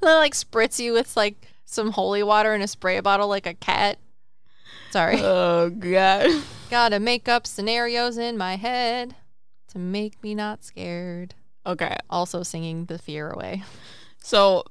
they 0.00 0.14
like 0.14 0.34
spritz 0.34 0.78
you 0.78 0.92
with 0.92 1.16
like 1.16 1.48
some 1.64 1.92
holy 1.92 2.22
water 2.22 2.54
in 2.54 2.62
a 2.62 2.66
spray 2.68 2.98
bottle 3.00 3.28
like 3.28 3.46
a 3.46 3.54
cat. 3.54 3.98
Sorry. 4.90 5.20
Oh 5.22 5.70
god. 5.70 6.42
Gotta 6.70 7.00
make 7.00 7.28
up 7.28 7.46
scenarios 7.46 8.18
in 8.18 8.36
my 8.36 8.56
head 8.56 9.14
to 9.68 9.78
make 9.78 10.22
me 10.22 10.34
not 10.34 10.64
scared. 10.64 11.34
Okay. 11.66 11.96
Also 12.08 12.42
singing 12.42 12.86
the 12.86 12.98
fear 12.98 13.30
away. 13.30 13.62
So 14.18 14.64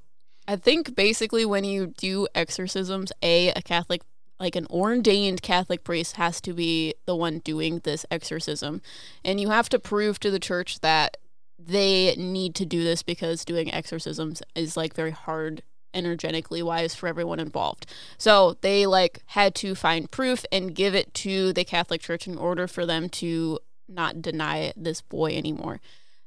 I 0.48 0.56
think 0.56 0.96
basically 0.96 1.46
when 1.46 1.64
you 1.64 1.88
do 1.88 2.28
exorcisms, 2.34 3.12
a 3.22 3.50
a 3.50 3.62
Catholic 3.62 4.02
like 4.40 4.56
an 4.56 4.68
ordained 4.70 5.42
Catholic 5.42 5.84
priest 5.84 6.16
has 6.18 6.40
to 6.42 6.54
be 6.54 6.94
the 7.06 7.16
one 7.16 7.40
doing 7.40 7.80
this 7.80 8.06
exorcism. 8.12 8.82
And 9.26 9.40
you 9.40 9.50
have 9.50 9.70
to 9.70 9.80
prove 9.80 10.20
to 10.20 10.32
the 10.32 10.40
church 10.40 10.80
that 10.82 11.18
they 11.60 12.16
need 12.16 12.54
to 12.56 12.66
do 12.66 12.84
this 12.84 13.02
because 13.02 13.44
doing 13.44 13.74
exorcisms 13.74 14.44
is 14.56 14.78
like 14.78 14.94
very 14.94 15.12
hard 15.12 15.64
energetically 15.94 16.62
wise 16.62 16.96
for 16.96 17.08
everyone 17.08 17.40
involved. 17.40 17.86
So 18.18 18.58
they 18.62 18.86
like 18.86 19.22
had 19.28 19.56
to 19.56 19.76
find 19.76 20.12
proof 20.12 20.46
and 20.52 20.76
give 20.76 20.96
it 20.96 21.14
to 21.16 21.54
the 21.54 21.64
Catholic 21.64 22.02
Church 22.02 22.28
in 22.28 22.38
order 22.38 22.68
for 22.68 22.86
them 22.86 23.10
to 23.10 23.60
not 23.88 24.22
deny 24.22 24.74
this 24.76 25.02
boy 25.02 25.36
anymore. 25.36 25.80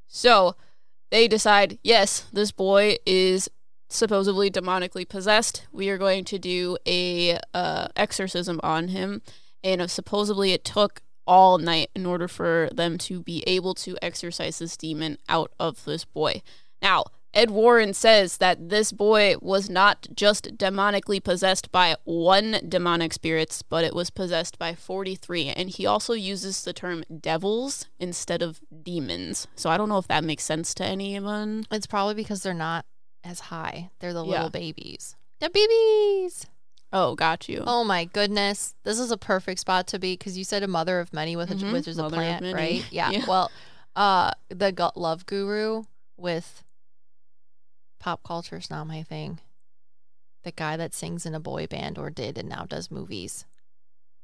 So 0.07 0.57
they 1.11 1.29
decide, 1.29 1.79
yes, 1.83 2.27
this 2.33 2.53
boy 2.53 2.97
is 3.07 3.49
supposedly 3.89 4.51
demonically 4.51 5.09
possessed. 5.09 5.67
We 5.73 5.89
are 5.91 5.99
going 5.99 6.25
to 6.27 6.39
do 6.39 6.79
a 6.87 7.39
uh, 7.53 7.89
exorcism 7.97 8.61
on 8.63 8.89
him, 8.89 9.23
and 9.63 9.91
supposedly 9.91 10.53
it 10.53 10.65
took 10.65 11.03
all 11.27 11.59
night 11.59 11.91
in 11.95 12.07
order 12.07 12.29
for 12.29 12.71
them 12.73 12.99
to 12.99 13.23
be 13.23 13.45
able 13.47 13.75
to 13.75 13.97
exorcise 14.03 14.59
this 14.59 14.77
demon 14.77 15.19
out 15.29 15.53
of 15.61 15.85
this 15.85 16.05
boy. 16.05 16.43
Now, 16.81 17.05
Ed 17.33 17.51
Warren 17.51 17.95
says 17.95 18.39
that 18.39 18.71
this 18.71 18.91
boy 18.91 19.37
was 19.41 19.71
not 19.71 20.09
just 20.15 20.57
demonically 20.57 21.23
possessed 21.23 21.71
by 21.71 21.95
one 22.05 22.61
demonic 22.69 23.13
spirits, 23.13 23.63
but 23.63 23.85
it 23.85 23.95
was 23.95 24.11
possessed 24.11 24.59
by 24.59 24.75
43. 24.75 25.51
And 25.51 25.71
he 25.71 25.87
also 25.87 26.13
uses 26.13 26.65
the 26.65 26.73
term 26.73 27.05
devils 27.21 27.87
instead 28.01 28.43
of 28.43 28.61
demons. 28.83 29.47
So 29.55 29.71
I 29.71 29.77
don't 29.77 29.89
know 29.89 29.99
if 29.99 30.09
that 30.09 30.25
makes 30.25 30.43
sense 30.43 30.75
to 30.75 30.85
anyone. 30.85 31.67
It's 31.71 31.87
probably 31.87 32.15
because 32.15 32.43
they're 32.43 32.53
not 32.53 32.85
as 33.23 33.39
high. 33.41 33.91
They're 34.01 34.13
the 34.13 34.25
Yeah. 34.25 34.31
little 34.33 34.51
babies. 34.51 35.15
The 35.39 35.51
babies. 35.51 36.47
Oh, 36.93 37.15
got 37.15 37.49
you. 37.49 37.63
Oh 37.65 37.85
my 37.85 38.07
goodness. 38.07 38.75
This 38.83 38.99
is 38.99 39.13
a 39.13 39.17
perfect 39.17 39.61
spot 39.61 39.87
to 39.89 40.01
be 40.01 40.15
because 40.15 40.37
you 40.37 40.43
said 40.43 40.65
a 40.65 40.69
mother 40.69 40.99
of 40.99 41.13
many, 41.13 41.37
with 41.37 41.51
Mhm. 41.51 41.73
which 41.73 41.87
is 41.87 41.99
a 41.99 42.03
Mother 42.03 42.17
plant, 42.17 42.53
right? 42.53 42.85
Yeah. 42.91 43.11
Yeah. 43.11 43.25
Well, 43.29 43.53
uh, 43.95 44.33
the 44.49 44.73
Gu- 44.73 44.91
love 44.97 45.27
guru 45.27 45.85
with 46.17 46.65
pop 48.01 48.25
culture 48.25 48.57
is 48.57 48.71
not 48.71 48.89
my 48.89 49.05
thing. 49.05 49.39
The 50.43 50.51
guy 50.51 50.77
that 50.77 50.95
sings 50.95 51.27
in 51.27 51.35
a 51.35 51.41
boy 51.41 51.67
band 51.67 51.99
or 51.99 52.11
did 52.11 52.39
and 52.39 52.49
now 52.49 52.65
does 52.65 52.91
movies 52.91 53.45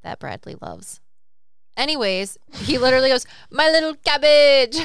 that 0.03 0.19
Bradley 0.19 0.57
loves. 0.61 1.01
Anyways, 1.77 2.39
he 2.55 2.79
literally 2.87 3.11
goes, 3.11 3.27
"My 3.51 3.69
little 3.71 3.95
cabbage." 3.95 4.79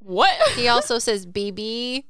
What? 0.00 0.34
He 0.56 0.66
also 0.74 0.98
says 0.98 1.26
"baby" 1.26 2.06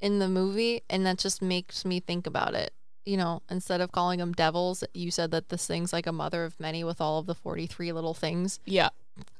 in 0.00 0.18
the 0.18 0.28
movie, 0.28 0.82
and 0.88 1.04
that 1.06 1.18
just 1.18 1.42
makes 1.42 1.84
me 1.84 2.00
think 2.00 2.26
about 2.26 2.54
it. 2.54 2.72
You 3.04 3.18
know, 3.18 3.42
instead 3.50 3.82
of 3.82 3.92
calling 3.92 4.18
them 4.18 4.32
devils, 4.32 4.82
you 4.94 5.10
said 5.10 5.30
that 5.32 5.50
this 5.50 5.66
thing's 5.66 5.92
like 5.92 6.06
a 6.06 6.12
mother 6.12 6.44
of 6.44 6.58
many 6.58 6.82
with 6.84 7.02
all 7.02 7.18
of 7.18 7.26
the 7.26 7.34
43 7.34 7.92
little 7.92 8.14
things, 8.14 8.60
yeah. 8.64 8.88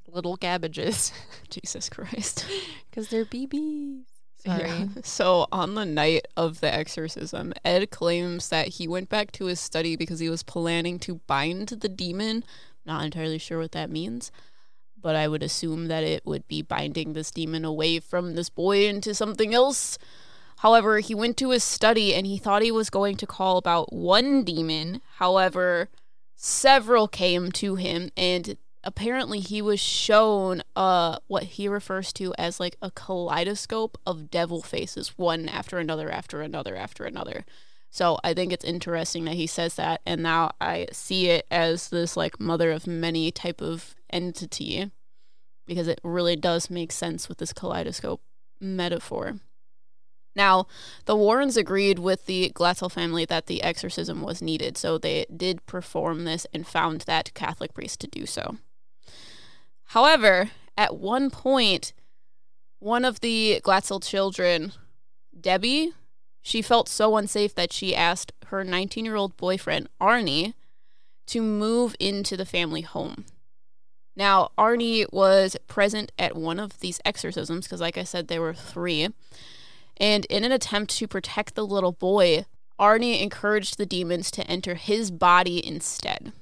little 0.06 0.36
cabbages, 0.36 1.12
Jesus 1.50 1.88
Christ. 1.88 2.44
because 2.90 3.08
they're 3.08 3.24
BBs. 3.24 4.02
Sorry. 4.44 4.68
Yeah. 4.68 4.86
So 5.02 5.46
on 5.52 5.74
the 5.74 5.86
night 5.86 6.26
of 6.36 6.60
the 6.60 6.72
exorcism, 6.72 7.52
Ed 7.64 7.90
claims 7.90 8.48
that 8.48 8.68
he 8.68 8.88
went 8.88 9.08
back 9.08 9.32
to 9.32 9.46
his 9.46 9.60
study 9.60 9.96
because 9.96 10.18
he 10.20 10.28
was 10.28 10.42
planning 10.42 10.98
to 11.00 11.20
bind 11.26 11.68
the 11.68 11.88
demon. 11.88 12.44
Not 12.86 13.04
entirely 13.04 13.38
sure 13.38 13.58
what 13.58 13.72
that 13.72 13.90
means, 13.90 14.30
but 15.00 15.16
I 15.16 15.28
would 15.28 15.42
assume 15.42 15.88
that 15.88 16.04
it 16.04 16.26
would 16.26 16.46
be 16.48 16.62
binding 16.62 17.12
this 17.12 17.30
demon 17.30 17.64
away 17.64 18.00
from 18.00 18.34
this 18.34 18.50
boy 18.50 18.86
into 18.86 19.14
something 19.14 19.54
else. 19.54 19.98
However, 20.58 21.00
he 21.00 21.14
went 21.14 21.36
to 21.38 21.50
his 21.50 21.64
study 21.64 22.14
and 22.14 22.26
he 22.26 22.38
thought 22.38 22.62
he 22.62 22.70
was 22.70 22.90
going 22.90 23.16
to 23.18 23.26
call 23.26 23.56
about 23.56 23.92
one 23.92 24.44
demon. 24.44 25.00
However, 25.16 25.88
several 26.36 27.08
came 27.08 27.52
to 27.52 27.76
him 27.76 28.10
and 28.16 28.56
apparently 28.84 29.40
he 29.40 29.60
was 29.60 29.80
shown 29.80 30.62
uh 30.76 31.16
what 31.26 31.44
he 31.44 31.68
refers 31.68 32.12
to 32.12 32.34
as 32.38 32.60
like 32.60 32.76
a 32.82 32.90
kaleidoscope 32.90 33.98
of 34.06 34.30
devil 34.30 34.62
faces 34.62 35.14
one 35.16 35.48
after 35.48 35.78
another 35.78 36.10
after 36.10 36.42
another 36.42 36.76
after 36.76 37.04
another 37.04 37.44
so 37.90 38.18
i 38.22 38.32
think 38.34 38.52
it's 38.52 38.64
interesting 38.64 39.24
that 39.24 39.34
he 39.34 39.46
says 39.46 39.74
that 39.74 40.00
and 40.06 40.22
now 40.22 40.50
i 40.60 40.86
see 40.92 41.28
it 41.28 41.46
as 41.50 41.88
this 41.88 42.16
like 42.16 42.40
mother 42.40 42.70
of 42.70 42.86
many 42.86 43.30
type 43.30 43.60
of 43.60 43.94
entity 44.10 44.90
because 45.66 45.88
it 45.88 46.00
really 46.04 46.36
does 46.36 46.70
make 46.70 46.92
sense 46.92 47.28
with 47.28 47.38
this 47.38 47.52
kaleidoscope 47.52 48.20
metaphor 48.60 49.34
now, 50.36 50.66
the 51.04 51.16
Warrens 51.16 51.56
agreed 51.56 51.98
with 51.98 52.26
the 52.26 52.50
Glatzel 52.54 52.90
family 52.90 53.24
that 53.24 53.46
the 53.46 53.62
exorcism 53.62 54.20
was 54.20 54.42
needed, 54.42 54.76
so 54.76 54.98
they 54.98 55.26
did 55.34 55.64
perform 55.66 56.24
this 56.24 56.46
and 56.52 56.66
found 56.66 57.02
that 57.02 57.32
Catholic 57.34 57.72
priest 57.72 58.00
to 58.00 58.06
do 58.06 58.26
so. 58.26 58.56
However, 59.86 60.50
at 60.76 60.96
one 60.96 61.30
point, 61.30 61.92
one 62.78 63.04
of 63.04 63.20
the 63.20 63.60
Glatzel 63.64 64.02
children, 64.02 64.72
Debbie, 65.38 65.92
she 66.42 66.62
felt 66.62 66.88
so 66.88 67.16
unsafe 67.16 67.54
that 67.54 67.72
she 67.72 67.96
asked 67.96 68.32
her 68.46 68.64
19 68.64 69.04
year 69.04 69.16
old 69.16 69.36
boyfriend, 69.36 69.88
Arne, 70.00 70.54
to 71.26 71.40
move 71.40 71.96
into 71.98 72.36
the 72.36 72.44
family 72.44 72.82
home. 72.82 73.24
Now, 74.16 74.50
Arne 74.56 75.06
was 75.10 75.56
present 75.66 76.12
at 76.18 76.36
one 76.36 76.60
of 76.60 76.80
these 76.80 77.00
exorcisms 77.04 77.66
because, 77.66 77.80
like 77.80 77.98
I 77.98 78.04
said, 78.04 78.28
there 78.28 78.40
were 78.40 78.54
three. 78.54 79.08
And 79.96 80.24
in 80.26 80.44
an 80.44 80.52
attempt 80.52 80.96
to 80.96 81.08
protect 81.08 81.54
the 81.54 81.66
little 81.66 81.92
boy, 81.92 82.46
Arne 82.78 83.02
encouraged 83.02 83.78
the 83.78 83.86
demons 83.86 84.30
to 84.32 84.46
enter 84.46 84.74
his 84.74 85.10
body 85.10 85.64
instead. 85.64 86.32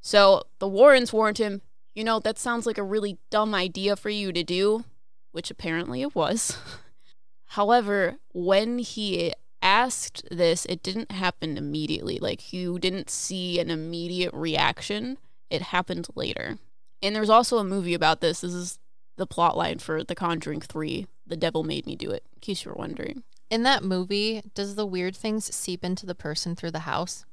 So 0.00 0.42
the 0.58 0.68
Warrens 0.68 1.12
warned 1.12 1.38
him, 1.38 1.62
you 1.94 2.04
know, 2.04 2.20
that 2.20 2.38
sounds 2.38 2.66
like 2.66 2.78
a 2.78 2.82
really 2.82 3.18
dumb 3.30 3.54
idea 3.54 3.96
for 3.96 4.10
you 4.10 4.32
to 4.32 4.42
do, 4.42 4.84
which 5.32 5.50
apparently 5.50 6.02
it 6.02 6.14
was. 6.14 6.56
However, 7.46 8.16
when 8.32 8.78
he 8.78 9.32
asked 9.60 10.22
this, 10.30 10.64
it 10.66 10.82
didn't 10.82 11.10
happen 11.10 11.56
immediately. 11.56 12.18
Like, 12.18 12.52
you 12.52 12.78
didn't 12.78 13.10
see 13.10 13.58
an 13.58 13.70
immediate 13.70 14.32
reaction, 14.32 15.18
it 15.50 15.62
happened 15.62 16.06
later. 16.14 16.58
And 17.02 17.14
there's 17.16 17.30
also 17.30 17.58
a 17.58 17.64
movie 17.64 17.94
about 17.94 18.20
this. 18.20 18.42
This 18.42 18.54
is 18.54 18.78
the 19.16 19.26
plot 19.26 19.56
line 19.56 19.78
for 19.78 20.04
The 20.04 20.14
Conjuring 20.14 20.60
3. 20.60 21.06
The 21.26 21.36
Devil 21.36 21.62
Made 21.62 21.86
Me 21.86 21.94
Do 21.94 22.10
It, 22.10 22.24
in 22.34 22.40
case 22.40 22.64
you 22.64 22.70
were 22.70 22.76
wondering. 22.76 23.22
In 23.50 23.62
that 23.62 23.84
movie, 23.84 24.42
does 24.54 24.74
the 24.74 24.86
weird 24.86 25.16
things 25.16 25.54
seep 25.54 25.84
into 25.84 26.06
the 26.06 26.14
person 26.14 26.54
through 26.54 26.72
the 26.72 26.80
house? 26.80 27.24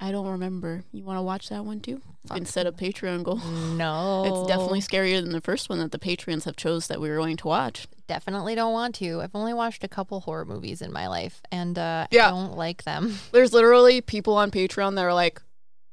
I 0.00 0.12
don't 0.12 0.28
remember. 0.28 0.84
You 0.92 1.04
want 1.04 1.18
to 1.18 1.22
watch 1.22 1.48
that 1.48 1.64
one 1.64 1.80
too? 1.80 2.00
You 2.24 2.34
can 2.34 2.46
set 2.46 2.66
a 2.66 2.72
Patreon 2.72 3.24
goal. 3.24 3.36
No. 3.38 4.24
It's 4.26 4.48
definitely 4.48 4.80
scarier 4.80 5.20
than 5.20 5.32
the 5.32 5.40
first 5.40 5.68
one 5.68 5.78
that 5.80 5.92
the 5.92 5.98
Patreons 5.98 6.44
have 6.44 6.56
chose 6.56 6.86
that 6.86 7.00
we 7.00 7.08
were 7.08 7.16
going 7.16 7.36
to 7.38 7.48
watch. 7.48 7.88
definitely 8.06 8.54
don't 8.54 8.72
want 8.72 8.94
to. 8.96 9.20
I've 9.20 9.34
only 9.34 9.54
watched 9.54 9.82
a 9.84 9.88
couple 9.88 10.20
horror 10.20 10.44
movies 10.44 10.80
in 10.82 10.92
my 10.92 11.08
life 11.08 11.42
and 11.50 11.78
uh 11.78 12.06
Yeah. 12.10 12.28
I 12.28 12.30
don't 12.30 12.56
like 12.56 12.84
them. 12.84 13.18
There's 13.32 13.52
literally 13.52 14.00
people 14.00 14.34
on 14.34 14.50
Patreon 14.50 14.94
that 14.94 15.04
are 15.04 15.14
like, 15.14 15.42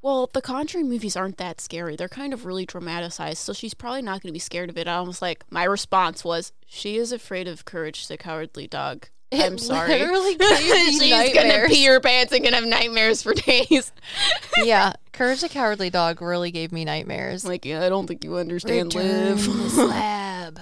well, 0.01 0.29
the 0.31 0.41
Conjuring 0.41 0.87
movies 0.87 1.15
aren't 1.15 1.37
that 1.37 1.59
scary. 1.59 1.95
They're 1.95 2.07
kind 2.07 2.31
of 2.31 2.45
really 2.45 2.65
dramatized, 2.67 3.39
so 3.39 3.53
she's 3.53 3.73
probably 3.73 4.03
not 4.03 4.21
going 4.21 4.29
to 4.29 4.33
be 4.33 4.39
scared 4.39 4.69
of 4.69 4.77
it. 4.77 4.87
I 4.87 5.01
was 5.01 5.19
like, 5.19 5.43
my 5.49 5.63
response 5.63 6.23
was, 6.23 6.51
she 6.67 6.97
is 6.97 7.11
afraid 7.11 7.47
of 7.47 7.65
Courage 7.65 8.07
the 8.07 8.15
Cowardly 8.15 8.67
Dog. 8.67 9.07
I'm 9.43 9.57
sorry. 9.57 9.89
literally 9.89 10.35
gave 10.37 10.57
she's 10.57 10.99
going 10.99 11.31
to 11.31 11.33
nightmares. 11.33 11.69
pee 11.71 11.85
her 11.85 11.99
pants 11.99 12.33
and 12.33 12.41
going 12.41 12.53
to 12.53 12.59
have 12.59 12.67
nightmares 12.67 13.23
for 13.23 13.33
days. 13.33 13.91
yeah, 14.63 14.93
Courage 15.13 15.41
the 15.41 15.49
Cowardly 15.49 15.89
Dog 15.89 16.21
really 16.21 16.51
gave 16.51 16.71
me 16.71 16.85
nightmares. 16.85 17.45
like, 17.45 17.65
yeah, 17.65 17.83
I 17.85 17.89
don't 17.89 18.07
think 18.07 18.23
you 18.23 18.35
understand 18.37 18.93
Return 18.93 19.35
Liv. 19.35 19.45
the 19.45 19.69
slab. 19.69 20.59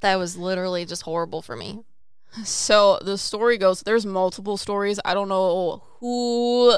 That 0.00 0.16
was 0.16 0.36
literally 0.36 0.84
just 0.84 1.02
horrible 1.02 1.42
for 1.42 1.56
me. 1.56 1.80
So 2.44 2.98
the 3.00 3.16
story 3.16 3.58
goes 3.58 3.82
there's 3.82 4.04
multiple 4.04 4.56
stories. 4.56 4.98
I 5.04 5.14
don't 5.14 5.28
know 5.28 5.82
who 6.00 6.74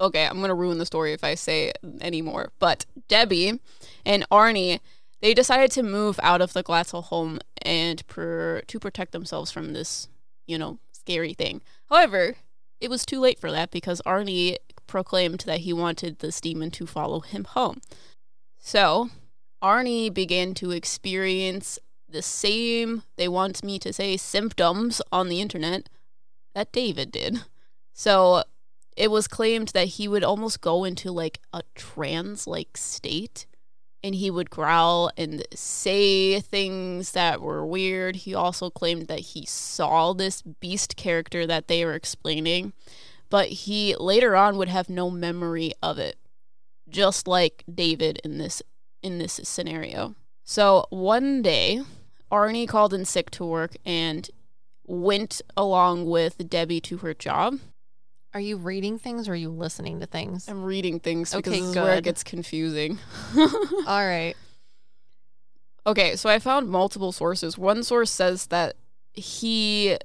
Okay, 0.00 0.24
I'm 0.26 0.38
going 0.38 0.48
to 0.48 0.54
ruin 0.54 0.78
the 0.78 0.86
story 0.86 1.12
if 1.12 1.24
I 1.24 1.34
say 1.34 1.72
anymore. 2.00 2.52
But 2.58 2.86
Debbie 3.08 3.60
and 4.04 4.24
Arne, 4.30 4.78
they 5.20 5.34
decided 5.34 5.72
to 5.72 5.82
move 5.82 6.20
out 6.22 6.40
of 6.40 6.52
the 6.52 6.62
Glatzel 6.62 7.04
home 7.04 7.40
and 7.62 8.06
per- 8.06 8.62
to 8.66 8.78
protect 8.78 9.12
themselves 9.12 9.50
from 9.50 9.72
this, 9.72 10.08
you 10.48 10.58
know, 10.58 10.78
scary 10.92 11.34
thing. 11.34 11.62
However, 11.88 12.34
it 12.80 12.90
was 12.90 13.06
too 13.06 13.20
late 13.20 13.38
for 13.38 13.52
that 13.52 13.70
because 13.70 14.00
Arne 14.04 14.56
proclaimed 14.86 15.40
that 15.46 15.60
he 15.60 15.72
wanted 15.72 16.18
this 16.18 16.40
demon 16.40 16.70
to 16.72 16.86
follow 16.86 17.20
him 17.20 17.44
home. 17.44 17.80
So, 18.58 19.10
Arne 19.62 20.12
began 20.12 20.54
to 20.54 20.72
experience 20.72 21.78
the 22.08 22.22
same, 22.22 23.02
they 23.16 23.28
want 23.28 23.62
me 23.62 23.78
to 23.80 23.92
say, 23.92 24.16
symptoms 24.16 25.02
on 25.12 25.28
the 25.28 25.40
internet 25.40 25.88
that 26.54 26.72
David 26.72 27.12
did. 27.12 27.42
So 27.92 28.44
it 28.96 29.10
was 29.10 29.28
claimed 29.28 29.68
that 29.68 29.88
he 29.88 30.08
would 30.08 30.24
almost 30.24 30.60
go 30.60 30.84
into 30.84 31.10
like 31.12 31.40
a 31.52 31.62
trance 31.74 32.46
like 32.46 32.76
state 32.76 33.46
and 34.02 34.14
he 34.14 34.30
would 34.30 34.50
growl 34.50 35.10
and 35.16 35.44
say 35.54 36.40
things 36.40 37.12
that 37.12 37.40
were 37.40 37.66
weird. 37.66 38.16
He 38.16 38.34
also 38.34 38.70
claimed 38.70 39.08
that 39.08 39.20
he 39.20 39.44
saw 39.46 40.12
this 40.12 40.42
beast 40.42 40.96
character 40.96 41.46
that 41.46 41.68
they 41.68 41.84
were 41.84 41.94
explaining, 41.94 42.72
but 43.28 43.48
he 43.48 43.96
later 43.96 44.36
on 44.36 44.56
would 44.56 44.68
have 44.68 44.88
no 44.88 45.10
memory 45.10 45.72
of 45.82 45.98
it, 45.98 46.16
just 46.88 47.26
like 47.26 47.64
David 47.72 48.20
in 48.24 48.38
this 48.38 48.62
in 49.02 49.18
this 49.18 49.40
scenario. 49.44 50.14
So 50.44 50.86
one 50.90 51.42
day, 51.42 51.82
Arne 52.30 52.66
called 52.66 52.94
in 52.94 53.04
sick 53.04 53.30
to 53.32 53.44
work 53.44 53.76
and 53.84 54.28
went 54.86 55.42
along 55.56 56.06
with 56.06 56.48
Debbie 56.48 56.80
to 56.80 56.98
her 56.98 57.14
job. 57.14 57.58
Are 58.34 58.40
you 58.40 58.56
reading 58.56 58.98
things 58.98 59.28
or 59.28 59.32
are 59.32 59.36
you 59.36 59.48
listening 59.48 60.00
to 60.00 60.06
things? 60.06 60.48
I'm 60.48 60.62
reading 60.62 61.00
things 61.00 61.34
because 61.34 61.52
Okay, 61.52 61.60
this 61.60 61.70
is 61.70 61.76
where 61.76 61.94
it 61.94 62.04
gets 62.04 62.22
confusing. 62.22 62.98
All 63.36 64.06
right. 64.06 64.34
okay, 65.86 66.16
so 66.16 66.28
I 66.28 66.38
found 66.38 66.68
multiple 66.68 67.12
sources. 67.12 67.56
One 67.56 67.82
source 67.82 68.10
says 68.10 68.46
that 68.48 68.76
he 69.12 69.96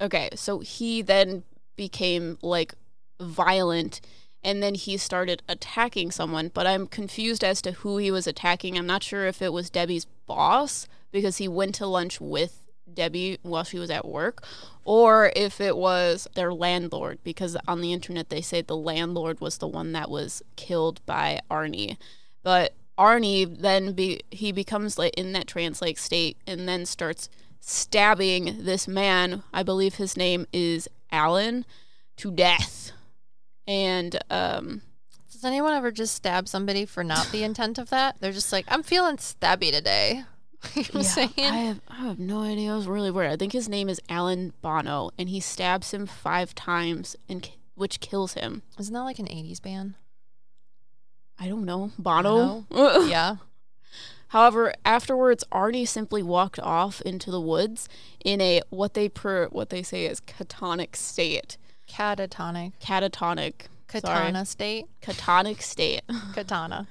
okay, 0.00 0.30
so 0.34 0.60
he 0.60 1.02
then 1.02 1.42
became 1.76 2.38
like 2.42 2.74
violent 3.20 4.00
and 4.42 4.62
then 4.62 4.74
he 4.74 4.96
started 4.96 5.42
attacking 5.48 6.10
someone, 6.10 6.50
but 6.52 6.66
I'm 6.66 6.86
confused 6.86 7.42
as 7.42 7.62
to 7.62 7.72
who 7.72 7.96
he 7.96 8.10
was 8.10 8.26
attacking. 8.26 8.76
I'm 8.76 8.86
not 8.86 9.02
sure 9.02 9.26
if 9.26 9.40
it 9.40 9.52
was 9.52 9.70
Debbie's 9.70 10.04
boss 10.26 10.86
because 11.10 11.38
he 11.38 11.48
went 11.48 11.74
to 11.76 11.86
lunch 11.86 12.20
with 12.20 12.62
Debbie 12.92 13.38
while 13.42 13.64
she 13.64 13.78
was 13.78 13.90
at 13.90 14.06
work, 14.06 14.44
or 14.84 15.32
if 15.34 15.60
it 15.60 15.76
was 15.76 16.28
their 16.34 16.52
landlord 16.52 17.18
because 17.24 17.56
on 17.66 17.80
the 17.80 17.92
internet 17.92 18.28
they 18.28 18.40
say 18.40 18.60
the 18.62 18.76
landlord 18.76 19.40
was 19.40 19.58
the 19.58 19.68
one 19.68 19.92
that 19.92 20.10
was 20.10 20.42
killed 20.56 21.04
by 21.06 21.40
Arne. 21.50 21.96
But 22.42 22.74
Arne 22.96 23.56
then 23.58 23.92
be 23.92 24.20
he 24.30 24.52
becomes 24.52 24.98
like 24.98 25.14
in 25.16 25.32
that 25.32 25.46
trance 25.46 25.80
like 25.80 25.98
state 25.98 26.36
and 26.46 26.68
then 26.68 26.86
starts 26.86 27.28
stabbing 27.60 28.64
this 28.64 28.86
man. 28.86 29.42
I 29.52 29.62
believe 29.62 29.94
his 29.94 30.16
name 30.16 30.46
is 30.52 30.88
Alan 31.10 31.64
to 32.18 32.30
death. 32.30 32.92
And 33.66 34.18
um 34.30 34.82
Does 35.32 35.44
anyone 35.44 35.72
ever 35.72 35.90
just 35.90 36.14
stab 36.14 36.48
somebody 36.48 36.84
for 36.84 37.02
not 37.02 37.28
the 37.32 37.42
intent 37.42 37.78
of 37.78 37.90
that? 37.90 38.16
They're 38.20 38.32
just 38.32 38.52
like, 38.52 38.66
I'm 38.68 38.82
feeling 38.82 39.16
stabby 39.16 39.72
today. 39.72 40.24
you 40.74 40.82
know 40.82 41.00
I'm 41.00 41.02
saying? 41.02 41.30
I 41.38 41.42
have 41.42 41.80
I 41.88 41.94
have 42.06 42.18
no 42.18 42.42
idea. 42.42 42.72
It 42.72 42.76
was 42.76 42.86
really 42.86 43.10
weird. 43.10 43.30
I 43.30 43.36
think 43.36 43.52
his 43.52 43.68
name 43.68 43.88
is 43.88 44.00
Alan 44.08 44.52
Bono, 44.62 45.10
and 45.18 45.28
he 45.28 45.40
stabs 45.40 45.92
him 45.92 46.06
five 46.06 46.54
times, 46.54 47.16
and 47.28 47.48
which 47.74 48.00
kills 48.00 48.34
him. 48.34 48.62
Isn't 48.78 48.94
that 48.94 49.02
like 49.02 49.18
an 49.18 49.26
80s 49.26 49.60
band? 49.60 49.94
I 51.38 51.48
don't 51.48 51.64
know 51.64 51.90
Bono. 51.98 52.66
yeah. 53.06 53.36
However, 54.28 54.74
afterwards, 54.84 55.44
Arne 55.52 55.86
simply 55.86 56.22
walked 56.22 56.58
off 56.58 57.00
into 57.02 57.30
the 57.30 57.40
woods 57.40 57.88
in 58.24 58.40
a 58.40 58.62
what 58.70 58.94
they 58.94 59.08
per 59.08 59.46
what 59.48 59.70
they 59.70 59.82
say 59.82 60.06
is 60.06 60.20
catonic 60.20 60.96
state. 60.96 61.56
Catatonic. 61.88 62.72
Catatonic. 62.82 63.66
Katana 64.02 64.44
state. 64.44 64.86
Sorry. 65.02 65.16
Catonic 65.16 65.62
state. 65.62 66.02
Katana. 66.34 66.86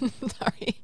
Sorry. 0.00 0.80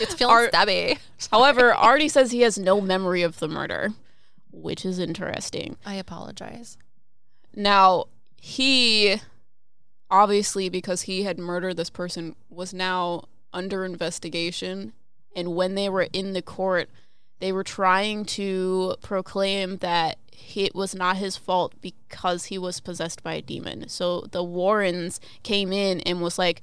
It's 0.00 0.14
feeling 0.14 0.34
Ar- 0.34 0.48
stabby. 0.48 0.98
However, 1.30 1.74
Artie 1.74 2.08
says 2.08 2.30
he 2.30 2.40
has 2.42 2.58
no 2.58 2.80
memory 2.80 3.22
of 3.22 3.38
the 3.38 3.48
murder, 3.48 3.90
which 4.50 4.84
is 4.84 4.98
interesting. 4.98 5.76
I 5.84 5.94
apologize. 5.94 6.76
Now, 7.54 8.06
he 8.40 9.20
obviously 10.10 10.68
because 10.68 11.02
he 11.02 11.24
had 11.24 11.38
murdered 11.38 11.76
this 11.76 11.90
person 11.90 12.36
was 12.48 12.72
now 12.72 13.24
under 13.52 13.84
investigation 13.84 14.92
and 15.34 15.54
when 15.56 15.74
they 15.74 15.88
were 15.88 16.06
in 16.12 16.32
the 16.32 16.42
court 16.42 16.88
they 17.40 17.50
were 17.50 17.64
trying 17.64 18.24
to 18.24 18.94
proclaim 19.02 19.78
that 19.78 20.16
it 20.54 20.74
was 20.74 20.94
not 20.94 21.16
his 21.16 21.36
fault 21.36 21.74
because 21.80 22.46
he 22.46 22.58
was 22.58 22.80
possessed 22.80 23.22
by 23.22 23.34
a 23.34 23.42
demon. 23.42 23.88
So 23.88 24.22
the 24.30 24.42
Warrens 24.42 25.20
came 25.42 25.72
in 25.72 26.00
and 26.00 26.20
was 26.20 26.38
like, 26.38 26.62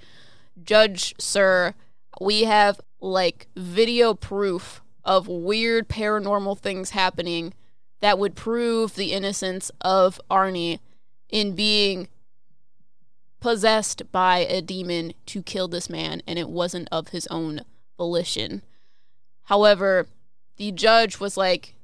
"Judge, 0.63 1.13
sir, 1.19 1.73
we 2.19 2.43
have 2.43 2.79
like 3.01 3.47
video 3.55 4.13
proof 4.13 4.81
of 5.03 5.27
weird 5.27 5.89
paranormal 5.89 6.57
things 6.59 6.91
happening 6.91 7.53
that 7.99 8.19
would 8.19 8.35
prove 8.35 8.95
the 8.95 9.13
innocence 9.13 9.71
of 9.81 10.19
Arne 10.29 10.79
in 11.29 11.55
being 11.55 12.07
possessed 13.39 14.09
by 14.11 14.39
a 14.39 14.61
demon 14.61 15.13
to 15.25 15.41
kill 15.41 15.67
this 15.67 15.89
man, 15.89 16.21
and 16.25 16.39
it 16.39 16.49
wasn't 16.49 16.87
of 16.91 17.09
his 17.09 17.27
own 17.27 17.61
volition. 17.97 18.61
However, 19.43 20.07
the 20.55 20.71
judge 20.71 21.19
was 21.19 21.35
like, 21.35 21.75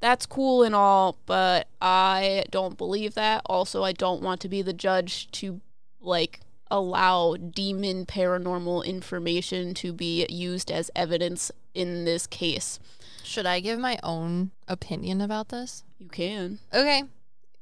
that's 0.00 0.26
cool 0.26 0.62
and 0.62 0.74
all, 0.74 1.16
but 1.26 1.66
I 1.80 2.44
don't 2.50 2.78
believe 2.78 3.14
that. 3.14 3.42
Also, 3.46 3.84
I 3.84 3.92
don't 3.92 4.22
want 4.22 4.40
to 4.42 4.48
be 4.48 4.62
the 4.62 4.72
judge 4.72 5.30
to, 5.32 5.60
like, 6.00 6.40
allow 6.70 7.36
demon 7.36 8.06
paranormal 8.06 8.84
information 8.84 9.74
to 9.74 9.92
be 9.92 10.26
used 10.28 10.70
as 10.70 10.90
evidence 10.94 11.50
in 11.74 12.04
this 12.04 12.26
case. 12.26 12.78
Should 13.24 13.46
I 13.46 13.60
give 13.60 13.78
my 13.78 13.98
own 14.02 14.52
opinion 14.66 15.20
about 15.20 15.48
this? 15.48 15.84
You 15.98 16.08
can. 16.08 16.58
Okay. 16.72 17.02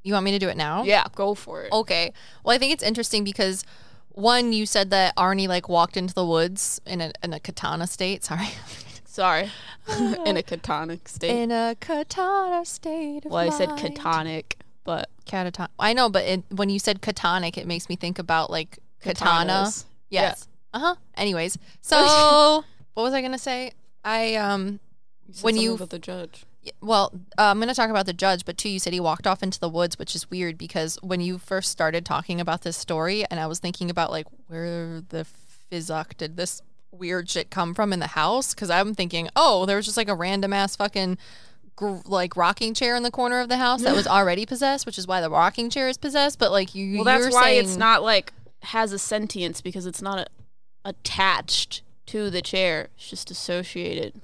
You 0.03 0.13
want 0.13 0.25
me 0.25 0.31
to 0.33 0.39
do 0.39 0.49
it 0.49 0.57
now? 0.57 0.85
Yeah, 0.85 1.05
go 1.15 1.35
for 1.35 1.65
it. 1.65 1.73
Okay. 1.73 2.13
Well, 2.45 2.55
I 2.55 2.59
think 2.59 2.73
it's 2.73 2.83
interesting 2.83 3.25
because 3.25 3.65
one, 4.11 4.53
you 4.53 4.65
said 4.65 4.91
that 4.91 5.13
Arne 5.17 5.47
like 5.47 5.69
walked 5.69 5.97
into 5.97 6.15
the 6.15 6.25
woods 6.25 6.81
in 6.87 7.01
a 7.01 7.13
in 7.23 7.33
a 7.33 7.41
katana 7.41 7.87
state. 7.87 8.23
Sorry, 8.25 8.49
Sorry. 9.17 9.51
in 9.99 10.37
a 10.37 10.43
catonic 10.43 11.09
state. 11.09 11.31
in 11.31 11.51
a 11.51 11.75
catonic 11.81 12.67
state. 12.67 13.25
Well, 13.25 13.37
I 13.39 13.49
said 13.49 13.71
mind. 13.71 13.97
catonic, 13.97 14.53
but 14.85 15.09
Cataton. 15.25 15.69
I 15.79 15.95
know, 15.95 16.11
but 16.11 16.25
it, 16.25 16.45
when 16.51 16.69
you 16.69 16.79
said 16.79 17.01
catonic, 17.01 17.57
it 17.57 17.67
makes 17.67 17.89
me 17.89 17.97
think 17.97 18.19
about 18.19 18.51
like 18.51 18.79
katana. 19.01 19.65
katanas. 19.65 19.85
Yes. 20.11 20.47
Uh 20.75 20.81
huh. 20.81 20.95
Anyways, 21.15 21.57
so 21.81 22.63
what 22.93 23.03
was 23.05 23.15
I 23.15 23.23
gonna 23.23 23.39
say? 23.39 23.73
I 24.05 24.35
um. 24.35 24.81
You 25.27 25.33
said 25.33 25.45
When 25.45 25.57
you- 25.57 25.75
about 25.77 25.89
the 25.89 25.99
judge. 25.99 26.45
Well, 26.83 27.13
uh, 27.39 27.45
I'm 27.45 27.59
going 27.59 27.69
to 27.69 27.77
talk 27.77 27.91
about 27.91 28.07
the 28.07 28.13
judge, 28.13 28.45
but 28.45 28.59
two, 28.59 28.69
you 28.69 28.81
said 28.81 28.93
he 28.93 28.99
walked 28.99 29.25
off 29.25 29.41
into 29.41 29.61
the 29.61 29.69
woods, 29.69 30.01
which 30.01 30.17
is 30.17 30.29
weird 30.29 30.59
because 30.59 30.99
when 31.01 31.21
you 31.21 31.39
first 31.39 31.71
started 31.71 32.05
talking 32.05 32.41
about 32.41 32.63
this 32.63 32.77
story, 32.77 33.25
and 33.31 33.39
I 33.39 33.47
was 33.47 33.61
thinking 33.61 33.89
about 33.89 34.11
like 34.11 34.27
where 34.49 35.01
the 35.11 35.25
fizzuck 35.71 36.17
did 36.17 36.37
this 36.37 36.61
weird 36.91 37.29
shit 37.29 37.51
come 37.51 37.75
from 37.75 37.93
in 37.93 38.01
the 38.01 38.09
house? 38.09 38.55
Because 38.55 38.71
I'm 38.71 38.95
thinking, 38.95 39.29
oh, 39.37 39.67
there 39.67 39.77
was 39.77 39.87
just 39.87 39.97
like 39.97 40.09
a 40.09 40.15
random 40.15 40.53
ass 40.53 40.77
fucking 40.77 41.19
gr- 41.77 41.99
like 42.07 42.37
rocking 42.37 42.75
chair 42.75 42.97
in 42.97 43.03
the 43.03 43.11
corner 43.11 43.41
of 43.41 43.49
the 43.49 43.59
house 43.59 43.83
that 43.83 43.95
was 43.95 44.07
already 44.07 44.47
possessed, 44.47 44.87
which 44.87 44.99
is 44.99 45.07
why 45.07 45.21
the 45.21 45.31
rocking 45.31 45.71
chair 45.71 45.89
is 45.89 45.99
possessed. 45.99 46.39
But 46.39 46.51
like 46.51 46.75
you, 46.75 46.97
Well, 46.97 47.05
that's 47.05 47.33
why 47.33 47.45
saying, 47.45 47.65
it's 47.65 47.77
not 47.77 48.03
like 48.03 48.33
has 48.63 48.93
a 48.93 48.99
sentience 48.99 49.61
because 49.61 49.87
it's 49.87 50.03
not 50.03 50.19
a, 50.19 50.27
attached 50.85 51.83
to 52.07 52.31
the 52.31 52.43
chair. 52.43 52.89
It's 52.97 53.11
just 53.11 53.31
associated. 53.31 54.21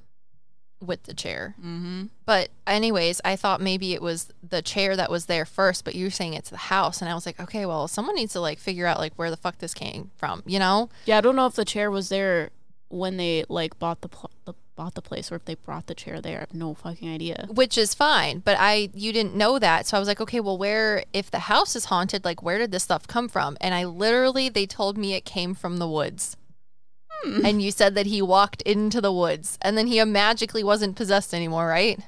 With 0.85 1.03
the 1.03 1.13
chair. 1.13 1.55
Mm-hmm. 1.59 2.05
But 2.25 2.49
anyways, 2.67 3.21
I 3.25 3.35
thought 3.35 3.61
maybe 3.61 3.93
it 3.93 4.01
was 4.01 4.31
the 4.47 4.61
chair 4.61 4.95
that 4.95 5.09
was 5.09 5.25
there 5.25 5.45
first, 5.45 5.85
but 5.85 5.95
you're 5.95 6.11
saying 6.11 6.33
it's 6.33 6.49
the 6.49 6.57
house, 6.57 7.01
and 7.01 7.09
I 7.09 7.13
was 7.15 7.25
like, 7.25 7.39
okay, 7.39 7.65
well, 7.65 7.87
someone 7.87 8.15
needs 8.15 8.33
to 8.33 8.39
like 8.39 8.59
figure 8.59 8.85
out 8.85 8.99
like 8.99 9.13
where 9.15 9.29
the 9.29 9.37
fuck 9.37 9.57
this 9.59 9.73
came 9.73 10.11
from, 10.15 10.43
you 10.45 10.59
know? 10.59 10.89
Yeah, 11.05 11.17
I 11.17 11.21
don't 11.21 11.35
know 11.35 11.45
if 11.47 11.55
the 11.55 11.65
chair 11.65 11.89
was 11.89 12.09
there 12.09 12.51
when 12.89 13.17
they 13.17 13.45
like 13.49 13.79
bought 13.79 14.01
the, 14.01 14.09
pl- 14.09 14.31
the 14.45 14.53
bought 14.75 14.95
the 14.95 15.01
place 15.01 15.31
or 15.31 15.35
if 15.35 15.45
they 15.45 15.55
brought 15.55 15.87
the 15.87 15.95
chair 15.95 16.19
there. 16.19 16.37
I 16.37 16.39
have 16.41 16.53
no 16.53 16.73
fucking 16.73 17.09
idea. 17.11 17.47
Which 17.49 17.77
is 17.77 17.93
fine, 17.93 18.39
but 18.39 18.57
I 18.59 18.89
you 18.93 19.13
didn't 19.13 19.35
know 19.35 19.59
that, 19.59 19.87
so 19.87 19.97
I 19.97 19.99
was 19.99 20.07
like, 20.07 20.21
okay, 20.21 20.39
well, 20.39 20.57
where 20.57 21.03
if 21.13 21.29
the 21.29 21.39
house 21.39 21.75
is 21.75 21.85
haunted, 21.85 22.25
like 22.25 22.41
where 22.41 22.57
did 22.57 22.71
this 22.71 22.83
stuff 22.83 23.07
come 23.07 23.27
from? 23.27 23.57
And 23.61 23.73
I 23.73 23.85
literally 23.85 24.49
they 24.49 24.65
told 24.65 24.97
me 24.97 25.13
it 25.13 25.25
came 25.25 25.53
from 25.53 25.77
the 25.77 25.87
woods. 25.87 26.37
Hmm. 27.23 27.45
And 27.45 27.61
you 27.61 27.71
said 27.71 27.95
that 27.95 28.05
he 28.07 28.21
walked 28.21 28.61
into 28.63 28.99
the 28.99 29.11
woods, 29.13 29.57
and 29.61 29.77
then 29.77 29.87
he 29.87 30.03
magically 30.03 30.63
wasn't 30.63 30.95
possessed 30.95 31.33
anymore, 31.33 31.67
right? 31.67 31.99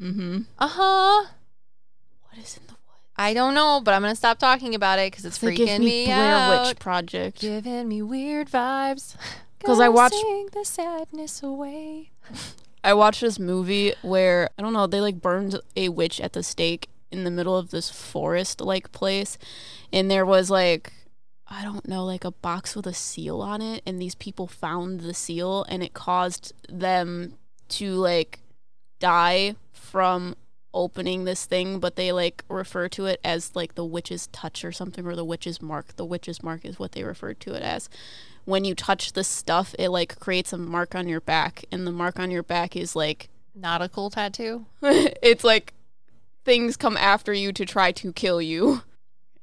Mm-hmm. 0.00 0.40
Uh 0.58 0.68
huh. 0.68 1.26
What 2.28 2.38
is 2.42 2.56
in 2.56 2.64
the 2.66 2.72
woods? 2.72 3.02
I 3.16 3.34
don't 3.34 3.54
know, 3.54 3.80
but 3.84 3.94
I'm 3.94 4.02
gonna 4.02 4.16
stop 4.16 4.38
talking 4.38 4.74
about 4.74 4.98
it 4.98 5.10
because 5.12 5.24
it's 5.24 5.38
They 5.38 5.48
freaking 5.48 5.66
give 5.66 5.80
me, 5.80 5.86
me, 5.86 6.04
Blair 6.06 6.34
out. 6.34 6.66
Witch 6.68 6.78
Project. 6.78 7.40
Giving 7.40 7.88
me 7.88 8.02
weird 8.02 8.48
vibes. 8.50 9.14
'Cause 9.64 9.80
I 9.80 9.88
watched- 9.88 10.14
sing 10.14 10.48
the 10.52 10.64
sadness 10.64 11.42
away. 11.42 12.10
I 12.84 12.94
watched 12.94 13.20
this 13.20 13.38
movie 13.40 13.92
where 14.02 14.48
I 14.56 14.62
don't 14.62 14.72
know 14.72 14.86
they 14.86 15.00
like 15.00 15.20
burned 15.20 15.60
a 15.76 15.88
witch 15.88 16.20
at 16.20 16.32
the 16.32 16.44
stake 16.44 16.88
in 17.10 17.24
the 17.24 17.30
middle 17.30 17.56
of 17.56 17.70
this 17.70 17.90
forest 17.90 18.60
like 18.60 18.92
place, 18.92 19.36
and 19.92 20.08
there 20.10 20.24
was 20.24 20.48
like 20.48 20.92
I 21.48 21.62
don't 21.62 21.88
know 21.88 22.04
like 22.04 22.24
a 22.24 22.30
box 22.30 22.76
with 22.76 22.86
a 22.86 22.94
seal 22.94 23.40
on 23.40 23.62
it, 23.62 23.82
and 23.86 24.00
these 24.00 24.14
people 24.14 24.46
found 24.46 25.00
the 25.00 25.14
seal, 25.14 25.64
and 25.68 25.82
it 25.82 25.94
caused 25.94 26.52
them 26.68 27.34
to 27.70 27.94
like 27.94 28.40
die 28.98 29.54
from 29.72 30.36
opening 30.74 31.24
this 31.24 31.46
thing, 31.46 31.78
but 31.80 31.96
they 31.96 32.12
like 32.12 32.44
refer 32.48 32.88
to 32.90 33.06
it 33.06 33.20
as 33.24 33.56
like 33.56 33.74
the 33.74 33.84
witch's 33.84 34.26
touch 34.28 34.64
or 34.64 34.72
something, 34.72 35.06
or 35.06 35.16
the 35.16 35.24
witch's 35.24 35.62
mark. 35.62 35.96
The 35.96 36.04
witch's 36.04 36.42
mark 36.42 36.64
is 36.64 36.78
what 36.78 36.92
they 36.92 37.02
referred 37.02 37.40
to 37.40 37.54
it 37.54 37.62
as 37.62 37.88
when 38.48 38.64
you 38.64 38.74
touch 38.74 39.12
the 39.12 39.24
stuff, 39.24 39.74
it 39.78 39.90
like 39.90 40.18
creates 40.18 40.54
a 40.54 40.58
mark 40.58 40.94
on 40.94 41.06
your 41.06 41.20
back, 41.20 41.66
and 41.70 41.86
the 41.86 41.92
mark 41.92 42.18
on 42.18 42.30
your 42.30 42.42
back 42.42 42.74
is 42.76 42.96
like 42.96 43.28
Nautical 43.54 44.08
tattoo. 44.08 44.64
it's 44.82 45.44
like 45.44 45.74
things 46.46 46.76
come 46.78 46.96
after 46.96 47.34
you 47.34 47.52
to 47.52 47.66
try 47.66 47.92
to 47.92 48.10
kill 48.10 48.40
you, 48.40 48.80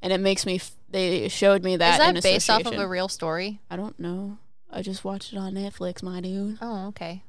and 0.05 0.13
it 0.13 0.19
makes 0.21 0.45
me. 0.45 0.55
F- 0.55 0.71
they 0.89 1.27
showed 1.27 1.63
me 1.65 1.75
that. 1.75 1.99
Is 1.99 2.13
that 2.15 2.23
based 2.23 2.49
off 2.49 2.65
of 2.65 2.73
a 2.79 2.87
real 2.87 3.09
story? 3.09 3.59
I 3.69 3.75
don't 3.75 3.99
know. 3.99 4.37
I 4.71 4.81
just 4.81 5.03
watched 5.03 5.33
it 5.33 5.37
on 5.37 5.53
Netflix, 5.53 6.01
my 6.01 6.21
dude. 6.21 6.57
Oh, 6.61 6.87
okay. 6.89 7.23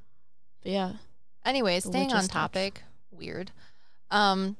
But 0.62 0.70
yeah, 0.72 0.92
Anyways, 1.44 1.84
The 1.84 1.90
staying 1.90 2.10
on 2.10 2.16
witch's 2.18 2.28
touch. 2.28 2.34
topic. 2.34 2.82
Weird. 3.10 3.50
Um, 4.10 4.56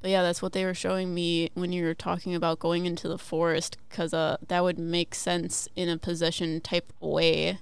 but 0.00 0.10
yeah, 0.10 0.22
that's 0.22 0.40
what 0.42 0.52
they 0.52 0.64
were 0.64 0.74
showing 0.74 1.14
me 1.14 1.50
when 1.54 1.72
you 1.72 1.84
were 1.84 1.94
talking 1.94 2.34
about 2.34 2.58
going 2.58 2.86
into 2.86 3.08
the 3.08 3.18
forest, 3.18 3.76
because 3.88 4.12
uh, 4.14 4.36
that 4.48 4.62
would 4.62 4.78
make 4.78 5.14
sense 5.14 5.68
in 5.76 5.88
a 5.88 5.96
possession 5.98 6.60
type 6.60 6.92
way. 7.00 7.58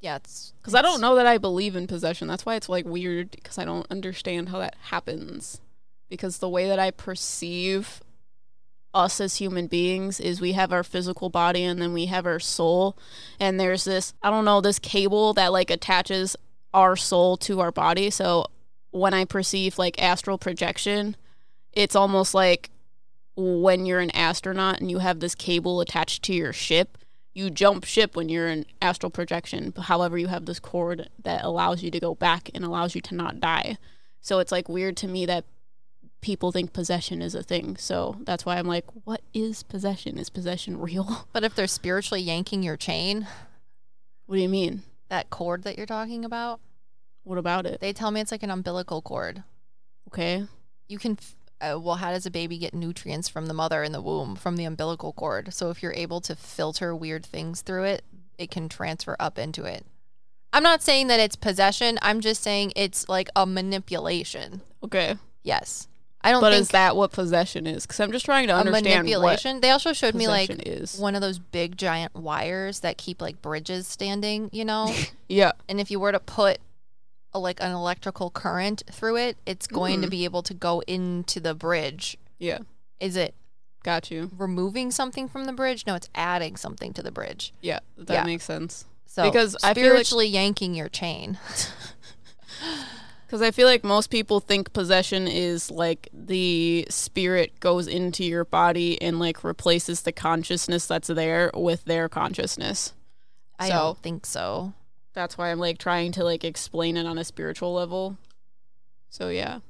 yeah, 0.00 0.16
it's 0.16 0.52
Because 0.60 0.74
I 0.74 0.82
don't 0.82 1.00
know 1.00 1.14
that 1.14 1.26
I 1.26 1.38
believe 1.38 1.76
in 1.76 1.86
possession. 1.86 2.26
That's 2.28 2.44
why 2.46 2.54
it's 2.56 2.68
like 2.68 2.84
weird 2.86 3.30
because 3.32 3.58
I 3.58 3.64
don't 3.64 3.86
understand 3.90 4.48
how 4.48 4.58
that 4.58 4.76
happens. 4.84 5.60
Because 6.08 6.38
the 6.38 6.48
way 6.48 6.66
that 6.68 6.78
I 6.78 6.90
perceive 6.90 8.00
us 8.94 9.20
as 9.20 9.36
human 9.36 9.66
beings 9.66 10.20
is 10.20 10.40
we 10.40 10.52
have 10.52 10.72
our 10.72 10.82
physical 10.82 11.30
body 11.30 11.64
and 11.64 11.80
then 11.80 11.92
we 11.92 12.06
have 12.06 12.26
our 12.26 12.40
soul. 12.40 12.96
And 13.40 13.58
there's 13.58 13.84
this, 13.84 14.14
I 14.22 14.30
don't 14.30 14.44
know, 14.44 14.60
this 14.60 14.78
cable 14.78 15.32
that 15.34 15.52
like 15.52 15.70
attaches 15.70 16.36
our 16.74 16.96
soul 16.96 17.36
to 17.38 17.60
our 17.60 17.72
body. 17.72 18.10
So 18.10 18.46
when 18.90 19.14
I 19.14 19.24
perceive 19.24 19.78
like 19.78 20.02
astral 20.02 20.38
projection, 20.38 21.16
it's 21.72 21.96
almost 21.96 22.34
like 22.34 22.70
when 23.34 23.86
you're 23.86 24.00
an 24.00 24.10
astronaut 24.10 24.80
and 24.80 24.90
you 24.90 24.98
have 24.98 25.20
this 25.20 25.34
cable 25.34 25.80
attached 25.80 26.22
to 26.24 26.34
your 26.34 26.52
ship 26.52 26.98
you 27.34 27.50
jump 27.50 27.84
ship 27.84 28.14
when 28.14 28.28
you're 28.28 28.48
in 28.48 28.66
astral 28.80 29.10
projection. 29.10 29.72
However, 29.76 30.18
you 30.18 30.26
have 30.26 30.44
this 30.44 30.60
cord 30.60 31.08
that 31.22 31.44
allows 31.44 31.82
you 31.82 31.90
to 31.90 32.00
go 32.00 32.14
back 32.14 32.50
and 32.54 32.64
allows 32.64 32.94
you 32.94 33.00
to 33.02 33.14
not 33.14 33.40
die. 33.40 33.78
So 34.20 34.38
it's 34.38 34.52
like 34.52 34.68
weird 34.68 34.96
to 34.98 35.08
me 35.08 35.26
that 35.26 35.44
people 36.22 36.50
think 36.52 36.72
possession 36.72 37.20
is 37.20 37.34
a 37.34 37.42
thing. 37.42 37.76
So 37.76 38.16
that's 38.22 38.46
why 38.46 38.56
I'm 38.56 38.66
like, 38.66 38.86
what 39.04 39.20
is 39.34 39.62
possession? 39.62 40.16
Is 40.16 40.30
possession 40.30 40.78
real? 40.80 41.26
But 41.34 41.44
if 41.44 41.54
they're 41.54 41.66
spiritually 41.66 42.22
yanking 42.22 42.62
your 42.62 42.78
chain, 42.78 43.26
What 44.26 44.36
do 44.36 44.40
you 44.42 44.48
mean? 44.48 44.82
that 45.10 45.28
cord 45.28 45.64
that 45.64 45.76
you're 45.76 45.84
talking 45.84 46.24
about, 46.24 46.60
What 47.24 47.36
about 47.36 47.66
it? 47.66 47.80
they 47.80 47.92
tell 47.92 48.10
me 48.10 48.20
it's 48.22 48.32
like 48.32 48.42
an 48.42 48.50
umbilical 48.50 49.02
cord. 49.02 49.42
Okay. 50.08 50.46
You 50.88 50.98
can. 50.98 51.12
F- 51.20 51.36
uh, 51.60 51.78
well, 51.78 51.94
how 51.96 52.10
does 52.10 52.26
a 52.26 52.30
baby 52.30 52.58
get 52.58 52.74
nutrients 52.74 53.28
from 53.28 53.46
the 53.46 53.54
mother 53.54 53.84
in 53.84 53.92
the 53.92 54.00
womb 54.02 54.34
from 54.34 54.56
the 54.56 54.64
umbilical 54.64 55.12
cord? 55.12 55.54
So 55.54 55.70
if 55.70 55.80
you're 55.82 55.92
able 55.94 56.20
to 56.22 56.34
filter 56.34 56.94
weird 56.96 57.24
things 57.24 57.60
through 57.62 57.84
it, 57.84 58.04
it 58.36 58.50
can 58.50 58.68
transfer 58.68 59.14
up 59.20 59.38
into 59.38 59.64
it. 59.64 59.86
I'm 60.52 60.64
not 60.64 60.82
saying 60.82 61.06
that 61.06 61.20
it's 61.20 61.36
possession. 61.36 61.98
I'm 62.02 62.20
just 62.20 62.42
saying 62.42 62.72
it's 62.74 63.08
like 63.08 63.28
a 63.36 63.46
manipulation. 63.46 64.60
Okay. 64.82 65.14
Yes. 65.44 65.86
I 66.24 66.30
don't 66.30 66.40
But 66.40 66.50
think 66.52 66.60
is 66.62 66.68
that 66.68 66.94
what 66.96 67.10
possession 67.12 67.66
is? 67.66 67.84
Because 67.84 67.98
I'm 68.00 68.12
just 68.12 68.24
trying 68.24 68.46
to 68.46 68.54
understand 68.54 68.84
manipulation. 69.04 69.60
They 69.60 69.70
also 69.70 69.92
showed 69.92 70.14
me 70.14 70.28
like 70.28 70.50
is. 70.66 70.96
one 70.98 71.14
of 71.16 71.20
those 71.20 71.38
big 71.40 71.76
giant 71.76 72.14
wires 72.14 72.80
that 72.80 72.96
keep 72.96 73.20
like 73.20 73.42
bridges 73.42 73.86
standing, 73.88 74.48
you 74.52 74.64
know? 74.64 74.94
Yeah. 75.28 75.52
and 75.68 75.80
if 75.80 75.90
you 75.90 75.98
were 75.98 76.12
to 76.12 76.20
put 76.20 76.58
a, 77.34 77.38
like 77.38 77.60
an 77.60 77.72
electrical 77.72 78.30
current 78.30 78.82
through 78.92 79.16
it, 79.16 79.36
it's 79.46 79.66
going 79.66 80.00
to 80.02 80.06
Mm. 80.06 80.10
be 80.10 80.24
able 80.24 80.42
to 80.42 80.54
go 80.54 80.80
into 80.86 81.40
the 81.40 81.54
bridge. 81.54 82.16
Yeah. 82.38 82.58
Is 83.00 83.16
it 83.16 83.34
Got 83.82 84.10
you. 84.10 84.30
removing 84.36 84.90
something 84.92 85.28
from 85.28 85.46
the 85.46 85.52
bridge? 85.52 85.86
No, 85.86 85.94
it's 85.94 86.08
adding 86.14 86.56
something 86.56 86.92
to 86.92 87.02
the 87.02 87.10
bridge. 87.10 87.52
Yeah. 87.62 87.80
That 87.96 88.12
Yeah. 88.12 88.24
makes 88.24 88.44
sense. 88.44 88.84
So 89.06 89.24
Because 89.24 89.56
I 89.62 89.74
feel 89.74 89.84
like- 89.84 89.90
spiritually 89.92 90.26
yanking 90.28 90.74
your 90.74 90.88
chain. 90.88 91.38
Because 93.32 93.40
I 93.40 93.50
feel 93.50 93.66
like 93.66 93.82
most 93.82 94.10
people 94.10 94.40
think 94.40 94.74
possession 94.74 95.26
is 95.26 95.70
like 95.70 96.10
the 96.12 96.86
spirit 96.90 97.58
goes 97.60 97.86
into 97.86 98.24
your 98.24 98.44
body 98.44 99.00
and 99.00 99.18
like 99.18 99.42
replaces 99.42 100.02
the 100.02 100.12
consciousness 100.12 100.84
that's 100.86 101.08
there 101.08 101.50
with 101.54 101.82
their 101.86 102.10
consciousness. 102.10 102.92
I 103.58 103.68
So- 103.70 103.74
don't 103.74 103.98
think 104.02 104.26
so. 104.26 104.74
That's 105.14 105.38
why 105.38 105.50
I'm 105.50 105.58
like 105.58 105.78
trying 105.78 106.12
to 106.12 106.24
like 106.24 106.44
explain 106.44 106.98
it 106.98 107.06
on 107.06 107.16
a 107.16 107.24
spiritual 107.24 107.72
level. 107.72 108.18
So 109.08 109.30
yeah. 109.30 109.60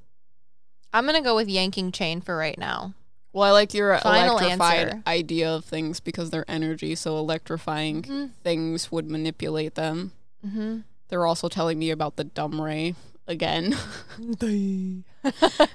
I'm 0.93 1.07
gonna 1.07 1.23
go 1.23 1.37
with 1.37 1.49
yanking 1.49 1.93
chain 1.93 2.21
for 2.21 2.37
right 2.37 2.59
now. 2.59 2.95
Well, 3.33 3.45
I 3.45 3.53
like 3.53 3.73
your 3.75 3.97
Final 3.99 4.39
electrified 4.39 4.89
answer. 4.89 5.03
idea 5.07 5.49
of 5.55 5.65
things 5.65 6.01
because 6.01 6.31
they're 6.31 6.45
energy, 6.49 6.97
so 6.97 7.17
electrifying 7.17 8.03
Mm-hmm. 8.03 8.27
things 8.43 8.91
would 8.91 9.09
manipulate 9.09 9.77
them. 9.77 10.11
Mm-hmm. 10.45 10.79
They're 11.11 11.27
also 11.27 11.49
telling 11.49 11.79
me 11.79 11.93
about 11.93 12.17
the 12.17 12.25
dumb 12.25 12.61
ray 12.61 12.97
again. 13.33 13.77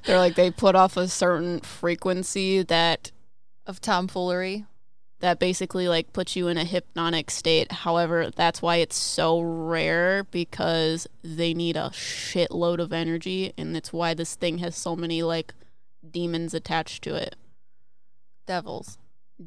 They're 0.05 0.17
like 0.17 0.35
they 0.35 0.51
put 0.51 0.75
off 0.75 0.95
a 0.97 1.07
certain 1.07 1.59
frequency 1.61 2.61
that 2.63 3.11
Of 3.65 3.81
tomfoolery. 3.81 4.65
that 5.19 5.39
basically 5.39 5.87
like 5.89 6.13
puts 6.13 6.35
you 6.35 6.47
in 6.47 6.57
a 6.57 6.63
hypnotic 6.63 7.29
state. 7.31 7.71
However, 7.71 8.29
that's 8.33 8.61
why 8.61 8.77
it's 8.77 8.95
so 8.95 9.41
rare 9.41 10.23
because 10.25 11.07
they 11.23 11.53
need 11.53 11.75
a 11.75 11.89
shitload 11.93 12.79
of 12.79 12.93
energy 12.93 13.53
and 13.57 13.75
it's 13.75 13.91
why 13.91 14.13
this 14.13 14.35
thing 14.35 14.59
has 14.59 14.75
so 14.75 14.95
many 14.95 15.23
like 15.23 15.53
demons 16.09 16.53
attached 16.53 17.03
to 17.03 17.15
it. 17.15 17.35
Devils. 18.45 18.97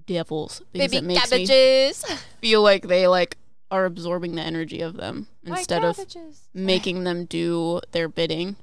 Devils. 0.07 0.63
Because 0.73 0.91
Baby 0.91 0.99
it 0.99 1.05
makes 1.05 1.31
me 1.31 1.47
cabbages. 1.47 2.05
feel 2.41 2.63
like 2.63 2.87
they 2.87 3.07
like 3.07 3.37
are 3.71 3.85
absorbing 3.85 4.35
the 4.35 4.43
energy 4.43 4.81
of 4.81 4.97
them 4.97 5.29
instead 5.45 5.85
of 5.85 5.99
making 6.53 7.05
them 7.05 7.25
do 7.25 7.81
their 7.93 8.09
bidding. 8.09 8.57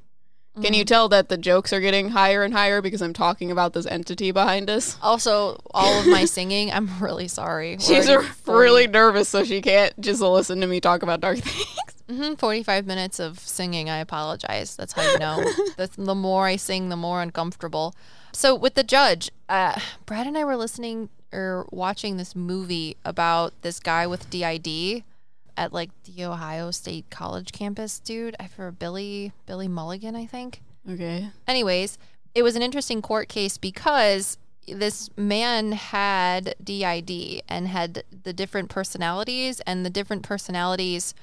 Can 0.61 0.73
you 0.73 0.85
tell 0.85 1.07
that 1.09 1.29
the 1.29 1.37
jokes 1.37 1.71
are 1.71 1.79
getting 1.79 2.09
higher 2.09 2.43
and 2.43 2.51
higher 2.51 2.81
because 2.81 3.01
I'm 3.01 3.13
talking 3.13 3.51
about 3.51 3.73
this 3.73 3.85
entity 3.85 4.31
behind 4.31 4.71
us? 4.71 4.97
Also, 5.03 5.61
all 5.71 5.99
of 5.99 6.07
my 6.07 6.25
singing, 6.25 6.71
I'm 6.71 6.89
really 6.99 7.27
sorry. 7.27 7.77
She's 7.79 8.09
really 8.47 8.87
nervous, 8.87 9.29
so 9.29 9.43
she 9.43 9.61
can't 9.61 9.93
just 10.01 10.19
listen 10.19 10.59
to 10.61 10.67
me 10.67 10.81
talk 10.81 11.03
about 11.03 11.21
dark 11.21 11.37
things. 11.43 11.67
hmm 12.09 12.33
45 12.33 12.87
minutes 12.87 13.19
of 13.19 13.39
singing. 13.39 13.87
I 13.89 13.97
apologize. 13.97 14.75
That's 14.75 14.93
how 14.93 15.03
you 15.11 15.19
know. 15.19 15.45
That's, 15.77 15.95
the 15.95 16.15
more 16.15 16.47
I 16.47 16.55
sing, 16.55 16.89
the 16.89 16.97
more 16.97 17.21
uncomfortable. 17.21 17.93
So, 18.31 18.55
with 18.55 18.73
the 18.73 18.83
judge, 18.83 19.29
uh, 19.47 19.79
Brad 20.07 20.25
and 20.25 20.37
I 20.37 20.43
were 20.43 20.57
listening 20.57 21.09
or 21.31 21.67
watching 21.71 22.17
this 22.17 22.35
movie 22.35 22.97
about 23.03 23.53
this 23.61 23.79
guy 23.79 24.07
with 24.07 24.29
DID 24.29 25.03
at 25.55 25.73
like 25.73 25.89
the 26.03 26.23
Ohio 26.23 26.71
State 26.71 27.09
College 27.09 27.51
campus, 27.51 27.99
dude. 27.99 28.35
I 28.39 28.47
for 28.47 28.71
Billy 28.71 29.33
Billy 29.45 29.67
Milligan, 29.67 30.15
I 30.15 30.25
think. 30.25 30.61
Okay. 30.89 31.29
Anyways, 31.47 31.97
it 32.33 32.43
was 32.43 32.55
an 32.55 32.61
interesting 32.61 33.01
court 33.01 33.27
case 33.27 33.57
because 33.57 34.37
this 34.67 35.09
man 35.17 35.71
had 35.71 36.55
DID 36.63 37.41
and 37.47 37.67
had 37.67 38.03
the 38.23 38.33
different 38.33 38.69
personalities, 38.69 39.59
and 39.61 39.85
the 39.85 39.89
different 39.89 40.23
personalities 40.23 41.13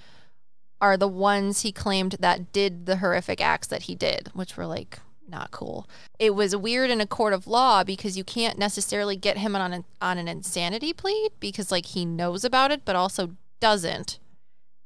are 0.80 0.96
the 0.96 1.08
ones 1.08 1.62
he 1.62 1.72
claimed 1.72 2.16
that 2.20 2.52
did 2.52 2.86
the 2.86 2.96
horrific 2.96 3.40
acts 3.40 3.68
that 3.68 3.82
he 3.82 3.94
did, 3.94 4.30
which 4.34 4.56
were 4.56 4.66
like 4.66 4.98
not 5.28 5.50
cool. 5.50 5.88
It 6.18 6.34
was 6.34 6.54
weird 6.56 6.90
in 6.90 7.00
a 7.00 7.06
court 7.06 7.32
of 7.32 7.46
law 7.46 7.84
because 7.84 8.16
you 8.16 8.24
can't 8.24 8.58
necessarily 8.58 9.16
get 9.16 9.38
him 9.38 9.56
on 9.56 9.72
an 9.72 9.84
on 10.00 10.18
an 10.18 10.28
insanity 10.28 10.92
plea 10.92 11.30
because 11.40 11.70
like 11.70 11.86
he 11.86 12.04
knows 12.04 12.44
about 12.44 12.70
it 12.70 12.84
but 12.84 12.96
also 12.96 13.30
doesn't. 13.60 14.18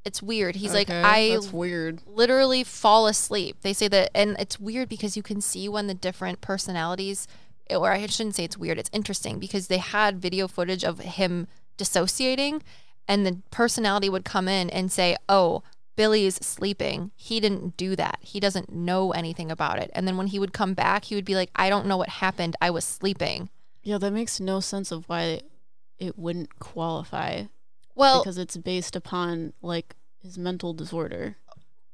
It's 0.04 0.22
weird. 0.22 0.56
He's 0.56 0.72
like 0.72 0.88
I 0.88 1.30
That's 1.30 1.52
weird. 1.52 2.00
literally 2.06 2.64
fall 2.64 3.06
asleep. 3.06 3.58
They 3.60 3.72
say 3.74 3.88
that, 3.88 4.10
and 4.14 4.36
it's 4.38 4.58
weird 4.58 4.88
because 4.88 5.16
you 5.16 5.22
can 5.22 5.40
see 5.40 5.68
when 5.68 5.86
the 5.86 5.92
different 5.94 6.40
personalities, 6.40 7.26
or 7.68 7.92
I 7.92 8.06
shouldn't 8.06 8.36
say 8.36 8.44
it's 8.44 8.56
weird, 8.56 8.78
it's 8.78 8.88
interesting 8.92 9.38
because 9.38 9.66
they 9.66 9.78
had 9.78 10.22
video 10.22 10.48
footage 10.48 10.82
of 10.82 11.00
him 11.00 11.46
dissociating, 11.76 12.62
and 13.06 13.26
the 13.26 13.38
personality 13.50 14.08
would 14.08 14.24
come 14.24 14.48
in 14.48 14.70
and 14.70 14.90
say, 14.90 15.16
Oh, 15.28 15.62
Billy's 15.98 16.36
sleeping. 16.36 17.10
He 17.16 17.40
didn't 17.40 17.76
do 17.76 17.94
that. 17.96 18.18
He 18.22 18.38
doesn't 18.40 18.72
know 18.72 19.10
anything 19.12 19.50
about 19.50 19.78
it. 19.80 19.90
And 19.94 20.06
then 20.06 20.16
when 20.16 20.28
he 20.28 20.38
would 20.38 20.52
come 20.52 20.72
back, 20.72 21.04
he 21.06 21.14
would 21.16 21.24
be 21.24 21.34
like, 21.34 21.50
I 21.56 21.68
don't 21.68 21.86
know 21.86 21.96
what 21.96 22.08
happened. 22.08 22.54
I 22.62 22.70
was 22.70 22.84
sleeping. 22.84 23.50
Yeah, 23.82 23.98
that 23.98 24.12
makes 24.12 24.38
no 24.38 24.60
sense 24.60 24.92
of 24.92 25.08
why 25.08 25.40
it 25.98 26.16
wouldn't 26.16 26.58
qualify 26.60 27.44
Well, 27.96 28.20
because 28.22 28.38
it's 28.38 28.56
based 28.56 28.94
upon 28.94 29.52
like 29.60 29.96
his 30.22 30.38
mental 30.38 30.72
disorder. 30.72 31.36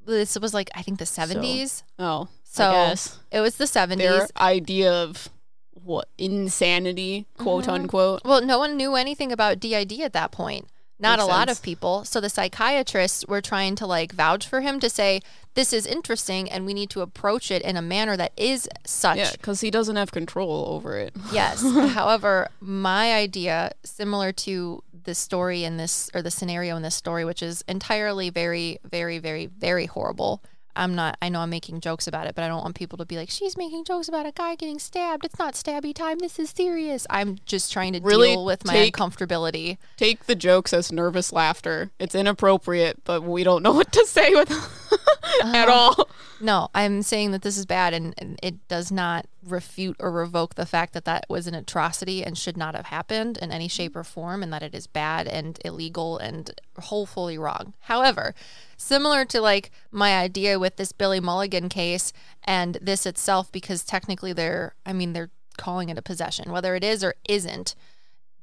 this 0.05 0.39
was 0.39 0.53
like, 0.53 0.69
I 0.75 0.83
think 0.83 0.99
the 0.99 1.07
70s. 1.07 1.83
Oh, 1.99 2.29
So, 2.43 2.69
I 2.69 2.73
guess 2.91 3.19
It 3.33 3.41
was 3.41 3.57
the 3.57 3.65
70s. 3.67 3.97
their 3.99 4.29
idea 4.37 4.93
of 4.93 5.29
what 5.73 6.09
insanity, 6.19 7.27
quote 7.39 7.65
Mhm. 7.65 7.73
unquote. 7.73 8.23
Well, 8.25 8.43
no 8.43 8.59
one 8.59 8.77
knew 8.77 8.95
anything 8.97 9.33
about 9.33 9.61
DID 9.61 10.03
at 10.03 10.13
that 10.13 10.31
point. 10.31 10.67
Not 11.05 11.19
Makes 11.19 11.25
a 11.25 11.27
lot 11.27 11.49
of 11.51 11.63
people. 11.63 12.05
So 12.05 12.19
the 12.19 12.31
psychiatrists 12.31 13.27
were 13.27 13.43
trying 13.43 13.77
to 13.77 13.87
like 13.87 14.13
vouch 14.13 14.47
for 14.49 14.63
him 14.63 14.81
to 14.81 14.89
say, 14.89 15.21
this 15.53 15.73
is 15.73 15.87
interesting 15.87 16.51
and 16.51 16.65
we 16.65 16.73
need 16.73 16.89
to 16.91 17.03
approach 17.03 17.51
it 17.51 17.61
in 17.63 17.77
a 17.77 17.83
manner 17.83 18.17
that 18.17 18.33
is 18.39 18.69
such. 18.87 19.19
Yeah, 19.19 19.31
because 19.33 19.61
he 19.61 19.71
doesn't 19.71 19.97
have 19.97 20.11
control 20.13 20.67
over 20.69 20.99
it. 20.99 21.15
Yes. 21.33 21.63
However, 21.95 22.49
my 22.61 23.13
idea, 23.13 23.73
similar 23.83 24.33
to 24.33 24.83
the 25.05 25.15
story 25.15 25.65
in 25.65 25.77
this 25.77 26.11
or 26.15 26.23
the 26.23 26.31
scenario 26.31 26.77
in 26.77 26.83
this 26.83 26.95
story, 26.95 27.25
which 27.25 27.43
is 27.43 27.63
entirely 27.69 28.31
very, 28.31 28.79
very, 28.85 29.19
very, 29.19 29.47
very 29.47 29.87
horrible. 29.87 30.43
I'm 30.77 30.95
not, 30.95 31.17
I 31.23 31.29
know 31.29 31.41
I'm 31.41 31.51
making 31.51 31.81
jokes 31.81 32.07
about 32.07 32.27
it, 32.27 32.35
but 32.35 32.43
I 32.45 32.49
don't 32.49 32.63
want 32.63 32.75
people 32.75 32.99
to 32.99 33.05
be 33.05 33.17
like, 33.17 33.31
she's 33.31 33.57
making 33.57 33.85
jokes 33.85 34.09
about 34.09 34.27
a 34.27 34.33
guy 34.33 34.55
getting 34.57 34.79
stabbed. 34.79 35.25
It's 35.25 35.39
not 35.39 35.55
stabby 35.55 35.95
time. 35.95 36.19
This 36.19 36.39
is 36.39 36.51
serious. 36.51 37.07
I'm 37.11 37.39
just 37.47 37.73
trying 37.73 37.93
to 37.95 38.01
Really 38.01 38.31
deal 38.33 38.45
with 38.45 38.65
my 38.67 38.73
take- 38.73 38.97
uncomfortability. 38.97 39.79
Take 39.97 40.27
the 40.27 40.35
jokes 40.35 40.73
as 40.73 40.91
nervous 40.91 41.33
laughter. 41.33 41.91
It's 41.99 42.15
inappropriate, 42.15 43.05
but 43.05 43.23
we 43.23 43.45
don't 43.45 43.63
know 43.63 43.73
what 43.81 43.93
to 43.93 44.05
say 44.07 44.35
with 44.35 44.51
at 45.43 45.69
uh-huh. 45.69 45.73
all. 45.73 46.09
No, 46.41 46.69
I'm 46.75 47.03
saying 47.03 47.31
that 47.31 47.43
this 47.43 47.57
is 47.57 47.65
bad 47.65 47.95
and, 47.95 48.15
and 48.19 48.39
it 48.43 48.67
does 48.69 48.91
not 48.91 49.27
refute 49.43 49.97
or 49.99 50.11
revoke 50.11 50.55
the 50.55 50.67
fact 50.67 50.93
that 50.93 51.05
that 51.05 51.27
was 51.29 51.47
an 51.47 51.55
atrocity 51.55 52.25
and 52.25 52.37
should 52.37 52.57
not 52.57 52.75
have 52.75 52.87
happened 52.87 53.39
in 53.39 53.51
any 53.51 53.69
shape 53.69 53.97
or 53.97 54.05
form 54.05 54.43
and 54.43 54.53
that 54.53 54.63
it 54.63 54.75
is 54.75 54.87
bad 54.87 55.27
and 55.27 55.59
illegal 55.65 56.19
and 56.19 56.51
wholly 56.79 57.39
wrong. 57.39 57.75
However, 57.81 58.35
similar 58.77 59.25
to 59.27 59.41
like 59.41 59.71
my 59.91 60.19
idea 60.19 60.59
with 60.59 60.77
this 60.77 60.93
Billy 60.93 61.21
Milligan 61.21 61.69
case 61.69 62.13
and 62.43 62.79
this 62.83 63.07
itself, 63.07 63.51
because 63.53 63.85
technically 63.85 64.33
they're, 64.33 64.75
I 64.85 64.93
mean, 64.93 65.13
they're 65.13 65.31
calling 65.57 65.89
it 65.89 65.99
a 65.99 66.03
possession, 66.03 66.51
whether 66.51 66.75
it 66.75 66.85
is 66.85 67.05
or 67.05 67.15
isn't. 67.29 67.75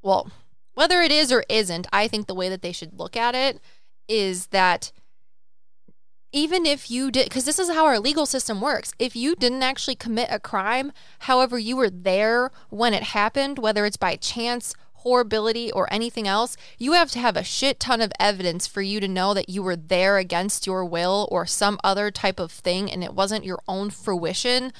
Well, 0.00 0.30
whether 0.74 1.02
it 1.02 1.12
is 1.12 1.30
or 1.30 1.44
isn't, 1.48 1.86
I 1.92 2.08
think 2.08 2.26
the 2.26 2.34
way 2.34 2.48
that 2.48 2.62
they 2.62 2.72
should 2.72 2.98
look 2.98 3.16
at 3.16 3.34
it 3.34 3.60
is 4.08 4.48
that 4.48 4.92
even 6.32 6.64
if 6.64 6.90
you 6.90 7.10
did 7.10 7.24
because 7.24 7.44
this 7.44 7.58
is 7.58 7.68
how 7.68 7.84
our 7.84 7.98
legal 7.98 8.26
system 8.26 8.60
works. 8.60 8.92
If 8.98 9.14
you 9.14 9.36
didn't 9.36 9.62
actually 9.62 9.96
commit 9.96 10.28
a 10.30 10.40
crime 10.40 10.92
however 11.20 11.58
you 11.58 11.76
were 11.76 11.90
there 11.90 12.50
when 12.70 12.94
it 12.94 13.02
happened 13.02 13.58
whether 13.58 13.84
it's 13.84 13.96
by 13.96 14.16
chance 14.16 14.74
horribility 14.94 15.70
or 15.72 15.92
anything 15.92 16.28
else 16.28 16.56
you 16.78 16.92
have 16.92 17.10
to 17.10 17.18
have 17.18 17.36
a 17.36 17.42
shit 17.42 17.80
ton 17.80 18.00
of 18.00 18.12
evidence 18.20 18.68
for 18.68 18.82
you 18.82 19.00
to 19.00 19.08
know 19.08 19.34
that 19.34 19.48
you 19.48 19.62
were 19.62 19.76
there 19.76 20.16
against 20.16 20.66
your 20.66 20.84
will 20.84 21.28
or 21.30 21.44
some 21.44 21.78
other 21.82 22.10
type 22.10 22.38
of 22.38 22.52
thing 22.52 22.90
and 22.90 23.02
it 23.02 23.12
wasn't 23.12 23.44
your 23.44 23.60
own 23.66 23.90
fruition 23.90 24.72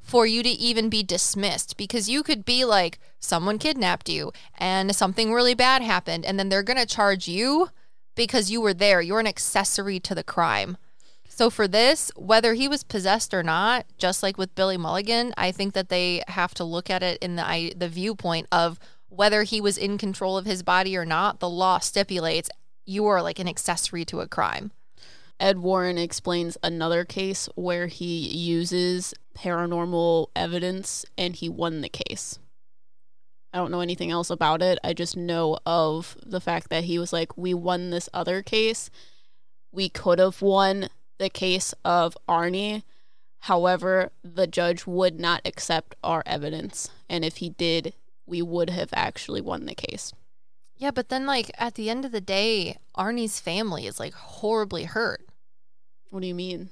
for 0.00 0.26
you 0.26 0.42
to 0.42 0.48
even 0.48 0.88
be 0.88 1.02
dismissed. 1.02 1.76
Because 1.76 2.08
you 2.08 2.22
could 2.22 2.44
be 2.44 2.64
like 2.64 2.98
someone 3.18 3.58
kidnapped 3.58 4.08
you 4.08 4.32
and 4.58 4.94
something 4.94 5.32
really 5.32 5.54
bad 5.54 5.82
happened 5.82 6.24
and 6.24 6.38
then 6.38 6.48
they're 6.48 6.62
going 6.62 6.78
to 6.78 6.86
charge 6.86 7.28
you 7.28 7.68
because 8.14 8.50
you 8.50 8.60
were 8.60 8.74
there. 8.74 9.00
You're 9.00 9.20
an 9.20 9.26
accessory 9.26 10.00
to 10.00 10.14
the 10.14 10.24
crime 10.24 10.76
so 11.40 11.48
for 11.48 11.66
this, 11.66 12.12
whether 12.16 12.52
he 12.52 12.68
was 12.68 12.84
possessed 12.84 13.32
or 13.32 13.42
not, 13.42 13.86
just 13.96 14.22
like 14.22 14.36
with 14.36 14.54
Billy 14.54 14.76
Milligan, 14.76 15.32
I 15.38 15.52
think 15.52 15.72
that 15.72 15.88
they 15.88 16.22
have 16.28 16.52
to 16.56 16.64
look 16.64 16.90
at 16.90 17.02
it 17.02 17.16
in 17.22 17.36
the 17.36 17.72
the 17.74 17.88
viewpoint 17.88 18.46
of 18.52 18.78
whether 19.08 19.44
he 19.44 19.58
was 19.58 19.78
in 19.78 19.96
control 19.96 20.36
of 20.36 20.44
his 20.44 20.62
body 20.62 20.98
or 20.98 21.06
not. 21.06 21.40
The 21.40 21.48
law 21.48 21.78
stipulates 21.78 22.50
you 22.84 23.06
are 23.06 23.22
like 23.22 23.38
an 23.38 23.48
accessory 23.48 24.04
to 24.04 24.20
a 24.20 24.28
crime. 24.28 24.70
Ed 25.40 25.60
Warren 25.60 25.96
explains 25.96 26.58
another 26.62 27.06
case 27.06 27.48
where 27.54 27.86
he 27.86 28.28
uses 28.28 29.14
paranormal 29.34 30.26
evidence 30.36 31.06
and 31.16 31.34
he 31.34 31.48
won 31.48 31.80
the 31.80 31.88
case. 31.88 32.38
I 33.54 33.56
don't 33.56 33.70
know 33.70 33.80
anything 33.80 34.10
else 34.10 34.28
about 34.28 34.60
it. 34.60 34.78
I 34.84 34.92
just 34.92 35.16
know 35.16 35.56
of 35.64 36.18
the 36.22 36.42
fact 36.42 36.68
that 36.68 36.84
he 36.84 36.98
was 36.98 37.14
like, 37.14 37.38
we 37.38 37.54
won 37.54 37.88
this 37.88 38.10
other 38.12 38.42
case. 38.42 38.90
We 39.72 39.88
could 39.88 40.18
have 40.18 40.42
won 40.42 40.90
the 41.20 41.30
case 41.30 41.72
of 41.84 42.16
Arne. 42.26 42.82
However, 43.44 44.10
the 44.24 44.46
judge 44.48 44.86
would 44.86 45.20
not 45.20 45.42
accept 45.44 45.94
our 46.02 46.22
evidence. 46.26 46.90
And 47.08 47.24
if 47.24 47.36
he 47.36 47.50
did, 47.50 47.94
we 48.26 48.42
would 48.42 48.70
have 48.70 48.90
actually 48.92 49.40
won 49.40 49.66
the 49.66 49.74
case. 49.74 50.12
Yeah, 50.76 50.90
but 50.90 51.10
then 51.10 51.26
like 51.26 51.50
at 51.58 51.74
the 51.74 51.88
end 51.90 52.04
of 52.04 52.12
the 52.12 52.20
day, 52.20 52.78
Arne's 52.94 53.38
family 53.38 53.86
is 53.86 54.00
like 54.00 54.14
horribly 54.14 54.84
hurt. 54.84 55.22
What 56.10 56.20
do 56.22 56.26
you 56.26 56.34
mean? 56.34 56.70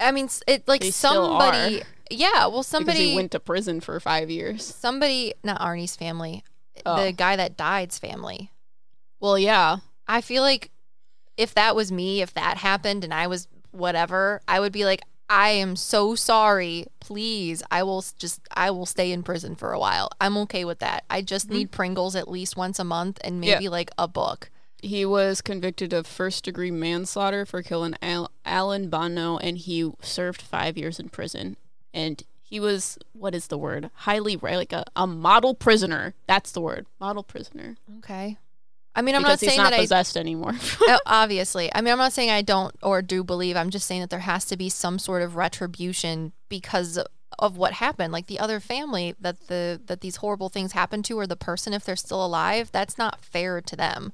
I 0.00 0.10
mean, 0.10 0.28
it 0.46 0.66
like 0.68 0.80
They 0.82 0.90
somebody. 0.90 1.82
Yeah, 2.10 2.46
well, 2.48 2.50
Because 2.50 2.66
somebody 2.66 3.10
he 3.10 3.14
went 3.16 3.30
to 3.30 3.40
prison 3.40 3.80
for 3.80 3.98
five 4.00 4.28
years. 4.28 4.64
somebody, 4.64 5.32
not 5.42 5.60
Arne's 5.60 5.96
family, 5.96 6.44
Oh. 6.84 7.02
the 7.02 7.12
guy 7.12 7.36
that 7.36 7.56
died's 7.56 7.98
family. 7.98 8.50
Well, 9.20 9.38
yeah. 9.38 9.78
I 10.06 10.20
feel 10.20 10.42
like 10.42 10.70
if 11.36 11.54
that 11.54 11.74
was 11.74 11.90
me, 11.90 12.20
if 12.20 12.34
that 12.34 12.58
happened 12.58 13.04
and 13.04 13.14
I 13.14 13.26
was 13.28 13.46
whatever, 13.74 14.40
I 14.46 14.60
would 14.60 14.72
be 14.72 14.84
like, 14.84 15.02
I 15.28 15.50
am 15.50 15.74
so 15.76 16.14
sorry. 16.14 16.86
Please, 17.00 17.62
I 17.70 17.82
will 17.82 18.04
just, 18.18 18.40
I 18.54 18.70
will 18.70 18.86
stay 18.86 19.10
in 19.10 19.22
prison 19.22 19.56
for 19.56 19.72
a 19.72 19.78
while. 19.78 20.10
I'm 20.20 20.36
okay 20.38 20.64
with 20.64 20.80
that. 20.80 21.04
I 21.08 21.22
just 21.22 21.46
mm-hmm. 21.46 21.56
need 21.56 21.70
Pringles 21.70 22.14
at 22.14 22.28
least 22.28 22.56
once 22.56 22.78
a 22.78 22.84
month 22.84 23.18
and 23.24 23.44
Yeah. 23.44 23.54
maybe 23.54 23.68
like 23.68 23.90
a 23.98 24.06
book. 24.06 24.50
He 24.82 25.06
was 25.06 25.40
convicted 25.40 25.94
of 25.94 26.06
first 26.06 26.44
degree 26.44 26.70
manslaughter 26.70 27.46
for 27.46 27.62
killing 27.62 27.94
Al- 28.02 28.30
Alan 28.44 28.90
Bono, 28.90 29.38
and 29.38 29.56
he 29.56 29.90
served 30.02 30.42
five 30.42 30.76
years 30.76 31.00
in 31.00 31.08
prison. 31.08 31.56
And 31.94 32.22
he 32.42 32.60
was, 32.60 32.98
what 33.14 33.34
is 33.34 33.46
the 33.46 33.56
word? 33.56 33.90
Highly, 33.94 34.36
like 34.36 34.74
a, 34.74 34.84
a 34.94 35.06
model 35.06 35.54
prisoner. 35.54 36.12
That's 36.26 36.52
the 36.52 36.60
word. 36.60 36.84
Model 37.00 37.22
prisoner. 37.22 37.76
Okay. 37.98 38.36
I 38.96 39.02
mean, 39.02 39.14
I'm 39.14 39.22
because 39.22 39.40
not 39.42 39.46
he's 39.46 39.48
saying 39.50 39.58
not 39.58 39.70
that 39.70 39.80
I 39.80 39.82
possessed 39.82 40.16
anymore. 40.16 40.52
Oh, 40.82 40.98
obviously. 41.06 41.74
I 41.74 41.80
mean, 41.80 41.92
I'm 41.92 41.98
not 41.98 42.12
saying 42.12 42.30
I 42.30 42.42
don't 42.42 42.74
or 42.82 43.02
do 43.02 43.24
believe. 43.24 43.56
I'm 43.56 43.70
just 43.70 43.86
saying 43.86 44.00
that 44.02 44.10
there 44.10 44.20
has 44.20 44.44
to 44.46 44.56
be 44.56 44.68
some 44.68 44.98
sort 44.98 45.22
of 45.22 45.34
retribution 45.36 46.32
because 46.48 46.98
of 47.38 47.56
what 47.56 47.74
happened. 47.74 48.12
Like 48.12 48.26
the 48.26 48.38
other 48.38 48.60
family 48.60 49.14
that 49.20 49.48
the 49.48 49.80
that 49.86 50.00
these 50.00 50.16
horrible 50.16 50.48
things 50.48 50.72
happened 50.72 51.04
to, 51.06 51.18
or 51.18 51.26
the 51.26 51.36
person 51.36 51.72
if 51.72 51.84
they're 51.84 51.96
still 51.96 52.24
alive, 52.24 52.70
that's 52.70 52.98
not 52.98 53.24
fair 53.24 53.60
to 53.60 53.76
them. 53.76 54.12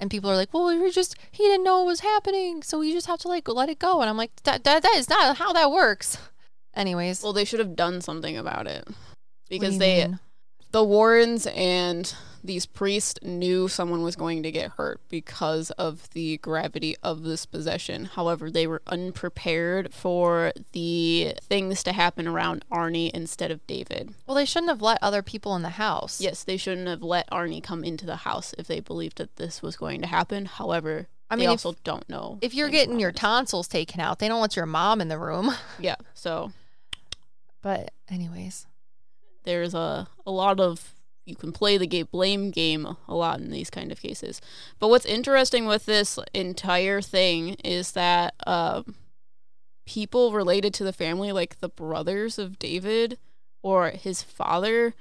And 0.00 0.10
people 0.10 0.30
are 0.30 0.36
like, 0.36 0.52
"Well, 0.52 0.66
we 0.66 0.90
just 0.90 1.16
he 1.30 1.44
didn't 1.44 1.64
know 1.64 1.82
it 1.82 1.86
was 1.86 2.00
happening, 2.00 2.62
so 2.62 2.80
we 2.80 2.92
just 2.92 3.06
have 3.06 3.20
to 3.20 3.28
like 3.28 3.48
let 3.48 3.68
it 3.68 3.78
go." 3.78 4.00
And 4.00 4.10
I'm 4.10 4.16
like, 4.16 4.32
"That 4.42 4.64
that, 4.64 4.82
that 4.82 4.94
is 4.96 5.08
not 5.08 5.38
how 5.38 5.52
that 5.52 5.70
works." 5.70 6.18
Anyways, 6.74 7.22
well, 7.22 7.32
they 7.32 7.44
should 7.44 7.60
have 7.60 7.76
done 7.76 8.00
something 8.00 8.36
about 8.36 8.66
it. 8.66 8.86
Because 9.48 9.74
you 9.74 9.80
they, 9.80 10.06
mean? 10.06 10.18
the 10.72 10.82
Warrens 10.82 11.46
and 11.46 12.12
these 12.44 12.66
priests 12.66 13.18
knew 13.22 13.68
someone 13.68 14.02
was 14.02 14.16
going 14.16 14.42
to 14.42 14.52
get 14.52 14.72
hurt 14.72 15.00
because 15.08 15.70
of 15.72 16.10
the 16.10 16.36
gravity 16.38 16.94
of 17.02 17.22
this 17.22 17.46
possession. 17.46 18.04
However, 18.04 18.50
they 18.50 18.66
were 18.66 18.82
unprepared 18.86 19.94
for 19.94 20.52
the 20.72 21.32
things 21.40 21.82
to 21.84 21.92
happen 21.92 22.28
around 22.28 22.64
Arne 22.70 23.10
instead 23.14 23.50
of 23.50 23.66
David. 23.66 24.12
well, 24.26 24.34
they 24.36 24.44
shouldn't 24.44 24.68
have 24.68 24.82
let 24.82 24.98
other 25.02 25.22
people 25.22 25.56
in 25.56 25.62
the 25.62 25.70
house. 25.70 26.20
Yes, 26.20 26.44
they 26.44 26.58
shouldn't 26.58 26.86
have 26.86 27.02
let 27.02 27.26
Arne 27.32 27.60
come 27.62 27.82
into 27.82 28.04
the 28.04 28.16
house 28.16 28.54
if 28.58 28.66
they 28.66 28.80
believed 28.80 29.16
that 29.16 29.36
this 29.36 29.62
was 29.62 29.76
going 29.76 30.02
to 30.02 30.06
happen. 30.06 30.44
However, 30.44 31.08
I 31.30 31.36
mean, 31.36 31.46
they 31.46 31.54
if- 31.54 31.64
also 31.64 31.74
don't 31.82 32.06
know. 32.10 32.38
If 32.42 32.52
you're 32.54 32.68
getting 32.68 33.00
your 33.00 33.12
tonsils 33.12 33.68
taken 33.68 34.00
out, 34.00 34.18
they 34.18 34.28
don't 34.28 34.38
want 34.38 34.54
your 34.54 34.66
mom 34.66 35.00
in 35.00 35.08
the 35.08 35.18
room. 35.18 35.50
yeah. 35.78 35.96
So 36.12 36.52
But 37.62 37.92
anyways, 38.10 38.66
there's 39.44 39.72
a 39.74 40.08
a 40.26 40.30
lot 40.30 40.60
of 40.60 40.92
you 41.24 41.34
can 41.34 41.52
play 41.52 41.78
the 41.78 41.86
game 41.86 42.08
blame 42.10 42.50
game 42.50 42.96
a 43.08 43.14
lot 43.14 43.40
in 43.40 43.50
these 43.50 43.70
kind 43.70 43.90
of 43.90 44.00
cases. 44.00 44.40
But 44.78 44.88
what's 44.88 45.06
interesting 45.06 45.66
with 45.66 45.86
this 45.86 46.18
entire 46.32 47.00
thing 47.00 47.54
is 47.64 47.92
that 47.92 48.34
um, 48.46 48.94
people 49.86 50.32
related 50.32 50.74
to 50.74 50.84
the 50.84 50.92
family, 50.92 51.32
like 51.32 51.60
the 51.60 51.68
brothers 51.68 52.38
of 52.38 52.58
David 52.58 53.18
or 53.62 53.90
his 53.90 54.22
father, 54.22 54.94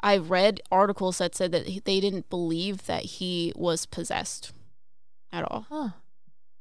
I 0.00 0.16
read 0.16 0.60
articles 0.70 1.18
that 1.18 1.34
said 1.34 1.52
that 1.52 1.84
they 1.84 2.00
didn't 2.00 2.30
believe 2.30 2.86
that 2.86 3.04
he 3.04 3.52
was 3.56 3.86
possessed 3.86 4.52
at 5.32 5.44
all. 5.44 5.66
Huh. 5.68 5.88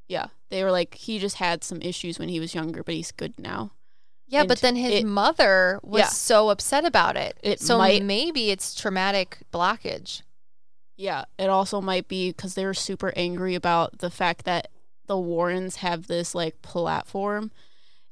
Yeah, 0.08 0.28
they 0.50 0.64
were 0.64 0.72
like 0.72 0.96
he 0.96 1.20
just 1.20 1.38
had 1.38 1.64
some 1.64 1.82
issues 1.82 2.20
when 2.20 2.30
he 2.30 2.40
was 2.40 2.54
younger, 2.54 2.84
but 2.84 2.96
he's 2.96 3.12
good 3.12 3.40
now. 3.40 3.72
Yeah, 4.34 4.46
but 4.46 4.60
then 4.60 4.76
his 4.76 5.02
it- 5.02 5.06
mother 5.06 5.80
was 5.84 6.00
Yeah. 6.00 6.08
so 6.08 6.50
upset 6.50 6.86
about 6.86 7.16
it. 7.16 7.38
It 7.44 7.60
so 7.62 7.78
might- 7.78 8.04
maybe 8.04 8.50
it's 8.52 8.74
traumatic 8.76 9.40
blockage. 9.54 10.22
Yeah, 10.96 11.26
it 11.40 11.50
also 11.50 11.82
might 11.82 12.08
be 12.08 12.30
because 12.32 12.54
they 12.56 12.66
were 12.66 12.74
super 12.74 13.14
angry 13.16 13.56
about 13.56 14.00
the 14.00 14.10
fact 14.10 14.46
that 14.46 14.70
the 15.08 15.18
Warrens 15.18 15.78
have 15.78 16.08
this 16.08 16.34
like 16.36 16.62
platform, 16.62 17.52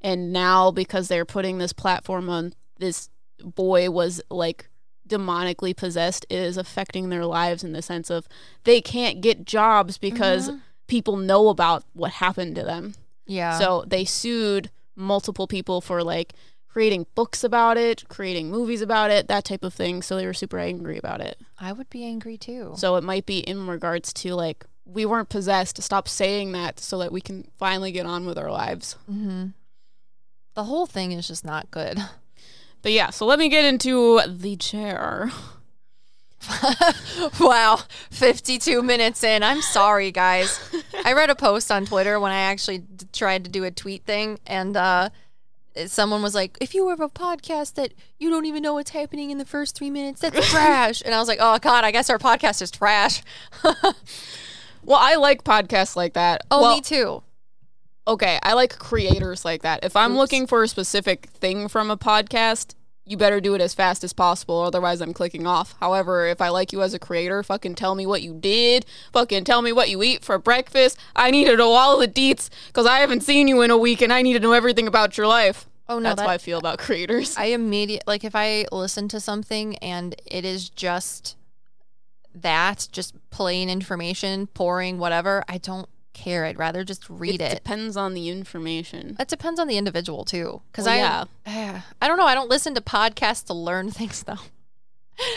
and 0.02 0.34
now 0.34 0.72
because 0.72 1.08
they're 1.08 1.26
putting 1.26 1.58
this 1.58 1.74
platform 1.74 2.30
on 2.30 2.54
this 2.80 3.10
boy 3.44 3.90
was 3.90 4.22
like 4.30 4.70
demonically 5.08 5.76
possessed 5.76 6.26
is 6.30 6.58
affecting 6.58 7.10
their 7.10 7.26
lives 7.26 7.64
in 7.64 7.74
the 7.74 7.82
sense 7.82 8.10
of 8.10 8.28
they 8.64 8.80
can't 8.82 9.22
get 9.22 9.46
jobs 9.46 9.98
because 9.98 10.50
Mhm. 10.50 10.62
people 10.88 11.18
know 11.18 11.50
about 11.50 11.84
what 11.94 12.12
happened 12.14 12.56
to 12.56 12.64
them. 12.64 12.96
Yeah. 13.28 13.58
So 13.60 13.84
they 13.88 14.06
sued 14.06 14.70
multiple 15.02 15.47
people 15.47 15.82
for 15.82 16.04
like 16.04 16.34
creating 16.68 17.06
books 17.16 17.43
about 17.43 17.78
it, 17.78 18.08
creating 18.08 18.49
movies 18.49 18.82
about 18.82 19.12
it, 19.12 19.28
that 19.28 19.43
type 19.43 19.64
of 19.64 19.74
thing. 19.74 20.02
So 20.02 20.16
they 20.16 20.26
were 20.26 20.34
super 20.34 20.58
angry 20.58 20.97
about 20.97 21.20
it. 21.20 21.38
I 21.60 21.74
would 21.74 21.89
be 21.89 22.06
angry 22.06 22.38
too. 22.38 22.74
So 22.78 22.95
it 22.95 23.04
might 23.04 23.26
be 23.26 23.39
in 23.39 23.68
regards 23.68 24.14
to 24.14 24.34
like 24.36 24.66
we 24.86 25.06
weren't 25.06 25.30
possessed. 25.30 25.82
Stop 25.82 26.08
saying 26.08 26.54
that 26.54 26.80
so 26.80 26.97
that 26.99 27.12
we 27.12 27.22
can 27.22 27.49
finally 27.58 27.91
get 27.91 28.06
on 28.06 28.26
with 28.26 28.38
our 28.38 28.52
lives. 28.52 28.93
hmm 29.06 29.47
The 30.54 30.64
whole 30.66 30.86
thing 30.86 31.12
is 31.12 31.28
just 31.28 31.45
not 31.45 31.72
good. 31.72 31.97
But 32.84 32.93
yeah, 32.93 33.12
so 33.12 33.28
let 33.28 33.38
me 33.38 33.47
get 33.47 33.64
into 33.64 34.22
the 34.28 34.56
chair. 34.56 35.32
wow, 37.39 37.80
52 38.12 38.82
minutes 38.82 39.24
in. 39.24 39.44
I'm 39.44 39.62
sorry, 39.62 40.12
guys. 40.12 40.60
I 41.06 41.14
read 41.14 41.30
a 41.30 41.36
post 41.36 41.72
on 41.72 41.86
Twitter 41.86 42.20
when 42.20 42.32
I 42.32 42.39
actually 42.42 42.80
d- 42.80 43.06
tried 43.14 43.44
to 43.46 43.50
do 43.50 43.64
a 43.64 43.72
tweet 43.72 44.06
thing, 44.06 44.39
and 44.46 44.76
uh, 44.76 45.10
someone 45.88 46.22
was 46.22 46.34
like, 46.36 46.58
"If 46.62 46.74
you 46.74 46.89
have 46.89 47.00
a 47.00 47.10
podcast 47.10 47.76
that 47.76 47.94
you 48.20 48.30
don't 48.30 48.46
even 48.46 48.64
know 48.64 48.74
what's 48.74 48.92
happening 48.92 49.30
in 49.32 49.38
the 49.38 49.46
first 49.46 49.76
three 49.76 49.89
minutes, 49.89 50.22
that's 50.22 50.50
trash." 50.52 51.02
and 51.06 51.14
I 51.14 51.20
was 51.20 51.28
like, 51.28 51.39
"Oh 51.42 51.60
God, 51.60 51.84
I 51.84 51.92
guess 51.92 52.10
our 52.10 52.20
podcast 52.20 52.62
is 52.62 52.72
trash." 52.72 53.22
Well, 54.84 54.98
I 55.00 55.16
like 55.16 55.44
podcasts 55.44 55.96
like 55.96 56.14
that. 56.14 56.42
Oh, 56.50 56.62
well, 56.62 56.76
me 56.76 56.82
too. 56.82 57.22
okay, 58.08 58.39
I 58.42 58.54
like 58.54 58.80
creators 58.80 59.46
like 59.46 59.62
that. 59.62 59.84
If 59.84 59.96
I'm 59.96 60.14
Oops. 60.14 60.18
looking 60.18 60.48
for 60.48 60.64
a 60.64 60.68
specific 60.68 61.28
thing 61.28 61.68
from 61.68 61.92
a 61.92 61.98
podcast, 61.98 62.74
you 63.12 63.18
better 63.18 63.41
do 63.41 63.53
it 63.53 63.62
as 63.62 63.74
fast 63.74 64.03
as 64.03 64.14
possible, 64.14 64.62
otherwise 64.62 65.01
I'm 65.01 65.14
clicking 65.14 65.45
off. 65.45 65.76
However, 65.80 66.26
if 66.26 66.41
I 66.41 66.49
like 66.49 66.72
you 66.72 66.82
as 66.82 66.93
a 66.93 66.99
creator, 66.99 67.43
fucking 67.43 67.76
tell 67.76 67.93
me 67.93 68.05
what 68.05 68.22
you 68.22 68.34
did, 68.34 68.86
fucking 69.12 69.43
tell 69.43 69.62
me 69.62 69.72
what 69.72 69.89
you 69.89 70.01
eat 70.01 70.24
for 70.24 70.38
breakfast. 70.39 70.97
I 71.16 71.30
need 71.30 71.45
to 71.45 71.57
know 71.57 71.74
all 71.74 71.99
the 71.99 72.07
deets 72.07 72.49
because 72.68 72.88
I 72.88 72.99
haven't 72.99 73.22
seen 73.22 73.47
you 73.47 73.62
in 73.62 73.70
a 73.70 73.78
week 73.78 74.01
and 74.01 74.12
I 74.14 74.22
need 74.22 74.34
to 74.34 74.39
know 74.39 74.53
everything 74.53 74.88
about 74.88 75.18
your 75.18 75.28
life. 75.28 75.68
Oh 75.89 75.99
no, 75.99 76.09
That's 76.09 76.22
that, 76.22 76.28
how 76.28 76.34
I 76.34 76.38
feel 76.38 76.57
about 76.57 76.80
creators. 76.80 77.36
I 77.38 77.45
immediate 77.47 78.03
like 78.07 78.24
if 78.24 78.36
I 78.36 78.66
listen 78.72 79.09
to 79.09 79.20
something 79.20 79.76
and 79.80 80.16
it 80.26 80.45
is 80.45 80.70
just 80.70 81.36
that, 82.34 82.88
just 82.93 83.14
plain 83.30 83.70
information, 83.70 84.47
pouring 84.47 84.99
whatever, 84.99 85.43
I 85.49 85.57
don't 85.57 85.89
care. 86.22 86.46
I'd 86.46 86.60
rather 86.60 86.84
just 86.84 87.10
read 87.10 87.42
it. 87.42 87.52
It. 87.52 87.56
Depends 87.56 87.98
on 87.98 88.14
the 88.14 88.30
information. 88.30 89.16
That 89.18 89.28
depends 89.28 89.60
on 89.60 89.68
the 89.68 89.78
individual 89.78 90.24
too. 90.24 90.62
Because 90.72 90.86
Well, 90.86 91.30
I, 91.46 91.84
I 92.02 92.08
don't 92.08 92.18
know. 92.18 92.26
I 92.26 92.36
don't 92.36 92.50
listen 92.50 92.76
to 92.76 92.82
podcasts 92.82 93.46
to 93.48 93.54
learn 93.54 93.92
things 94.00 94.24
though. 94.24 94.36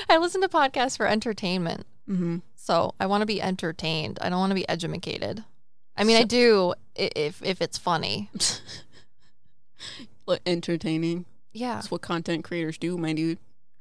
I 0.09 0.19
listen 0.19 0.41
to 0.43 0.49
podcasts 0.49 0.97
for 0.97 1.07
entertainment. 1.07 1.87
Mm-hmm. 2.09 2.39
So 2.55 2.95
I 3.01 3.07
want 3.07 3.23
to 3.23 3.27
be 3.27 3.43
entertained. 3.43 4.19
I 4.21 4.29
don't 4.29 4.39
want 4.39 4.51
to 4.51 4.55
be 4.55 4.69
educated. 4.69 5.45
I 5.97 6.05
mean, 6.05 6.17
I 6.17 6.25
do 6.25 6.75
if 6.95 7.43
if 7.43 7.61
it's 7.61 7.79
funny. 7.79 8.31
Entertaining. 10.47 11.27
Yeah. 11.53 11.75
That's 11.75 11.91
what 11.91 12.01
content 12.01 12.45
creators 12.45 12.79
do, 12.79 12.97
my 12.97 13.13
dude. 13.13 13.39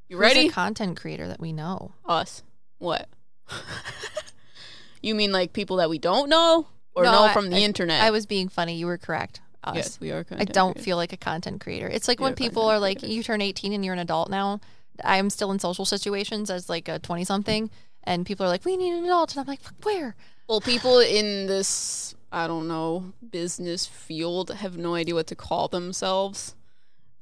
You 0.10 0.18
Who's 0.18 0.26
a 0.26 0.28
ready? 0.28 0.50
content 0.50 1.00
creator 1.00 1.28
that 1.28 1.40
we 1.40 1.54
know. 1.54 1.94
Us. 2.06 2.44
What? 2.78 3.08
you 5.02 5.16
mean 5.16 5.32
like 5.32 5.54
people 5.54 5.78
that 5.78 5.90
we 5.90 5.98
don't 5.98 6.30
know 6.30 6.68
or 6.96 7.04
No, 7.04 7.12
know 7.12 7.24
I- 7.24 7.34
from 7.34 7.50
the 7.50 7.58
I- 7.58 7.62
internet? 7.62 8.02
I 8.02 8.12
was 8.12 8.26
being 8.26 8.50
funny. 8.50 8.76
You 8.76 8.86
were 8.88 8.98
correct. 8.98 9.42
Us. 9.64 9.76
yes, 9.78 10.00
we 10.02 10.12
are. 10.12 10.26
I 10.32 10.44
don't 10.44 10.74
creators. 10.74 10.84
feel 10.84 10.98
like 10.98 11.14
a 11.14 11.18
content 11.18 11.62
creator. 11.62 11.88
It's 11.88 12.10
like 12.10 12.20
We 12.20 12.26
when 12.26 12.36
people 12.36 12.64
are 12.64 12.80
like, 12.80 13.00
creators. 13.00 13.16
you 13.16 13.24
turn 13.24 13.40
18 13.42 13.72
and 13.72 13.84
you're 13.86 13.94
an 13.94 14.00
adult 14.00 14.30
now. 14.30 14.60
I'm 15.06 15.30
still 15.30 15.52
in 15.52 15.60
social 15.60 15.86
situations 15.86 16.50
as 16.50 16.68
like 16.70 16.90
a 16.90 17.00
20 17.00 17.24
something, 17.24 17.70
and 18.04 18.26
people 18.26 18.46
are 18.46 18.50
like, 18.50 18.66
we 18.66 18.76
need 18.76 18.92
an 18.94 19.06
adult. 19.06 19.32
And 19.32 19.40
I'm 19.42 19.48
like, 19.48 19.62
where? 19.84 20.16
Well, 20.50 20.60
people 20.60 21.00
in 21.00 21.48
this, 21.48 22.14
I 22.32 22.48
don't 22.48 22.68
know, 22.68 23.14
business 23.32 23.86
field 23.86 24.50
have 24.52 24.76
no 24.78 24.96
idea 24.96 25.16
what 25.16 25.28
to 25.28 25.36
call 25.36 25.70
themselves. 25.70 26.56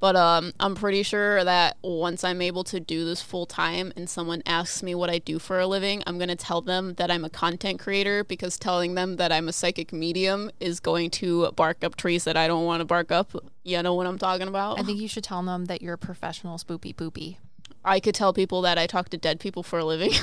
But 0.02 0.16
um, 0.16 0.52
I'm 0.58 0.74
pretty 0.74 1.04
sure 1.04 1.44
that 1.44 1.76
once 1.80 2.24
I'm 2.24 2.42
able 2.42 2.64
to 2.64 2.80
do 2.80 3.04
this 3.04 3.22
full 3.22 3.46
time 3.46 3.92
and 3.94 4.10
someone 4.10 4.42
asks 4.46 4.82
me 4.82 4.96
what 4.96 5.10
I 5.10 5.18
do 5.18 5.38
for 5.38 5.60
a 5.60 5.66
living, 5.68 6.02
I'm 6.08 6.18
going 6.18 6.26
to 6.26 6.34
tell 6.34 6.60
them 6.60 6.94
that 6.94 7.08
I'm 7.08 7.24
a 7.24 7.30
content 7.30 7.78
creator 7.78 8.24
because 8.24 8.58
telling 8.58 8.96
them 8.96 9.14
that 9.18 9.30
I'm 9.30 9.46
a 9.46 9.52
psychic 9.52 9.92
medium 9.92 10.50
is 10.58 10.80
going 10.80 11.10
to 11.10 11.52
bark 11.52 11.84
up 11.84 11.94
trees 11.94 12.24
that 12.24 12.36
I 12.36 12.48
don't 12.48 12.64
want 12.64 12.80
to 12.80 12.84
bark 12.84 13.12
up. 13.12 13.32
You 13.62 13.80
know 13.80 13.94
what 13.94 14.08
I'm 14.08 14.18
talking 14.18 14.48
about? 14.48 14.80
I 14.80 14.82
think 14.82 14.98
you 14.98 15.06
should 15.06 15.22
tell 15.22 15.40
them 15.40 15.66
that 15.66 15.82
you're 15.82 15.94
a 15.94 15.98
professional 15.98 16.58
spoopy 16.58 16.96
poopy. 16.96 17.38
I 17.84 18.00
could 18.00 18.16
tell 18.16 18.32
people 18.32 18.60
that 18.62 18.78
I 18.78 18.88
talk 18.88 19.08
to 19.10 19.16
dead 19.16 19.38
people 19.38 19.62
for 19.62 19.78
a 19.78 19.84
living. 19.84 20.14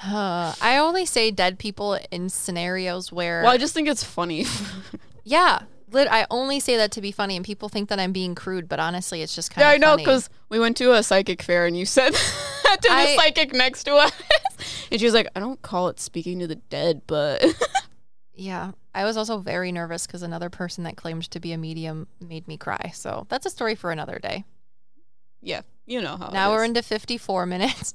Uh, 0.00 0.54
I 0.62 0.76
only 0.78 1.04
say 1.04 1.32
dead 1.32 1.58
people 1.58 1.98
in 2.12 2.28
scenarios 2.28 3.10
where, 3.10 3.42
well, 3.42 3.50
I 3.50 3.58
just 3.58 3.74
think 3.74 3.88
it's 3.88 4.04
funny. 4.04 4.46
yeah, 5.24 5.62
lit- 5.90 6.08
I 6.10 6.26
only 6.30 6.60
say 6.60 6.76
that 6.76 6.90
to 6.92 7.00
be 7.00 7.12
funny, 7.12 7.36
and 7.36 7.44
people 7.44 7.68
think 7.68 7.88
that 7.88 7.98
I'm 8.00 8.12
being 8.12 8.34
crude, 8.34 8.68
but 8.68 8.80
honestly, 8.80 9.22
it's 9.22 9.34
just 9.34 9.50
kind 9.50 9.64
of. 9.64 9.68
Yeah, 9.68 9.74
I 9.74 9.76
know 9.78 9.96
because 9.96 10.28
we 10.48 10.58
went 10.58 10.76
to 10.78 10.92
a 10.94 11.02
psychic 11.02 11.42
fair 11.42 11.66
and 11.66 11.76
you 11.76 11.86
said 11.86 12.12
that 12.64 12.78
to 12.82 12.88
I- 12.90 13.06
the 13.06 13.16
psychic 13.16 13.52
next 13.54 13.84
to 13.84 13.94
us, 13.94 14.12
and 14.90 15.00
she 15.00 15.04
was 15.06 15.14
like, 15.14 15.28
"I 15.36 15.40
don't 15.40 15.60
call 15.62 15.88
it 15.88 16.00
speaking 16.00 16.38
to 16.40 16.46
the 16.46 16.56
dead, 16.56 17.02
but 17.06 17.44
yeah, 18.34 18.72
I 18.94 19.04
was 19.04 19.16
also 19.16 19.38
very 19.38 19.72
nervous 19.72 20.06
because 20.06 20.22
another 20.22 20.50
person 20.50 20.84
that 20.84 20.96
claimed 20.96 21.30
to 21.30 21.40
be 21.40 21.52
a 21.52 21.58
medium 21.58 22.06
made 22.20 22.46
me 22.48 22.56
cry. 22.56 22.90
So 22.94 23.26
that's 23.28 23.46
a 23.46 23.50
story 23.50 23.74
for 23.74 23.90
another 23.90 24.18
day. 24.18 24.44
yeah, 25.40 25.62
you 25.86 26.00
know 26.00 26.16
how." 26.16 26.28
now 26.30 26.50
we're 26.52 26.64
into 26.64 26.82
54 26.82 27.46
minutes. 27.46 27.94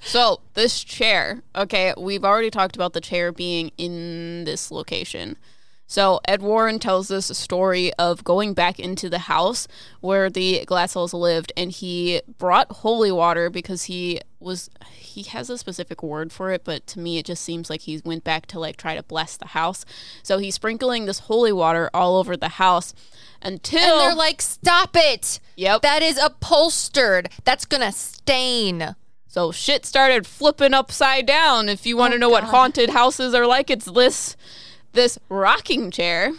So 0.00 0.40
this 0.52 0.84
chair, 0.84 1.42
okay, 1.56 1.94
we've 1.96 2.24
already 2.24 2.50
talked 2.50 2.76
about 2.76 2.92
the 2.92 3.00
chair 3.00 3.32
being 3.32 3.70
in 3.78 4.44
this 4.44 4.70
location. 4.70 5.38
So 5.86 6.20
Ed 6.26 6.40
Warren 6.42 6.78
tells 6.78 7.10
us 7.10 7.28
a 7.28 7.34
story 7.34 7.92
of 7.94 8.24
going 8.24 8.54
back 8.54 8.80
into 8.80 9.10
the 9.10 9.20
house 9.20 9.68
where 10.00 10.30
the 10.30 10.64
Glatzels 10.66 11.12
lived, 11.12 11.52
and 11.56 11.70
he 11.70 12.22
brought 12.38 12.70
holy 12.72 13.12
water 13.12 13.50
because 13.50 13.84
he 13.84 14.20
was 14.40 14.70
he 14.92 15.22
has 15.24 15.48
a 15.50 15.58
specific 15.58 16.02
word 16.02 16.32
for 16.32 16.50
it, 16.50 16.64
but 16.64 16.86
to 16.88 16.98
me 16.98 17.18
it 17.18 17.26
just 17.26 17.44
seems 17.44 17.68
like 17.70 17.82
he 17.82 18.00
went 18.04 18.24
back 18.24 18.46
to 18.46 18.58
like 18.58 18.76
try 18.76 18.96
to 18.96 19.02
bless 19.02 19.36
the 19.36 19.48
house. 19.48 19.84
So 20.22 20.38
he's 20.38 20.54
sprinkling 20.54 21.04
this 21.04 21.20
holy 21.20 21.52
water 21.52 21.90
all 21.94 22.16
over 22.16 22.36
the 22.36 22.48
house 22.48 22.94
until 23.42 23.80
And 23.80 24.00
they're 24.00 24.14
like, 24.16 24.40
stop 24.42 24.90
it. 24.94 25.38
yep. 25.54 25.82
That 25.82 26.02
is 26.02 26.16
upholstered. 26.18 27.28
That's 27.44 27.64
going 27.66 27.82
to 27.82 27.92
stain. 27.92 28.96
So 29.28 29.52
shit 29.52 29.84
started 29.84 30.26
flipping 30.26 30.74
upside 30.74 31.26
down. 31.26 31.68
If 31.68 31.86
you 31.86 31.96
want 31.96 32.12
to 32.12 32.16
Oh, 32.16 32.20
know 32.20 32.28
what 32.30 32.44
haunted 32.44 32.90
houses 32.90 33.34
are 33.34 33.46
like, 33.46 33.68
it's 33.70 33.86
this 33.86 34.36
this 34.94 35.18
rocking 35.28 35.90
chair 35.90 36.32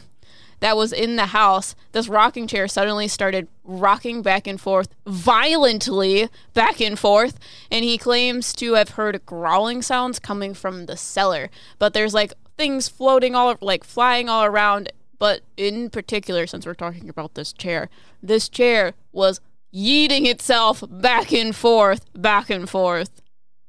that 0.59 0.77
was 0.77 0.91
in 0.91 1.15
the 1.15 1.27
house. 1.27 1.75
This 1.91 2.07
rocking 2.07 2.47
chair 2.47 2.67
suddenly 2.67 3.07
started 3.07 3.47
rocking 3.63 4.21
back 4.21 4.47
and 4.47 4.59
forth 4.59 4.89
violently 5.05 6.29
back 6.53 6.81
and 6.81 6.97
forth, 6.97 7.37
and 7.69 7.85
he 7.85 7.97
claims 7.97 8.53
to 8.53 8.73
have 8.73 8.89
heard 8.89 9.25
growling 9.25 9.81
sounds 9.81 10.19
coming 10.19 10.53
from 10.53 10.85
the 10.85 10.97
cellar. 10.97 11.49
But 11.77 11.93
there's 11.93 12.13
like 12.13 12.33
things 12.57 12.87
floating 12.87 13.35
all 13.35 13.55
like 13.61 13.83
flying 13.83 14.29
all 14.29 14.43
around, 14.43 14.91
but 15.19 15.41
in 15.57 15.89
particular 15.89 16.47
since 16.47 16.65
we're 16.65 16.73
talking 16.73 17.09
about 17.09 17.35
this 17.35 17.53
chair, 17.53 17.89
this 18.23 18.49
chair 18.49 18.93
was 19.11 19.41
yeeting 19.73 20.25
itself 20.25 20.83
back 20.89 21.33
and 21.33 21.55
forth, 21.55 22.05
back 22.13 22.49
and 22.49 22.69
forth. 22.69 23.21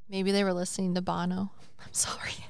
Maybe 0.09 0.31
they 0.31 0.45
were 0.45 0.55
listening 0.55 0.95
to 0.95 1.03
Bono. 1.03 1.51
I'm 1.85 1.93
sorry. 1.93 2.47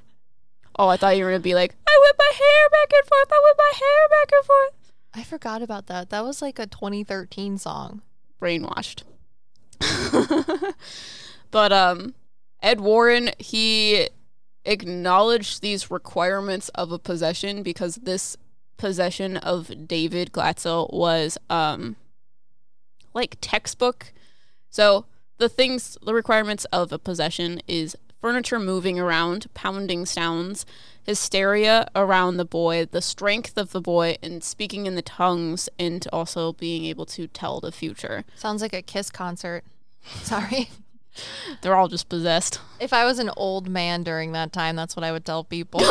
Oh, 0.79 0.89
I 0.89 0.97
thought 0.97 1.17
you 1.17 1.25
were 1.25 1.31
gonna 1.31 1.41
be 1.41 1.55
like, 1.55 1.75
I 1.89 1.99
whip 2.01 2.17
my 2.19 2.33
hair 2.37 2.69
back 2.71 2.93
and 2.93 3.09
forth, 3.09 3.33
I 3.33 3.41
whip 3.43 3.57
my 3.59 3.73
hair 3.79 4.09
back 4.11 4.33
and 4.33 4.45
forth. 4.45 4.93
I 5.15 5.23
forgot 5.25 5.63
about 5.63 5.87
that. 5.87 6.11
That 6.11 6.25
was 6.25 6.43
like 6.43 6.59
a 6.59 6.67
2013 6.67 7.59
song. 7.59 8.03
brainwashed. 8.41 9.03
but 11.51 11.73
um 11.73 12.15
Ed 12.63 12.81
Warren, 12.81 13.31
he 13.39 14.09
acknowledged 14.65 15.63
these 15.63 15.91
requirements 15.91 16.69
of 16.71 16.91
a 16.93 16.99
possession 16.99 17.63
because 17.63 17.97
this 17.97 18.37
possession 18.77 19.37
of 19.39 19.87
David 19.87 20.33
Glatzel 20.33 20.93
was 20.93 21.39
um 21.49 21.97
like 23.15 23.39
textbook. 23.41 24.13
So 24.69 25.07
the 25.39 25.49
things 25.49 25.97
the 26.03 26.15
requirements 26.15 26.67
of 26.67 26.93
a 26.93 26.99
possession 26.99 27.61
is 27.67 27.97
furniture 28.27 28.59
moving 28.59 28.99
around, 28.99 29.47
pounding 29.55 30.05
sounds, 30.05 30.67
hysteria 31.05 31.87
around 31.95 32.39
the 32.39 32.45
boy, 32.45 32.85
the 32.85 33.01
strength 33.01 33.57
of 33.57 33.71
the 33.71 33.81
boy, 33.81 34.17
and 34.21 34.43
speaking 34.43 34.85
in 34.85 34.97
the 34.97 35.03
tongues, 35.03 35.69
and 35.79 36.09
also 36.13 36.53
being 36.55 36.85
able 36.87 37.07
to 37.07 37.29
tell 37.29 37.61
the 37.61 37.71
future. 37.71 38.25
Sounds 38.35 38.63
like 38.63 38.73
a 38.73 38.83
Kiss 38.83 39.11
concert. 39.11 39.63
Sorry. 40.23 40.71
They're 41.63 41.77
all 41.77 41.87
just 41.87 42.09
possessed. 42.09 42.59
If 42.81 42.93
I 42.93 43.05
was 43.05 43.21
an 43.21 43.31
old 43.37 43.69
man 43.69 44.03
during 44.03 44.33
that 44.33 44.53
time, 44.53 44.75
that's 44.75 44.97
what 44.97 45.05
I 45.05 45.13
would 45.13 45.25
tell 45.25 45.45
people. 45.45 45.81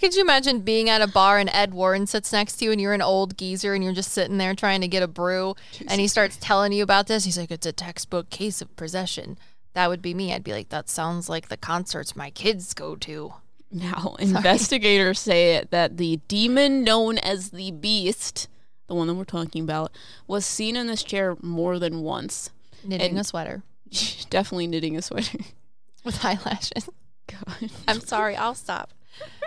Could 0.00 0.14
you 0.14 0.22
imagine 0.22 0.60
being 0.60 0.88
at 0.88 1.02
a 1.02 1.06
bar 1.06 1.38
and 1.38 1.50
Ed 1.52 1.74
Warren 1.74 2.06
sits 2.06 2.32
next 2.32 2.56
to 2.56 2.64
you 2.64 2.72
and 2.72 2.80
you're 2.80 2.94
an 2.94 3.02
old 3.02 3.36
geezer 3.36 3.74
and 3.74 3.84
you're 3.84 3.92
just 3.92 4.12
sitting 4.12 4.38
there 4.38 4.54
trying 4.54 4.80
to 4.80 4.88
get 4.88 5.02
a 5.02 5.08
brew 5.08 5.54
and 5.86 6.00
he 6.00 6.08
starts 6.08 6.36
telling 6.40 6.72
you 6.72 6.82
about 6.82 7.06
this? 7.06 7.24
He's 7.24 7.38
like, 7.38 7.50
it's 7.50 7.66
a 7.66 7.72
textbook 7.72 8.30
case 8.30 8.60
of 8.60 8.74
possession. 8.76 9.38
That 9.74 9.88
would 9.88 10.02
be 10.02 10.14
me. 10.14 10.32
I'd 10.34 10.44
be 10.44 10.52
like, 10.52 10.70
that 10.70 10.88
sounds 10.88 11.28
like 11.28 11.48
the 11.48 11.56
concerts 11.56 12.16
my 12.16 12.30
kids 12.30 12.74
go 12.74 12.96
to. 12.96 13.34
Now, 13.70 14.16
investigators 14.20 15.20
say 15.20 15.62
that 15.70 15.96
the 15.98 16.20
demon 16.28 16.82
known 16.84 17.18
as 17.18 17.50
the 17.50 17.70
Beast, 17.70 18.48
the 18.86 18.94
one 18.94 19.06
that 19.08 19.14
we're 19.14 19.24
talking 19.24 19.62
about, 19.62 19.92
was 20.26 20.44
seen 20.46 20.74
in 20.76 20.86
this 20.86 21.02
chair 21.02 21.36
more 21.42 21.78
than 21.78 22.00
once. 22.00 22.50
Knitting 22.84 23.10
And- 23.10 23.18
a 23.20 23.24
sweater 23.24 23.62
Definitely 24.30 24.66
knitting 24.68 24.96
a 24.96 25.02
sweater. 25.02 25.38
with 26.04 26.24
eyelashes. 26.24 26.88
God. 27.26 27.70
I'm 27.86 28.00
sorry, 28.00 28.36
I'll 28.36 28.54
stop. 28.54 28.90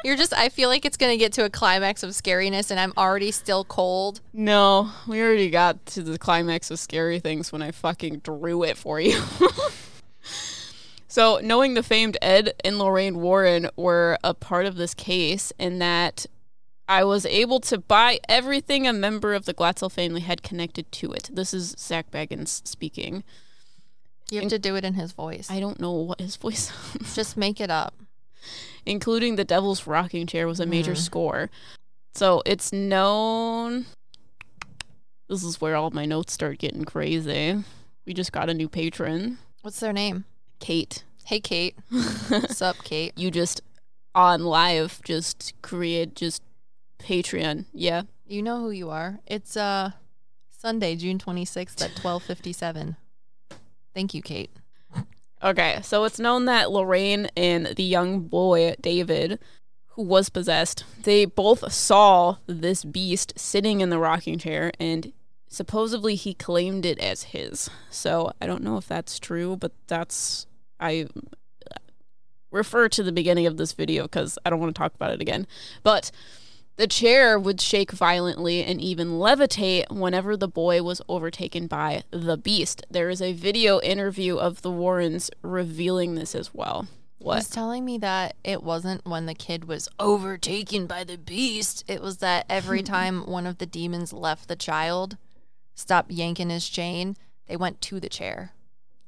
You're 0.03 0.17
just, 0.17 0.34
I 0.34 0.49
feel 0.49 0.67
like 0.69 0.86
it's 0.86 0.97
going 0.97 1.11
to 1.13 1.17
get 1.17 1.32
to 1.34 1.45
a 1.45 1.49
climax 1.49 2.03
of 2.03 2.09
scariness 2.11 2.72
and 2.72 2.80
I'm 2.80 2.91
already 2.97 3.32
still 3.32 3.63
cold. 3.63 4.19
No, 4.34 4.91
we 5.07 5.22
already 5.22 5.49
got 5.49 5.84
to 5.88 6.03
the 6.03 6.17
climax 6.19 6.69
of 6.72 6.80
scary 6.80 7.19
things 7.19 7.51
when 7.51 7.61
I 7.61 7.72
fucking 7.72 8.19
drew 8.19 8.63
it 8.63 8.78
for 8.78 8.99
you. 8.99 9.19
So, 11.12 11.41
knowing 11.43 11.74
the 11.74 11.84
famed 11.84 12.18
Ed 12.22 12.53
and 12.64 12.80
Lorraine 12.80 13.20
Warren 13.20 13.70
were 13.76 14.18
a 14.24 14.34
part 14.34 14.66
of 14.66 14.78
this 14.78 14.93
case, 14.93 15.51
and 15.59 15.82
that 15.82 16.26
I 16.88 17.03
was 17.03 17.26
able 17.26 17.59
to 17.59 17.80
buy 17.80 18.22
everything 18.30 18.88
a 18.88 18.93
member 18.93 19.34
of 19.34 19.43
the 19.43 19.53
Glatzel 19.53 19.91
family 19.91 20.22
had 20.22 20.41
connected 20.41 20.89
to 20.93 21.12
it. 21.12 21.30
This 21.30 21.53
is 21.53 21.76
Zak 21.78 22.12
Bagans 22.12 22.66
speaking. 22.66 23.26
You 24.30 24.39
have 24.39 24.49
to 24.51 24.57
do 24.57 24.78
it 24.78 24.86
in 24.86 24.93
his 24.93 25.12
voice. 25.12 25.51
I 25.51 25.59
don't 25.59 25.82
know 25.82 25.91
what 25.91 26.22
his 26.22 26.38
voice 26.38 26.72
sounds. 26.72 27.14
Just 27.14 27.36
make 27.36 27.59
it 27.59 27.70
up. 27.70 27.93
including 28.86 29.36
the 29.36 29.43
Devil's 29.43 29.86
Rocking 29.86 30.28
Chair, 30.28 30.47
was 30.47 30.62
a 30.62 30.66
major 30.66 30.93
mm-hmm. 30.93 31.01
score. 31.01 31.49
So 32.16 32.41
it's 32.45 32.72
known. 32.72 33.86
This 35.28 35.43
is 35.43 35.59
where 35.59 35.76
all 35.76 35.91
my 35.91 36.05
notes 36.05 36.32
start 36.32 36.57
getting 36.57 36.86
crazy. 36.86 37.62
We 38.05 38.14
just 38.14 38.32
got 38.32 38.49
a 38.49 38.53
new 38.53 38.70
patron, 38.70 39.39
What's 39.62 39.82
their 39.82 39.93
name? 39.93 40.24
Kate. 40.62 41.03
Hey, 41.26 41.41
Kate. 41.41 41.76
What's 42.30 42.62
up, 42.62 42.78
Kate? 42.84 43.12
You 43.18 43.32
just 43.32 43.62
on 44.16 44.43
live 44.43 45.01
just 45.03 45.53
create 45.62 46.16
just 46.16 46.41
Patreon. 46.99 47.66
Yeah. 47.74 48.03
You 48.28 48.41
know 48.41 48.59
who 48.59 48.70
you 48.70 48.89
are. 48.89 49.20
It's 49.28 49.57
uh 49.57 49.91
Sunday, 50.49 50.95
June 50.95 51.18
26th 51.18 51.82
at 51.82 51.91
12:57. 51.95 52.95
Thank 53.93 54.14
you, 54.14 54.22
Kate. 54.22 54.51
Okay, 55.43 55.80
so 55.82 56.03
it's 56.03 56.20
known 56.20 56.45
that 56.45 56.70
Lorraine 56.70 57.28
and 57.36 57.66
the 57.66 57.84
young 57.84 58.20
boy 58.20 58.76
David, 58.80 59.39
who 59.88 60.03
was 60.03 60.30
possessed, 60.30 60.86
they 61.01 61.26
both 61.26 61.74
saw 61.74 62.38
this 62.45 62.86
beast 62.86 63.34
sitting 63.36 63.82
in 63.82 63.89
the 63.89 63.97
rocking 63.97 64.38
chair 64.38 64.72
and 64.80 65.12
supposedly 65.47 66.14
he 66.14 66.36
claimed 66.36 66.86
it 66.86 66.99
as 66.99 67.24
his. 67.24 67.72
So 67.89 68.32
I 68.39 68.45
don't 68.45 68.62
know 68.62 68.78
if 68.78 68.88
that's 68.88 69.18
true, 69.18 69.57
but 69.57 69.72
that's 69.88 70.45
I 70.82 71.08
refer 72.52 72.90
to 72.90 73.04
the 73.04 73.12
beginning 73.12 73.46
of 73.46 73.58
this 73.58 73.72
video 73.72 74.08
cuz 74.08 74.38
I 74.46 74.50
don't 74.50 74.60
want 74.60 74.76
to 74.76 74.80
talk 74.80 74.94
about 74.94 75.12
it 75.12 75.22
again. 75.22 75.48
But 75.84 76.12
the 76.78 76.88
chair 76.88 77.38
would 77.38 77.62
shake 77.62 77.92
violently 77.92 78.64
and 78.64 78.82
even 78.82 79.20
levitate 79.20 79.92
whenever 79.92 80.36
the 80.36 80.48
boy 80.48 80.82
was 80.82 81.02
overtaken 81.08 81.68
by 81.68 82.04
the 82.10 82.38
beast. 82.38 82.86
There 82.90 83.10
is 83.10 83.22
a 83.22 83.34
video 83.34 83.80
interview 83.82 84.38
of 84.38 84.62
the 84.62 84.72
Warrens 84.72 85.30
revealing 85.44 86.16
this 86.16 86.34
as 86.34 86.54
well. 86.54 86.88
What? 87.20 87.36
He's 87.36 87.50
telling 87.50 87.86
me 87.86 88.00
that 88.00 88.36
it 88.44 88.64
wasn't 88.64 89.06
when 89.06 89.28
the 89.28 89.36
kid 89.36 89.66
was 89.66 89.88
overtaken 90.00 90.88
by 90.88 91.04
the 91.04 91.20
beast. 91.20 91.84
It 91.88 92.02
was 92.02 92.18
that 92.18 92.48
every 92.50 92.82
time 92.96 93.28
one 93.28 93.46
of 93.46 93.60
the 93.60 93.68
demons 93.68 94.12
left 94.12 94.48
the 94.48 94.56
child, 94.56 95.18
stopped 95.76 96.10
yanking 96.10 96.50
his 96.50 96.68
chain, 96.68 97.16
they 97.48 97.56
went 97.56 97.80
to 97.82 98.00
the 98.00 98.10
chair. 98.10 98.54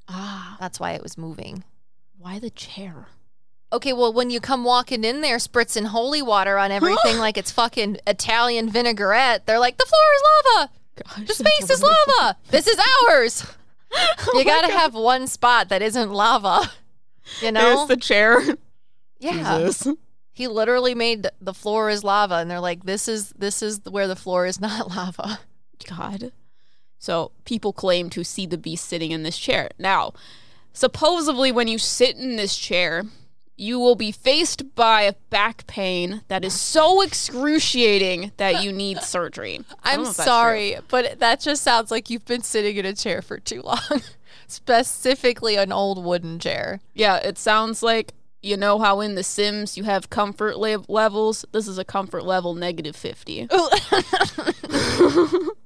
Ah, 0.07 0.57
That's 0.59 0.79
why 0.79 0.91
it 0.91 1.01
was 1.03 1.17
moving. 1.17 1.63
why 2.17 2.39
the 2.39 2.49
chair? 2.49 3.07
Okay, 3.71 3.91
well, 3.93 4.13
when 4.13 4.29
you 4.29 4.39
come 4.39 4.63
walking 4.63 5.03
in 5.03 5.21
there 5.21 5.37
spritzing 5.37 5.87
holy 5.87 6.21
water 6.21 6.57
on 6.57 6.71
everything 6.71 7.17
like 7.19 7.37
it's 7.37 7.51
fucking 7.51 7.97
Italian 8.05 8.69
vinaigrette, 8.69 9.45
they're 9.45 9.59
like, 9.59 9.77
the 9.77 9.85
floor 9.85 10.01
is 10.15 10.21
lava. 10.55 10.71
Gosh, 11.03 11.27
The 11.27 11.33
space 11.45 11.69
is 11.69 11.81
lava. 11.81 12.37
This 12.49 12.67
is 12.67 12.79
ours. 13.09 13.45
You 14.33 14.43
got 14.43 14.65
to 14.65 14.71
have 14.73 14.95
one 14.95 15.27
spot 15.27 15.69
that 15.69 15.83
isn't 15.83 16.11
lava. 16.11 16.67
You 17.41 17.51
know? 17.51 17.75
There's 17.75 17.87
the 17.89 17.97
chair. 17.97 18.39
yeah. 19.19 19.59
Jesus. 19.59 19.87
He 20.33 20.47
literally 20.47 20.95
made 20.95 21.27
the 21.39 21.53
floor 21.53 21.91
is 21.91 22.03
lava 22.03 22.35
and 22.37 22.49
they're 22.49 22.59
like 22.59 22.85
this 22.85 23.07
is 23.07 23.29
this 23.37 23.61
is 23.61 23.81
where 23.87 24.07
the 24.07 24.15
floor 24.15 24.47
is 24.47 24.59
not 24.59 24.89
lava. 24.95 25.39
God. 25.87 26.31
So 27.03 27.31
people 27.43 27.73
claim 27.73 28.09
to 28.11 28.23
see 28.23 28.45
the 28.45 28.57
beast 28.57 28.85
sitting 28.85 29.11
in 29.11 29.23
this 29.23 29.37
chair. 29.37 29.69
Now, 29.77 30.13
supposedly, 30.71 31.51
when 31.51 31.67
you 31.67 31.77
sit 31.77 32.15
in 32.15 32.37
this 32.37 32.55
chair, 32.55 33.03
you 33.57 33.77
will 33.77 33.95
be 33.95 34.13
faced 34.13 34.73
by 34.73 35.01
a 35.01 35.13
back 35.29 35.67
pain 35.67 36.21
that 36.29 36.45
is 36.45 36.53
so 36.53 37.01
excruciating 37.01 38.31
that 38.37 38.63
you 38.63 38.71
need 38.71 38.99
surgery. 39.01 39.59
I'm 39.83 40.05
that's 40.05 40.15
true. 40.15 40.23
sorry, 40.23 40.77
but 40.87 41.19
that 41.19 41.41
just 41.41 41.61
sounds 41.61 41.91
like 41.91 42.09
you've 42.09 42.23
been 42.23 42.41
sitting 42.41 42.77
in 42.77 42.85
a 42.85 42.93
chair 42.93 43.21
for 43.21 43.37
too 43.37 43.63
long. 43.63 43.81
Specifically 44.47 45.57
an 45.57 45.73
old 45.73 46.01
wooden 46.01 46.39
chair. 46.39 46.79
Yeah, 46.93 47.17
it 47.17 47.37
sounds 47.37 47.83
like 47.83 48.13
you 48.41 48.55
know 48.55 48.79
how 48.79 49.01
in 49.01 49.15
The 49.15 49.23
Sims 49.23 49.75
you 49.75 49.83
have 49.83 50.09
comfort 50.09 50.57
le- 50.57 50.85
levels. 50.87 51.43
This 51.51 51.67
is 51.67 51.77
a 51.77 51.83
comfort 51.83 52.23
level 52.23 52.55
negative 52.55 52.95
50. 52.95 53.49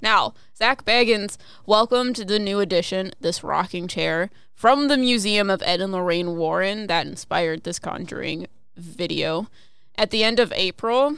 Now, 0.00 0.34
Zak 0.56 0.84
Bagans, 0.84 1.36
welcome 1.66 2.14
to 2.14 2.24
the 2.24 2.38
new 2.38 2.60
edition, 2.60 3.10
this 3.20 3.42
rocking 3.42 3.88
chair 3.88 4.30
from 4.54 4.86
the 4.86 4.96
Museum 4.96 5.50
of 5.50 5.60
Ed 5.64 5.80
and 5.80 5.92
Lorraine 5.92 6.36
Warren 6.36 6.86
that 6.86 7.04
inspired 7.06 7.64
this 7.64 7.80
Conjuring 7.80 8.46
video 8.76 9.48
at 9.96 10.10
the 10.10 10.22
end 10.22 10.38
of 10.38 10.52
April. 10.54 11.16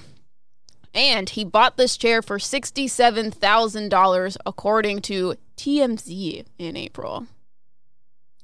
And 0.95 1.28
he 1.28 1.45
bought 1.45 1.76
this 1.76 1.99
chair 1.99 2.22
for 2.22 2.39
$67,000 2.39 4.37
according 4.47 5.03
to 5.03 5.35
TMZ 5.59 6.47
in 6.59 6.76
April. 6.76 7.26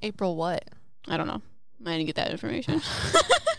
April 0.02 0.36
what? 0.36 0.64
I 1.08 1.16
don't 1.16 1.28
know. 1.28 1.40
I 1.86 1.92
didn't 1.96 2.06
get 2.06 2.16
that 2.16 2.30
information. 2.30 2.82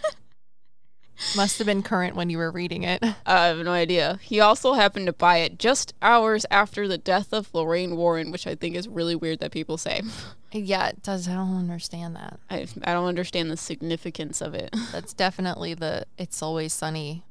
Must 1.35 1.57
have 1.57 1.67
been 1.67 1.83
current 1.83 2.15
when 2.15 2.29
you 2.29 2.37
were 2.37 2.51
reading 2.51 2.83
it. 2.83 3.03
I 3.25 3.47
have 3.47 3.57
no 3.59 3.71
idea. 3.71 4.19
He 4.21 4.39
also 4.39 4.73
happened 4.73 5.07
to 5.07 5.13
buy 5.13 5.37
it 5.37 5.57
just 5.59 5.93
hours 6.01 6.45
after 6.51 6.87
the 6.87 6.97
death 6.97 7.33
of 7.33 7.53
Lorraine 7.53 7.95
Warren, 7.95 8.31
which 8.31 8.47
I 8.47 8.55
think 8.55 8.75
is 8.75 8.87
really 8.87 9.15
weird 9.15 9.39
that 9.39 9.51
people 9.51 9.77
say. 9.77 10.01
Yeah, 10.53 10.87
it 10.87 11.03
does. 11.03 11.27
I 11.27 11.33
don't 11.33 11.57
understand 11.57 12.15
that. 12.15 12.39
I, 12.49 12.65
I 12.85 12.93
don't 12.93 13.05
understand 13.05 13.51
the 13.51 13.57
significance 13.57 14.39
of 14.41 14.53
it. 14.53 14.73
That's 14.93 15.13
definitely 15.13 15.73
the 15.73 16.05
"It's 16.17 16.41
Always 16.41 16.71
Sunny" 16.71 17.25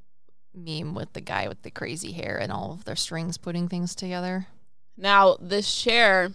meme 0.54 0.94
with 0.94 1.14
the 1.14 1.22
guy 1.22 1.48
with 1.48 1.62
the 1.62 1.70
crazy 1.70 2.12
hair 2.12 2.36
and 2.36 2.52
all 2.52 2.72
of 2.72 2.84
their 2.84 2.94
strings 2.94 3.38
putting 3.38 3.68
things 3.68 3.94
together. 3.94 4.48
Now, 4.98 5.38
this 5.40 5.74
chair 5.82 6.30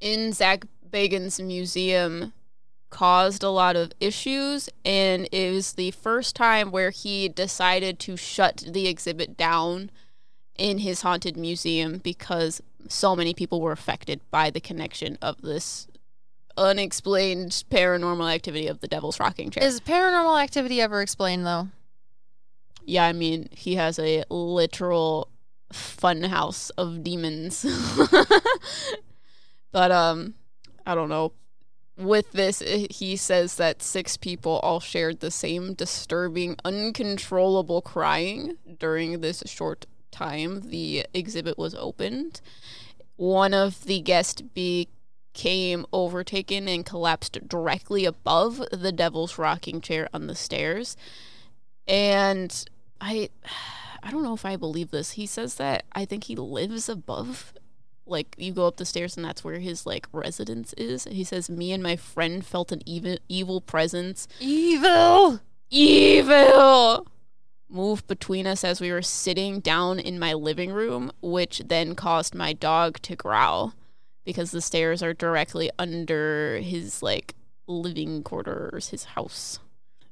in 0.00 0.32
Zak 0.32 0.64
Bagans' 0.90 1.44
museum 1.44 2.32
caused 2.94 3.42
a 3.42 3.50
lot 3.50 3.74
of 3.74 3.90
issues, 3.98 4.70
and 4.84 5.28
it 5.32 5.52
was 5.52 5.72
the 5.72 5.90
first 5.90 6.36
time 6.36 6.70
where 6.70 6.90
he 6.90 7.28
decided 7.28 7.98
to 7.98 8.16
shut 8.16 8.62
the 8.68 8.86
exhibit 8.86 9.36
down 9.36 9.90
in 10.56 10.78
his 10.78 11.02
haunted 11.02 11.36
museum 11.36 11.98
because 11.98 12.62
so 12.88 13.16
many 13.16 13.34
people 13.34 13.60
were 13.60 13.72
affected 13.72 14.20
by 14.30 14.48
the 14.48 14.60
connection 14.60 15.18
of 15.20 15.42
this 15.42 15.88
unexplained 16.56 17.64
paranormal 17.68 18.32
activity 18.32 18.68
of 18.68 18.78
the 18.78 18.86
devil's 18.86 19.18
rocking 19.18 19.50
chair. 19.50 19.64
Is 19.64 19.80
paranormal 19.80 20.40
activity 20.40 20.80
ever 20.80 21.02
explained 21.02 21.44
though? 21.44 21.66
yeah, 22.86 23.06
I 23.06 23.12
mean, 23.12 23.48
he 23.50 23.74
has 23.74 23.98
a 23.98 24.22
literal 24.30 25.28
fun 25.72 26.22
house 26.22 26.70
of 26.70 27.02
demons. 27.02 27.66
but 29.72 29.90
um 29.90 30.34
I 30.86 30.94
don't 30.94 31.08
know. 31.08 31.32
With 31.96 32.32
this 32.32 32.60
eh, 32.60 32.86
he 32.90 33.16
says 33.16 33.56
that 33.56 33.82
six 33.82 34.16
people 34.16 34.58
all 34.62 34.80
shared 34.80 35.20
the 35.20 35.30
same 35.30 35.74
disturbing 35.74 36.56
uncontrollable 36.64 37.82
crying 37.82 38.56
during 38.78 39.20
this 39.20 39.42
short 39.46 39.86
time 40.10 40.70
the 40.70 41.06
exhibit 41.14 41.56
was 41.56 41.74
opened. 41.74 42.40
One 43.16 43.54
of 43.54 43.84
the 43.84 44.00
guests 44.00 44.42
became 44.42 45.86
overtaken 45.92 46.66
and 46.68 46.84
collapsed 46.84 47.48
directly 47.48 48.04
above 48.04 48.64
the 48.72 48.92
devil's 48.92 49.38
rocking 49.38 49.80
chair 49.80 50.08
on 50.12 50.26
the 50.26 50.34
stairs. 50.34 50.96
And 51.86 52.64
I 53.00 53.30
I 54.06 54.10
don't 54.10 54.22
know 54.22 54.34
if 54.34 54.44
I 54.44 54.56
believe 54.56 54.90
this. 54.90 55.12
He 55.12 55.24
says 55.24 55.54
that 55.54 55.84
I 55.92 56.04
think 56.04 56.24
he 56.24 56.36
lives 56.36 56.90
above 56.90 57.54
like 58.06 58.34
you 58.38 58.52
go 58.52 58.66
up 58.66 58.76
the 58.76 58.84
stairs 58.84 59.16
and 59.16 59.24
that's 59.24 59.44
where 59.44 59.58
his 59.58 59.86
like 59.86 60.06
residence 60.12 60.72
is. 60.74 61.04
He 61.04 61.24
says 61.24 61.48
me 61.48 61.72
and 61.72 61.82
my 61.82 61.96
friend 61.96 62.44
felt 62.44 62.72
an 62.72 62.82
evil 62.86 63.16
evil 63.28 63.60
presence. 63.60 64.28
Evil. 64.40 65.40
Evil 65.70 67.06
move 67.74 68.06
between 68.06 68.46
us 68.46 68.62
as 68.62 68.80
we 68.80 68.92
were 68.92 69.02
sitting 69.02 69.60
down 69.60 69.98
in 69.98 70.18
my 70.18 70.32
living 70.32 70.70
room, 70.70 71.10
which 71.20 71.60
then 71.66 71.94
caused 71.94 72.34
my 72.34 72.52
dog 72.52 73.00
to 73.02 73.16
growl 73.16 73.74
because 74.24 74.52
the 74.52 74.60
stairs 74.60 75.02
are 75.02 75.12
directly 75.12 75.70
under 75.78 76.58
his 76.58 77.02
like 77.02 77.34
living 77.66 78.22
quarters, 78.22 78.90
his 78.90 79.04
house. 79.04 79.58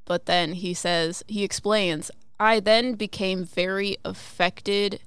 But 0.04 0.26
then 0.26 0.54
he 0.54 0.74
says, 0.74 1.22
he 1.28 1.44
explains, 1.44 2.10
I 2.40 2.58
then 2.58 2.94
became 2.94 3.44
very 3.44 3.96
affected, 4.04 5.00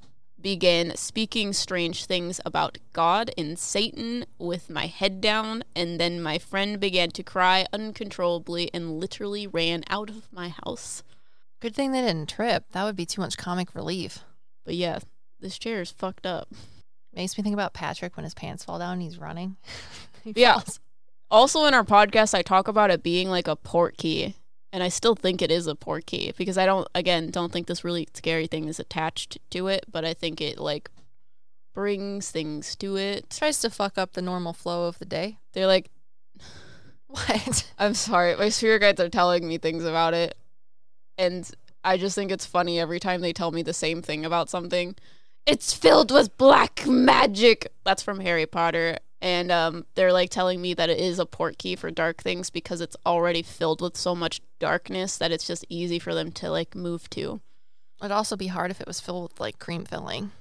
began 0.46 0.96
speaking 0.96 1.52
strange 1.54 2.06
things 2.06 2.40
about 2.46 2.78
God 2.94 3.32
and 3.36 3.58
Satan 3.58 4.28
with 4.38 4.70
my 4.70 4.86
head 4.86 5.20
down, 5.20 5.64
and 5.76 6.00
then 6.00 6.22
my 6.22 6.38
friend 6.38 6.80
began 6.80 7.10
to 7.10 7.24
cry 7.24 7.66
uncontrollably 7.74 8.70
and 8.72 9.00
literally 9.00 9.48
ran 9.48 9.84
out 9.90 10.12
of 10.12 10.32
my 10.32 10.50
house. 10.50 11.02
Good 11.62 11.74
thing 11.74 11.92
they 11.94 12.02
didn't 12.02 12.30
trip. 12.30 12.66
That 12.74 12.84
would 12.84 12.96
be 12.96 13.08
too 13.08 13.22
much 13.22 13.38
comic 13.40 13.74
relief. 13.74 14.20
But 14.66 14.76
yeah, 14.76 15.00
this 15.40 15.58
chair 15.58 15.82
is 15.82 15.90
fucked 15.90 16.28
up. 16.28 16.48
Makes 17.12 17.40
me 17.40 17.44
think 17.44 17.56
about 17.56 17.74
Patrick 17.74 18.16
when 18.16 18.24
his 18.24 18.36
pants 18.36 18.64
fall 18.64 18.78
down 18.78 18.94
and 18.94 19.02
he's 19.02 19.18
running. 19.18 19.58
He 20.24 20.34
Yeah. 20.36 20.54
falls. 20.60 20.80
Also, 21.32 21.66
in 21.66 21.74
our 21.74 21.84
podcast, 21.84 22.36
I 22.36 22.44
talk 22.44 22.68
about 22.68 22.92
it 22.92 23.02
being 23.02 23.30
like 23.30 23.48
a 23.48 23.56
port 23.56 23.98
key, 23.98 24.36
and 24.76 24.84
I 24.84 24.90
still 24.90 25.16
think 25.16 25.42
it 25.42 25.52
is 25.52 25.68
a 25.68 25.76
port 25.76 26.06
key 26.06 26.34
because 26.36 26.58
I 26.58 26.66
don't, 26.66 26.86
again, 26.94 27.32
don't 27.32 27.50
think 27.50 27.68
this 27.68 27.86
really 27.86 28.10
scary 28.14 28.46
thing 28.46 28.68
is 28.68 28.78
attached 28.78 29.38
to 29.52 29.68
it, 29.68 29.86
but 29.90 30.04
I 30.04 30.14
think 30.14 30.42
it 30.42 30.60
like 30.60 30.92
brings 31.74 32.30
things 32.30 32.76
to 32.76 32.98
it. 32.98 33.30
Tries 33.30 33.62
to 33.62 33.70
fuck 33.70 33.98
up 33.98 34.12
the 34.12 34.22
normal 34.22 34.52
flow 34.52 34.90
of 34.90 35.00
the 35.00 35.06
day. 35.06 35.38
They're 35.54 35.66
like, 35.66 35.92
What? 37.08 37.72
I'm 37.80 37.94
sorry, 37.94 38.36
my 38.36 38.50
spirit 38.50 38.82
guides 38.82 39.00
are 39.00 39.08
telling 39.08 39.48
me 39.48 39.58
things 39.58 39.86
about 39.86 40.14
it, 40.14 40.38
and 41.18 41.50
I 41.86 41.96
just 41.96 42.16
think 42.16 42.30
it's 42.30 42.46
funny 42.46 42.78
every 42.78 43.00
time 43.00 43.22
they 43.22 43.32
tell 43.32 43.52
me 43.52 43.64
the 43.64 43.74
same 43.74 44.02
thing 44.02 44.26
about 44.26 44.50
something. 44.50 44.96
It's 45.46 45.72
filled 45.72 46.12
with 46.12 46.38
black 46.38 46.86
magic. 46.86 47.72
That's 47.86 48.04
from 48.04 48.20
Harry 48.20 48.46
Potter. 48.46 48.98
And 49.26 49.52
um, 49.52 49.86
they're 49.96 50.14
like 50.14 50.30
telling 50.30 50.62
me 50.62 50.76
that 50.76 50.90
it 50.92 51.00
is 51.00 51.18
a 51.18 51.26
port 51.26 51.58
key 51.58 51.76
for 51.76 51.90
dark 51.90 52.22
things 52.22 52.52
because 52.52 52.80
it's 52.80 52.96
already 53.08 53.42
filled 53.42 53.82
with 53.82 53.98
so 53.98 54.14
much 54.14 54.40
darkness 54.60 55.18
that 55.18 55.32
it's 55.32 55.48
just 55.48 55.66
easy 55.68 55.98
for 55.98 56.14
them 56.14 56.32
to 56.34 56.52
like 56.52 56.76
move 56.76 57.10
to, 57.10 57.42
It'd 58.02 58.12
also 58.12 58.36
be 58.36 58.48
hard 58.48 58.70
if 58.70 58.80
it 58.82 58.86
was 58.88 59.00
filled 59.00 59.24
with 59.32 59.40
like 59.40 59.58
cream 59.58 59.84
filling. 59.84 60.32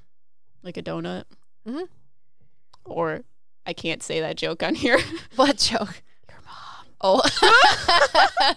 like 0.63 0.77
a 0.77 0.83
donut. 0.83 1.25
Mhm. 1.67 1.89
Or 2.85 3.23
I 3.65 3.73
can't 3.73 4.03
say 4.03 4.21
that 4.21 4.37
joke 4.37 4.63
on 4.63 4.75
here. 4.75 4.99
What 5.37 5.57
joke? 5.57 6.03
Your 6.29 6.41
mom. 6.45 6.87
Oh. 7.01 8.55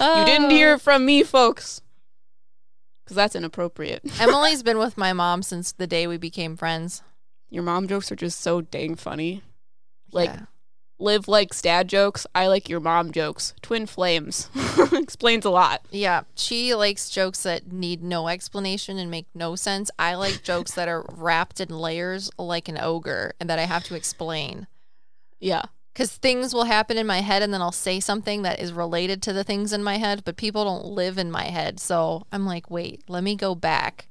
You 0.00 0.24
didn't 0.24 0.50
hear 0.50 0.74
it 0.74 0.80
from 0.80 1.04
me, 1.04 1.24
folks. 1.24 1.80
Because 3.04 3.16
that's 3.16 3.34
inappropriate. 3.34 4.02
Emily's 4.20 4.62
been 4.62 4.78
with 4.78 4.96
my 4.96 5.12
mom 5.12 5.42
since 5.42 5.72
the 5.72 5.88
day 5.88 6.06
we 6.06 6.16
became 6.16 6.56
friends. 6.56 7.02
Your 7.50 7.64
mom 7.64 7.88
jokes 7.88 8.12
are 8.12 8.16
just 8.16 8.40
so 8.40 8.60
dang 8.60 8.94
funny. 8.94 9.42
Like, 10.12 10.30
Yeah. 10.30 10.42
Liv 11.00 11.28
likes 11.28 11.62
dad 11.62 11.88
jokes. 11.88 12.26
I 12.34 12.48
like 12.48 12.68
your 12.68 12.80
mom 12.80 13.12
jokes. 13.12 13.54
Twin 13.62 13.86
flames. 13.86 14.50
Explains 14.92 15.44
a 15.44 15.50
lot. 15.50 15.82
Yeah, 15.92 16.22
she 16.34 16.74
likes 16.74 17.08
jokes 17.08 17.44
that 17.44 17.70
need 17.70 18.02
no 18.02 18.26
explanation 18.26 18.98
and 18.98 19.08
make 19.08 19.26
no 19.32 19.54
sense. 19.54 19.92
I 19.96 20.16
like 20.16 20.42
jokes 20.42 20.72
that 20.72 20.88
are 20.88 21.06
wrapped 21.12 21.60
in 21.60 21.68
layers 21.68 22.32
like 22.36 22.68
an 22.68 22.78
ogre 22.80 23.32
and 23.38 23.48
that 23.48 23.60
I 23.60 23.62
have 23.66 23.84
to 23.84 23.94
explain. 23.94 24.66
Yeah. 25.38 25.62
Because 25.94 26.16
things 26.16 26.52
will 26.52 26.64
happen 26.64 26.96
in 26.98 27.06
my 27.06 27.20
head 27.20 27.42
and 27.42 27.54
then 27.54 27.62
I'll 27.62 27.70
say 27.72 28.00
something 28.00 28.42
that 28.42 28.58
is 28.58 28.72
related 28.72 29.22
to 29.22 29.32
the 29.32 29.44
things 29.44 29.72
in 29.72 29.84
my 29.84 29.98
head, 29.98 30.22
but 30.24 30.36
people 30.36 30.64
don't 30.64 30.84
live 30.84 31.16
in 31.16 31.30
my 31.30 31.44
head. 31.44 31.78
So 31.78 32.26
I'm 32.32 32.44
like, 32.44 32.70
wait, 32.70 33.04
let 33.08 33.22
me 33.22 33.36
go 33.36 33.54
back. 33.54 34.08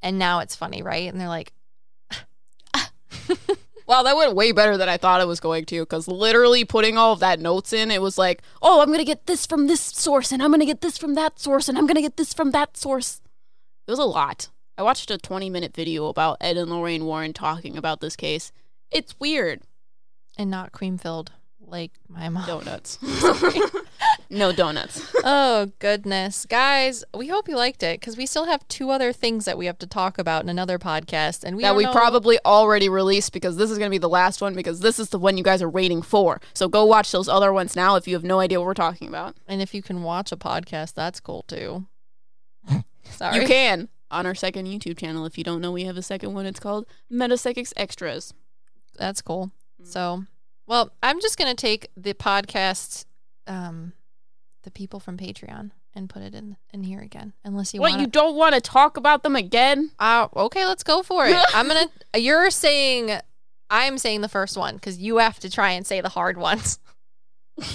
And 0.00 0.18
now 0.18 0.40
it's 0.40 0.56
funny, 0.56 0.82
right? 0.82 1.10
And 1.10 1.20
they're 1.20 1.28
like, 1.28 1.52
ah. 2.74 2.90
Wow, 3.92 4.04
that 4.04 4.16
went 4.16 4.34
way 4.34 4.52
better 4.52 4.78
than 4.78 4.88
I 4.88 4.96
thought 4.96 5.20
it 5.20 5.26
was 5.28 5.38
going 5.38 5.66
to. 5.66 5.80
Because 5.80 6.08
literally 6.08 6.64
putting 6.64 6.96
all 6.96 7.12
of 7.12 7.20
that 7.20 7.38
notes 7.38 7.74
in, 7.74 7.90
it 7.90 8.00
was 8.00 8.16
like, 8.16 8.40
oh, 8.62 8.80
I'm 8.80 8.90
gonna 8.90 9.04
get 9.04 9.26
this 9.26 9.44
from 9.44 9.66
this 9.66 9.82
source, 9.82 10.32
and 10.32 10.42
I'm 10.42 10.50
gonna 10.50 10.64
get 10.64 10.80
this 10.80 10.96
from 10.96 11.12
that 11.12 11.38
source, 11.38 11.68
and 11.68 11.76
I'm 11.76 11.86
gonna 11.86 12.00
get 12.00 12.16
this 12.16 12.32
from 12.32 12.52
that 12.52 12.74
source. 12.74 13.20
It 13.86 13.90
was 13.90 13.98
a 13.98 14.04
lot. 14.04 14.48
I 14.78 14.82
watched 14.82 15.10
a 15.10 15.18
20 15.18 15.50
minute 15.50 15.74
video 15.74 16.06
about 16.06 16.38
Ed 16.40 16.56
and 16.56 16.70
Lorraine 16.70 17.04
Warren 17.04 17.34
talking 17.34 17.76
about 17.76 18.00
this 18.00 18.16
case. 18.16 18.50
It's 18.90 19.20
weird. 19.20 19.60
and 20.38 20.50
not 20.50 20.72
cream 20.72 20.96
filled 20.96 21.32
like 21.72 21.90
my 22.08 22.28
mom. 22.28 22.46
Donuts. 22.46 22.98
no 24.30 24.52
donuts. 24.52 25.10
oh 25.24 25.70
goodness 25.78 26.46
guys 26.46 27.04
we 27.14 27.28
hope 27.28 27.48
you 27.48 27.56
liked 27.56 27.82
it 27.82 27.98
because 27.98 28.16
we 28.16 28.26
still 28.26 28.44
have 28.44 28.66
two 28.68 28.90
other 28.90 29.12
things 29.12 29.44
that 29.46 29.58
we 29.58 29.66
have 29.66 29.78
to 29.78 29.86
talk 29.86 30.18
about 30.18 30.42
in 30.42 30.48
another 30.48 30.78
podcast 30.78 31.44
and 31.44 31.56
we 31.56 31.62
that 31.62 31.74
we 31.74 31.84
know- 31.84 31.92
probably 31.92 32.38
already 32.44 32.88
released 32.88 33.32
because 33.32 33.56
this 33.56 33.70
is 33.70 33.78
going 33.78 33.88
to 33.88 33.94
be 33.94 33.98
the 33.98 34.08
last 34.08 34.40
one 34.40 34.54
because 34.54 34.80
this 34.80 34.98
is 34.98 35.08
the 35.08 35.18
one 35.18 35.36
you 35.36 35.42
guys 35.44 35.62
are 35.62 35.68
waiting 35.68 36.02
for. 36.02 36.40
So 36.54 36.68
go 36.68 36.84
watch 36.84 37.10
those 37.10 37.28
other 37.28 37.52
ones 37.52 37.74
now 37.74 37.96
if 37.96 38.06
you 38.06 38.14
have 38.14 38.24
no 38.24 38.38
idea 38.40 38.60
what 38.60 38.66
we're 38.66 38.74
talking 38.74 39.08
about. 39.08 39.36
and 39.48 39.60
if 39.62 39.74
you 39.74 39.82
can 39.82 40.02
watch 40.02 40.30
a 40.30 40.36
podcast 40.36 40.94
that's 40.94 41.20
cool 41.20 41.42
too 41.48 41.86
sorry 43.04 43.40
You 43.40 43.46
can 43.46 43.88
on 44.10 44.26
our 44.26 44.34
second 44.34 44.66
YouTube 44.66 44.98
channel. 44.98 45.24
If 45.24 45.38
you 45.38 45.44
don't 45.44 45.62
know, 45.62 45.72
we 45.72 45.84
have 45.84 45.96
a 45.96 46.02
second 46.02 46.34
one. 46.34 46.44
It's 46.44 46.60
called 46.60 46.86
Meta 47.08 47.34
Psyckicks 47.34 47.72
Extras. 47.76 48.34
that's 48.98 49.22
cool 49.22 49.50
mm. 49.80 49.86
so 49.86 50.24
well 50.66 50.92
i'm 51.02 51.20
just 51.20 51.38
gonna 51.38 51.54
take 51.54 51.88
the 51.96 52.14
podcast 52.14 53.04
um 53.46 53.92
the 54.62 54.70
people 54.70 55.00
from 55.00 55.16
patreon 55.16 55.70
and 55.94 56.08
put 56.08 56.22
it 56.22 56.34
in 56.34 56.56
in 56.72 56.82
here 56.82 57.00
again 57.00 57.32
unless 57.44 57.74
you 57.74 57.80
what, 57.80 57.90
want 57.90 58.00
you 58.00 58.06
don't 58.06 58.36
want 58.36 58.54
to 58.54 58.60
talk 58.60 58.96
about 58.96 59.22
them 59.22 59.36
again? 59.36 59.90
uh, 59.98 60.28
okay 60.36 60.64
let's 60.64 60.82
go 60.82 61.02
for 61.02 61.26
it 61.26 61.36
i'm 61.54 61.68
gonna 61.68 61.86
you're 62.16 62.50
saying 62.50 63.10
i'm 63.70 63.98
saying 63.98 64.20
the 64.20 64.28
first 64.28 64.56
one 64.56 64.76
because 64.76 64.98
you 64.98 65.18
have 65.18 65.38
to 65.38 65.50
try 65.50 65.70
and 65.72 65.86
say 65.86 66.00
the 66.00 66.08
hard 66.08 66.36
ones 66.36 66.78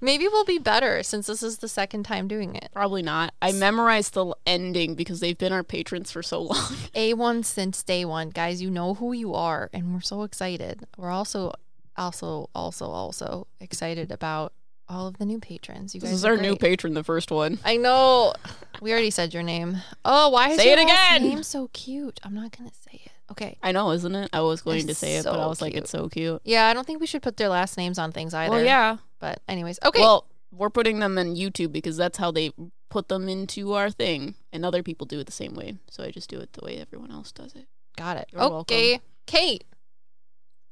maybe 0.00 0.26
we'll 0.28 0.44
be 0.44 0.58
better 0.58 1.02
since 1.02 1.26
this 1.26 1.42
is 1.42 1.58
the 1.58 1.68
second 1.68 2.04
time 2.04 2.28
doing 2.28 2.54
it 2.56 2.70
Probably 2.72 3.02
not. 3.02 3.32
I 3.40 3.52
memorized 3.52 4.14
the 4.14 4.34
ending 4.46 4.94
because 4.96 5.20
they've 5.20 5.38
been 5.38 5.52
our 5.52 5.62
patrons 5.62 6.10
for 6.10 6.22
so 6.24 6.42
long. 6.42 6.56
A1 6.94 7.44
since 7.44 7.82
day 7.84 8.04
one. 8.04 8.30
Guys, 8.30 8.60
you 8.60 8.68
know 8.68 8.94
who 8.94 9.12
you 9.12 9.32
are, 9.34 9.70
and 9.72 9.94
we're 9.94 10.00
so 10.00 10.24
excited. 10.24 10.86
We're 10.98 11.10
also, 11.10 11.52
also, 11.96 12.50
also, 12.54 12.86
also 12.86 13.46
excited 13.60 14.10
about 14.12 14.52
all 14.88 15.06
of 15.06 15.16
the 15.18 15.24
new 15.24 15.38
patrons. 15.38 15.94
You 15.94 16.00
guys 16.00 16.10
this 16.10 16.18
is 16.18 16.24
our 16.24 16.36
new 16.36 16.56
patron, 16.56 16.94
the 16.94 17.02
first 17.04 17.30
one. 17.30 17.58
I 17.64 17.76
know. 17.76 18.34
We 18.82 18.92
already 18.92 19.10
said 19.10 19.32
your 19.32 19.42
name. 19.42 19.78
Oh, 20.04 20.28
why 20.30 20.50
is 20.50 20.58
Say 20.58 20.68
your 20.70 20.78
it 20.78 20.82
again. 20.82 21.22
name 21.22 21.42
so 21.42 21.68
cute? 21.72 22.20
I'm 22.22 22.34
not 22.34 22.56
gonna 22.56 22.72
say 22.90 23.00
it. 23.04 23.12
Okay. 23.30 23.56
I 23.62 23.72
know, 23.72 23.90
isn't 23.92 24.14
it? 24.14 24.28
I 24.34 24.40
was 24.42 24.60
going 24.60 24.84
to 24.84 24.90
It's 24.90 24.98
say 24.98 25.16
it, 25.16 25.24
but 25.24 25.32
I 25.32 25.42
so 25.44 25.48
was 25.48 25.62
like, 25.62 25.74
it's 25.74 25.88
so 25.90 26.08
cute. 26.10 26.42
Yeah, 26.44 26.66
I 26.66 26.74
don't 26.74 26.86
think 26.86 27.00
we 27.00 27.06
should 27.06 27.22
put 27.22 27.38
their 27.38 27.48
last 27.48 27.78
names 27.78 27.98
on 27.98 28.12
things 28.12 28.34
either. 28.34 28.50
Well, 28.56 28.64
yeah. 28.64 28.98
But 29.18 29.40
anyways, 29.48 29.78
okay. 29.82 30.00
Well, 30.00 30.26
we're 30.52 30.68
putting 30.70 30.98
them 30.98 31.16
in 31.16 31.34
YouTube 31.34 31.72
because 31.72 31.96
that's 31.96 32.18
how 32.18 32.30
they 32.30 32.52
put 32.90 33.08
them 33.08 33.28
into 33.28 33.72
our 33.72 33.90
thing, 33.90 34.34
and 34.52 34.64
other 34.64 34.82
people 34.82 35.06
do 35.06 35.18
it 35.18 35.24
the 35.24 35.32
same 35.32 35.54
way. 35.54 35.78
So 35.90 36.04
I 36.04 36.10
just 36.10 36.28
do 36.28 36.38
it 36.38 36.52
the 36.52 36.64
way 36.64 36.76
everyone 36.76 37.10
else 37.10 37.32
does 37.32 37.54
it. 37.54 37.66
got 37.96 38.18
it. 38.18 38.28
you're 38.30 38.42
okay. 38.42 39.00
Kate, 39.26 39.64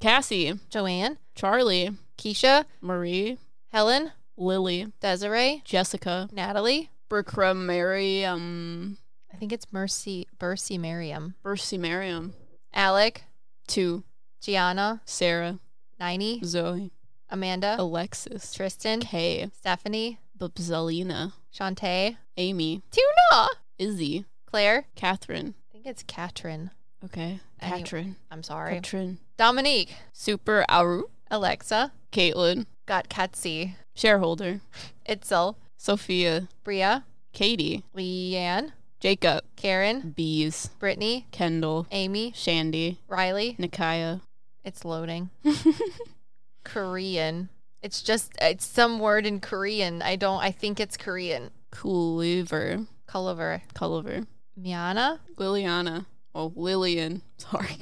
Cassie, 0.03 0.59
Joanne, 0.69 1.17
Charlie, 1.37 1.93
Keisha, 2.19 2.65
Marie, 2.81 3.39
Helen, 3.69 4.11
Lily, 4.37 4.89
Desiree, 5.01 5.63
Jessica, 5.65 6.29
Natalie. 6.33 6.91
Berkra, 7.09 7.55
Mary, 7.55 8.25
um, 8.25 8.99
I 9.33 9.37
think 9.37 9.53
it's 9.53 9.73
Mercy, 9.73 10.27
Bercy, 10.41 10.77
Miriam, 10.77 11.37
Bercy, 11.45 11.79
Miriam, 11.79 12.35
Alec, 12.75 13.23
two, 13.69 14.03
Gianna, 14.41 15.03
Sarah, 15.05 15.61
Ninety, 16.01 16.41
Zoe, 16.43 16.91
Amanda, 17.31 17.77
Alexis, 17.79 18.53
Tristan, 18.53 18.99
Kay, 18.99 19.51
Stephanie, 19.57 20.19
Bubzelina, 20.37 21.33
Shantae, 21.55 22.17
Amy, 22.37 22.83
Tuna, 22.91 23.49
Izzy, 23.79 24.25
Claire. 24.47 24.87
Catherine, 24.97 25.55
I 25.71 25.73
think 25.73 25.87
it's 25.87 26.03
Katrin. 26.03 26.73
Okay. 27.05 27.41
Any- 27.61 27.83
Katrin. 27.83 28.17
I'm 28.31 28.43
sorry. 28.43 28.75
Katrin. 28.75 29.19
Dominique. 29.37 29.95
Super 30.13 30.65
Aru. 30.69 31.05
Alexa. 31.31 31.93
Caitlin. 32.13 32.67
Got 32.87 33.09
Ketsy. 33.09 33.75
Shareholder. 33.95 34.61
Itzel. 35.09 35.57
Sophia. 35.77 36.49
Bria. 36.65 37.05
Katie. 37.33 37.83
Leanne. 37.97 38.73
Jacob. 39.01 39.43
Karen. 39.57 40.13
Bees. 40.17 40.71
Brittany. 40.79 41.27
Kendall. 41.33 41.87
Amy. 41.91 42.33
Shandy. 42.37 42.99
Riley. 43.09 43.57
Nikaya. 43.59 44.21
It's 44.65 44.85
loading. 44.85 45.31
Korean. 46.65 47.49
It's 47.83 48.01
just 48.03 48.33
it's 48.41 48.65
some 48.65 49.01
word 49.01 49.27
in 49.27 49.41
Korean. 49.41 50.03
I 50.03 50.15
don't 50.17 50.41
I 50.41 50.53
think 50.53 50.79
it's 50.79 50.97
Korean. 50.97 51.51
Culliver. 51.73 52.87
Culliver. 53.09 53.63
Culliver. 53.75 54.27
Miana. 54.57 55.21
Liliana. 55.37 56.07
Oh, 56.35 56.53
Lillian. 56.57 57.23
Sorry. 57.37 57.79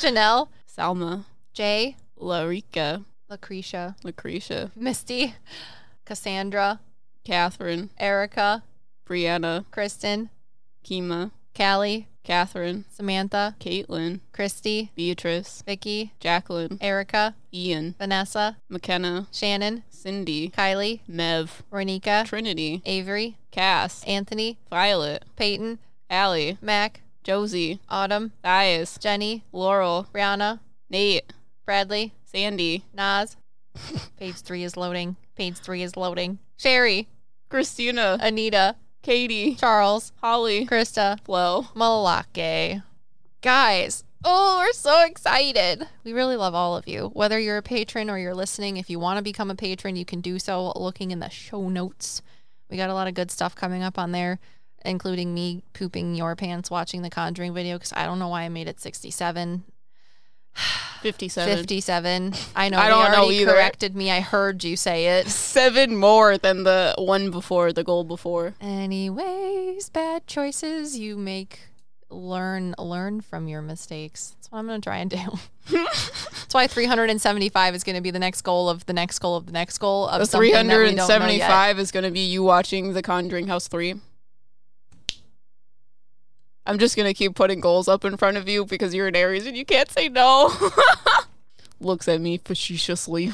Janelle. 0.00 0.48
Salma. 0.66 1.24
Jay. 1.52 1.96
Larica. 2.18 3.04
Lucretia. 3.28 3.96
Lucretia. 4.04 4.70
Misty. 4.76 5.34
Cassandra. 6.04 6.80
Catherine. 7.24 7.90
Erica. 7.98 8.62
Brianna. 9.06 9.64
Kristen. 9.70 10.30
Kima. 10.84 11.30
Callie. 11.54 12.08
Catherine. 12.24 12.84
Samantha. 12.90 13.56
Caitlin. 13.58 14.20
Christy. 14.32 14.90
Beatrice. 14.94 15.62
Vicky. 15.66 16.12
Jacqueline. 16.20 16.78
Erica. 16.80 17.34
Ian. 17.52 17.94
Vanessa. 17.98 18.56
McKenna. 18.68 19.26
Shannon. 19.32 19.82
Cindy. 19.90 20.50
Kylie. 20.50 21.00
Mev. 21.08 21.62
Ronika. 21.72 22.24
Trinity. 22.24 22.82
Avery. 22.86 23.36
Cass. 23.50 24.04
Anthony. 24.04 24.58
Violet. 24.70 25.24
Peyton. 25.36 25.78
Allie. 26.08 26.58
Mac. 26.60 27.01
Josie. 27.22 27.80
Autumn. 27.88 28.32
Dias. 28.42 28.98
Jenny. 28.98 29.44
Laurel. 29.52 30.06
Brianna. 30.12 30.60
Nate. 30.90 31.32
Bradley. 31.64 32.14
Sandy. 32.24 32.84
Nas. 32.92 33.36
Page 34.18 34.36
three 34.36 34.64
is 34.64 34.76
loading. 34.76 35.16
Page 35.36 35.56
three 35.56 35.82
is 35.82 35.96
loading. 35.96 36.38
Sherry. 36.56 37.08
Christina. 37.48 38.18
Anita. 38.20 38.76
Katie. 39.02 39.54
Charles. 39.54 40.12
Holly. 40.20 40.66
Krista. 40.66 41.18
Flo. 41.24 41.66
Malake. 41.74 42.82
Guys. 43.40 44.04
Oh, 44.24 44.58
we're 44.60 44.72
so 44.72 45.04
excited. 45.04 45.88
We 46.04 46.12
really 46.12 46.36
love 46.36 46.54
all 46.54 46.76
of 46.76 46.86
you. 46.86 47.10
Whether 47.12 47.40
you're 47.40 47.56
a 47.56 47.62
patron 47.62 48.08
or 48.08 48.18
you're 48.18 48.36
listening, 48.36 48.76
if 48.76 48.88
you 48.88 49.00
want 49.00 49.16
to 49.16 49.22
become 49.22 49.50
a 49.50 49.56
patron, 49.56 49.96
you 49.96 50.04
can 50.04 50.20
do 50.20 50.38
so 50.38 50.72
looking 50.76 51.10
in 51.10 51.18
the 51.18 51.28
show 51.28 51.68
notes. 51.68 52.22
We 52.70 52.76
got 52.76 52.88
a 52.88 52.94
lot 52.94 53.08
of 53.08 53.14
good 53.14 53.32
stuff 53.32 53.56
coming 53.56 53.82
up 53.82 53.98
on 53.98 54.12
there, 54.12 54.38
including 54.84 55.34
me 55.34 55.62
pooping 55.72 56.14
your 56.14 56.36
pants 56.36 56.70
watching 56.70 57.02
the 57.02 57.10
Conjuring 57.10 57.54
video 57.54 57.76
because 57.76 57.92
I 57.92 58.04
don't 58.04 58.18
know 58.18 58.28
why 58.28 58.42
I 58.42 58.48
made 58.48 58.68
it 58.68 58.80
67. 58.80 59.64
57. 61.02 61.56
57. 61.56 62.34
I 62.54 62.68
know. 62.68 62.78
I 62.78 62.88
don't 62.88 63.10
know 63.10 63.30
either. 63.30 63.52
corrected 63.52 63.96
me. 63.96 64.10
I 64.10 64.20
heard 64.20 64.62
you 64.62 64.76
say 64.76 65.18
it. 65.18 65.26
Seven 65.28 65.96
more 65.96 66.38
than 66.38 66.62
the 66.62 66.94
one 66.96 67.30
before, 67.30 67.72
the 67.72 67.82
goal 67.82 68.04
before. 68.04 68.54
Anyways, 68.60 69.88
bad 69.88 70.26
choices 70.28 70.98
you 70.98 71.16
make 71.16 71.60
learn 72.12 72.74
learn 72.78 73.20
from 73.20 73.48
your 73.48 73.62
mistakes. 73.62 74.36
That's 74.36 74.52
what 74.52 74.58
I'm 74.58 74.66
going 74.66 74.80
to 74.80 74.84
try 74.84 74.98
and 74.98 75.10
do. 75.10 75.38
That's 75.72 76.52
why 76.52 76.66
375 76.66 77.74
is 77.74 77.84
going 77.84 77.96
to 77.96 78.02
be 78.02 78.10
the 78.10 78.18
next 78.18 78.42
goal 78.42 78.68
of 78.68 78.86
the 78.86 78.92
next 78.92 79.18
goal 79.18 79.36
of 79.36 79.46
the 79.46 79.52
next 79.52 79.78
goal 79.78 80.06
of 80.08 80.20
The 80.20 80.26
something 80.26 80.52
that 80.52 80.58
we 80.58 80.68
don't 80.68 80.68
know 80.68 80.82
yet. 80.82 81.06
375 81.06 81.78
is 81.78 81.90
going 81.90 82.04
to 82.04 82.10
be 82.10 82.20
you 82.20 82.42
watching 82.42 82.92
The 82.92 83.02
Conjuring 83.02 83.48
House 83.48 83.68
3. 83.68 83.94
I'm 86.66 86.78
just 86.78 86.96
going 86.96 87.08
to 87.08 87.14
keep 87.14 87.34
putting 87.34 87.60
goals 87.60 87.88
up 87.88 88.04
in 88.04 88.16
front 88.16 88.36
of 88.36 88.48
you 88.48 88.64
because 88.64 88.94
you're 88.94 89.08
an 89.08 89.16
Aries 89.16 89.46
and 89.46 89.56
you 89.56 89.64
can't 89.64 89.90
say 89.90 90.08
no. 90.08 90.52
Looks 91.80 92.06
at 92.08 92.20
me 92.20 92.38
facetiously. 92.38 93.32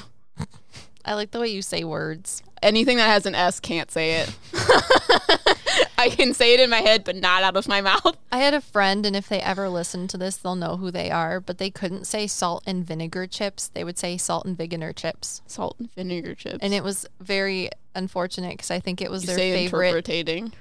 I 1.04 1.14
like 1.14 1.30
the 1.32 1.40
way 1.40 1.48
you 1.48 1.60
say 1.62 1.84
words. 1.84 2.42
Anything 2.62 2.96
that 2.96 3.06
has 3.06 3.26
an 3.26 3.34
S 3.34 3.60
can't 3.60 3.90
say 3.90 4.20
it. 4.22 4.36
I 5.98 6.10
can 6.10 6.32
say 6.34 6.54
it 6.54 6.60
in 6.60 6.70
my 6.70 6.78
head, 6.78 7.04
but 7.04 7.16
not 7.16 7.42
out 7.42 7.56
of 7.56 7.68
my 7.68 7.80
mouth. 7.80 8.16
I 8.32 8.38
had 8.38 8.54
a 8.54 8.60
friend, 8.60 9.04
and 9.06 9.14
if 9.14 9.28
they 9.28 9.40
ever 9.40 9.68
listen 9.68 10.08
to 10.08 10.16
this, 10.16 10.36
they'll 10.36 10.54
know 10.56 10.76
who 10.76 10.90
they 10.90 11.10
are. 11.10 11.40
But 11.40 11.58
they 11.58 11.70
couldn't 11.70 12.06
say 12.06 12.26
salt 12.26 12.62
and 12.66 12.84
vinegar 12.84 13.26
chips; 13.26 13.68
they 13.68 13.84
would 13.84 13.98
say 13.98 14.16
salt 14.16 14.44
and 14.44 14.56
vinegar 14.56 14.92
chips, 14.92 15.42
Salt 15.46 15.76
and 15.78 15.92
vinegar 15.94 16.34
chips. 16.34 16.58
and 16.60 16.72
it 16.74 16.82
was 16.84 17.06
very 17.20 17.70
unfortunate 17.94 18.52
because 18.52 18.70
I 18.70 18.80
think 18.80 19.00
it 19.00 19.10
was 19.10 19.22
you 19.22 19.28
their 19.28 19.36
say 19.36 19.52
favorite. 19.52 19.88
interpretating. 19.88 20.52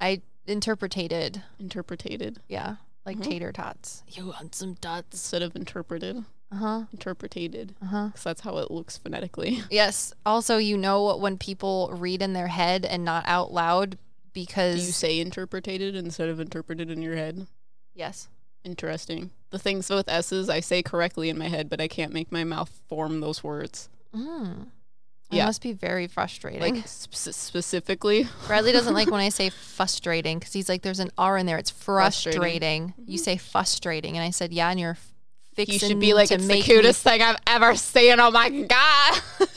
I 0.00 0.22
interpreted, 0.50 1.42
Interpreted 1.58 2.40
yeah, 2.48 2.76
like 3.06 3.18
Mhm. 3.18 3.22
tater 3.24 3.52
tots. 3.52 4.02
You 4.08 4.26
want 4.28 4.54
some 4.54 4.74
tots? 4.76 5.08
instead 5.12 5.42
of 5.42 5.54
interpreted. 5.56 6.24
Uh 6.50 6.56
huh. 6.56 6.82
Interpreted. 6.92 7.74
Uh 7.82 7.86
huh. 7.86 8.06
Because 8.08 8.24
that's 8.24 8.40
how 8.40 8.56
it 8.58 8.70
looks 8.70 8.96
phonetically. 8.96 9.62
Yes. 9.70 10.12
Also, 10.24 10.56
you 10.56 10.76
know 10.78 11.16
when 11.16 11.36
people 11.38 11.90
read 11.92 12.22
in 12.22 12.32
their 12.32 12.46
head 12.48 12.84
and 12.86 13.04
not 13.04 13.24
out 13.26 13.52
loud 13.52 13.90
Do 13.92 13.98
because 14.32 14.86
you 14.86 14.92
say 14.92 15.20
interpreted 15.20 15.94
instead 15.94 16.28
of 16.30 16.40
interpreted 16.40 16.90
in 16.90 17.02
your 17.02 17.16
head? 17.16 17.46
yes. 17.94 18.28
Interesting. 18.64 19.30
The 19.50 19.58
things 19.58 19.88
with 19.88 20.08
S's 20.08 20.48
I 20.50 20.60
say 20.60 20.82
correctly 20.82 21.28
in 21.30 21.38
my 21.38 21.48
head, 21.48 21.70
but 21.70 21.80
I 21.80 21.88
can't 21.88 22.12
make 22.12 22.30
my 22.32 22.44
mouth 22.44 22.80
form 22.88 23.20
those 23.20 23.42
words. 23.44 23.88
Mm. 24.14 24.66
It 25.30 25.44
must 25.44 25.62
be 25.62 25.72
very 25.72 26.06
frustrating. 26.06 26.60
Like 26.60 26.86
sp- 26.88 27.12
specifically. 27.12 28.26
Bradley 28.46 28.72
doesn't 28.72 28.94
like 28.94 29.10
when 29.10 29.20
I 29.20 29.28
say 29.40 29.50
frustrating 29.50 30.38
because 30.38 30.52
he's 30.52 30.68
like, 30.68 30.82
"There's 30.82 31.00
an 31.00 31.10
R 31.18 31.36
in 31.36 31.46
there. 31.46 31.58
It's 31.58 31.70
frustrating." 31.70 32.40
Frustrating. 32.40 32.94
You 32.96 33.18
mm-hmm. 33.18 33.24
say 33.24 33.36
frustrating, 33.36 34.16
and 34.16 34.24
I 34.24 34.30
said, 34.30 34.52
"Yeah," 34.52 34.70
and 34.70 34.80
you're 34.80 34.96
fixing 35.54 35.74
You 35.74 35.78
should 35.80 36.00
be 36.00 36.14
like, 36.14 36.30
it's 36.30 36.46
the 36.46 36.62
cutest 36.62 37.02
thing 37.02 37.20
I've 37.20 37.36
ever 37.46 37.74
seen. 37.74 38.20
Oh 38.20 38.30
my 38.30 38.48
God. 38.48 39.20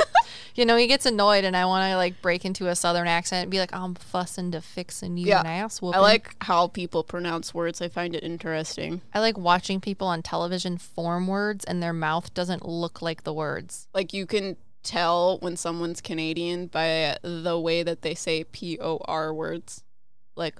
You 0.54 0.66
know, 0.66 0.76
he 0.76 0.88
gets 0.88 1.06
annoyed, 1.06 1.46
and 1.46 1.56
I 1.56 1.66
want 1.66 1.90
to 1.90 1.96
like 1.96 2.22
break 2.22 2.44
into 2.44 2.68
a 2.68 2.76
southern 2.76 3.08
accent 3.08 3.44
and 3.44 3.52
be 3.52 3.60
like, 3.60 3.74
"I'm 3.74 3.96
fussing 3.96 4.52
to 4.52 4.62
fixing 4.62 5.16
you 5.16 5.28
Yeah. 5.28 5.40
an 5.40 5.46
ass 5.48 5.80
I 5.82 6.00
like 6.00 6.36
how 6.42 6.68
people 6.68 7.04
pronounce 7.04 7.54
words. 7.54 7.82
I 7.82 7.88
find 7.88 8.14
it 8.14 8.24
interesting. 8.24 9.02
I 9.14 9.22
like 9.22 9.38
watching 9.38 9.80
people 9.80 10.08
on 10.08 10.22
television 10.22 10.78
form 10.78 11.28
words, 11.28 11.64
and 11.64 11.82
their 11.82 11.94
mouth 11.94 12.34
doesn't 12.34 12.66
look 12.68 13.02
like 13.02 13.24
the 13.24 13.34
words. 13.34 13.88
Like 13.94 14.14
you 14.14 14.26
can 14.26 14.58
tell 14.84 15.38
when 15.40 15.56
someone's 15.58 16.02
Canadian 16.02 16.68
by 16.68 17.18
the 17.24 17.60
way 17.60 17.84
that 17.84 18.02
they 18.02 18.16
say 18.16 18.44
P 18.44 18.80
O 18.80 19.00
R 19.06 19.34
words. 19.34 19.84
Like 20.36 20.56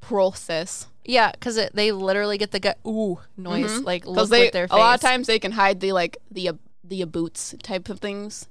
process. 0.00 0.86
Yeah, 1.04 1.32
because 1.32 1.58
they 1.74 1.92
literally 1.92 2.38
get 2.38 2.50
the 2.50 2.60
gut 2.60 2.78
ooh 2.86 3.20
noise, 3.36 3.70
Mhm. 3.80 3.84
like 3.84 4.06
look 4.06 4.28
they 4.30 4.44
with 4.44 4.52
their 4.52 4.68
face. 4.68 4.74
a 4.74 4.78
lot 4.78 4.94
of 4.94 5.00
times 5.00 5.26
they 5.26 5.38
can 5.38 5.52
hide 5.52 5.80
the 5.80 5.92
like 5.92 6.16
the 6.30 6.48
ab- 6.48 6.60
the 6.82 7.04
boots 7.04 7.54
type 7.62 7.88
of 7.88 8.00
things. 8.00 8.46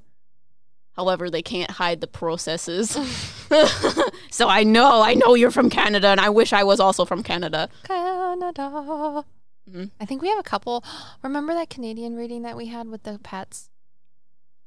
However, 0.93 1.29
they 1.29 1.41
can't 1.41 1.71
hide 1.71 2.01
the 2.01 2.07
processes. 2.07 2.91
so 4.31 4.47
I 4.49 4.63
know, 4.63 5.01
I 5.01 5.13
know 5.15 5.33
you're 5.35 5.51
from 5.51 5.69
Canada, 5.69 6.07
and 6.09 6.19
I 6.19 6.29
wish 6.29 6.53
I 6.53 6.63
was 6.63 6.79
also 6.79 7.05
from 7.05 7.23
Canada. 7.23 7.69
Canada. 7.83 9.23
Mhm. 9.69 9.91
I 9.99 10.05
think 10.05 10.21
we 10.21 10.29
have 10.29 10.39
a 10.39 10.43
couple. 10.43 10.83
Remember 11.23 11.53
that 11.53 11.69
Canadian 11.69 12.15
reading 12.15 12.41
that 12.43 12.57
we 12.57 12.67
had 12.67 12.87
with 12.89 13.03
the 13.03 13.19
pets? 13.23 13.69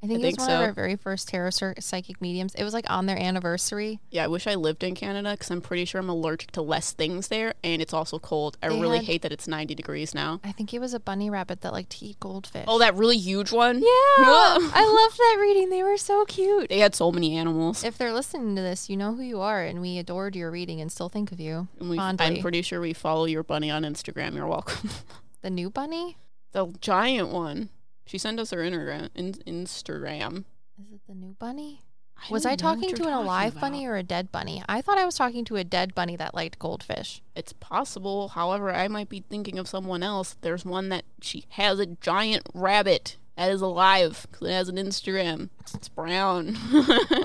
I 0.02 0.06
think 0.06 0.18
I 0.18 0.22
it 0.22 0.26
was 0.26 0.34
think 0.36 0.48
one 0.48 0.50
of 0.56 0.60
our 0.60 0.72
very 0.72 0.94
first 0.94 1.26
tarot 1.28 1.50
psychic 1.80 2.20
mediums. 2.20 2.54
It 2.54 2.62
was 2.64 2.74
like 2.74 2.84
on 2.90 3.06
their 3.06 3.18
anniversary. 3.18 3.98
Yeah, 4.10 4.24
I 4.24 4.26
wish 4.28 4.46
I 4.46 4.54
lived 4.54 4.84
in 4.84 4.94
Canada 4.94 5.32
because 5.32 5.50
I'm 5.50 5.62
pretty 5.62 5.84
sure 5.86 6.00
I'm 6.00 6.10
allergic 6.10 6.50
to 6.52 6.62
less 6.62 6.92
things 6.92 7.28
there, 7.28 7.54
and 7.64 7.80
it's 7.80 7.94
also 7.94 8.18
cold. 8.18 8.58
I 8.62 8.68
They 8.68 8.80
really 8.80 8.98
had- 8.98 9.06
hate 9.06 9.22
that 9.22 9.32
it's 9.32 9.48
90 9.48 9.74
degrees 9.74 10.14
now. 10.14 10.40
I 10.44 10.52
think 10.52 10.74
it 10.74 10.80
was 10.80 10.92
a 10.92 11.00
bunny 11.00 11.30
rabbit 11.30 11.62
that 11.62 11.72
liked 11.72 11.90
to 11.98 12.04
eat 12.04 12.20
goldfish. 12.20 12.66
Oh, 12.68 12.78
that 12.78 12.94
really 12.94 13.16
huge 13.16 13.52
one. 13.52 13.78
Yeah, 13.78 13.84
I 13.88 15.04
loved 15.06 15.18
that 15.18 15.38
reading. 15.40 15.70
They 15.70 15.82
were 15.82 15.96
so 15.96 16.24
cute. 16.26 16.68
They 16.68 16.78
had 16.80 16.94
so 16.94 17.10
many 17.10 17.34
animals. 17.36 17.82
If 17.82 17.96
they're 17.96 18.12
listening 18.12 18.54
to 18.56 18.62
this, 18.62 18.90
you 18.90 18.96
know 18.98 19.14
who 19.14 19.22
you 19.22 19.40
are, 19.40 19.62
and 19.62 19.80
we 19.80 19.98
adored 19.98 20.36
your 20.36 20.50
reading 20.50 20.80
and 20.80 20.92
still 20.92 21.08
think 21.08 21.32
of 21.32 21.40
you. 21.40 21.68
And 21.80 21.88
we, 21.90 21.98
I'm 21.98 22.16
pretty 22.42 22.60
sure 22.62 22.80
we 22.82 22.92
follow 22.92 23.24
your 23.24 23.42
bunny 23.42 23.70
on 23.70 23.82
Instagram. 23.82 24.34
You're 24.34 24.46
welcome. 24.46 24.90
The 25.42 25.50
new 25.50 25.70
bunny? 25.70 26.16
the 26.52 26.66
giant 26.80 27.28
one. 27.28 27.68
She 28.06 28.18
sent 28.18 28.40
us 28.40 28.50
her 28.50 28.58
Instagram. 28.58 29.10
In- 29.14 29.32
Instagram. 29.46 30.44
Is 30.80 30.92
it 30.92 31.00
the 31.08 31.14
new 31.14 31.34
bunny? 31.38 31.82
I 32.16 32.32
Was 32.32 32.46
I 32.46 32.56
talking 32.56 32.88
to 32.94 33.02
an 33.02 33.10
talking 33.10 33.12
alive 33.12 33.52
about. 33.52 33.60
bunny 33.60 33.86
or 33.86 33.96
a 33.96 34.02
dead 34.02 34.32
bunny? 34.32 34.62
I 34.68 34.80
thought 34.80 34.96
I 34.96 35.04
was 35.04 35.16
talking 35.16 35.44
to 35.46 35.56
a 35.56 35.64
dead 35.64 35.94
bunny 35.94 36.16
that 36.16 36.34
liked 36.34 36.58
goldfish. 36.58 37.20
It's 37.34 37.52
possible. 37.52 38.28
However, 38.28 38.72
I 38.72 38.88
might 38.88 39.10
be 39.10 39.20
thinking 39.28 39.58
of 39.58 39.68
someone 39.68 40.02
else. 40.02 40.36
There's 40.40 40.64
one 40.64 40.88
that 40.88 41.04
she 41.20 41.44
has 41.50 41.78
a 41.78 41.84
giant 41.86 42.44
rabbit 42.54 43.16
that 43.36 43.50
is 43.50 43.60
alive 43.60 44.26
'cause 44.32 44.48
it 44.48 44.52
has 44.52 44.68
an 44.70 44.76
Instagram. 44.76 45.50
It's 45.74 45.88
brown. 45.88 46.56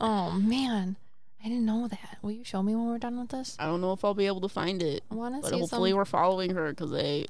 oh 0.02 0.32
man, 0.44 0.98
I 1.42 1.48
didn't 1.48 1.66
know 1.66 1.88
that. 1.88 2.18
Will 2.22 2.32
you 2.32 2.44
show 2.44 2.62
me 2.62 2.76
when 2.76 2.88
we're 2.88 2.98
done 2.98 3.18
with 3.18 3.30
this? 3.30 3.56
I 3.60 3.66
don't 3.68 3.80
know 3.80 3.94
if 3.94 4.04
I'll 4.04 4.14
be 4.14 4.28
able 4.28 4.42
to 4.42 4.50
find 4.50 4.84
it, 4.84 5.04
I 5.10 5.16
want 5.16 5.36
to 5.36 5.42
but 5.42 5.52
see 5.52 5.60
hopefully 5.60 5.92
some. 5.92 5.98
we're 5.98 6.06
following 6.06 6.50
her 6.54 6.70
because 6.72 6.92
they 6.92 7.28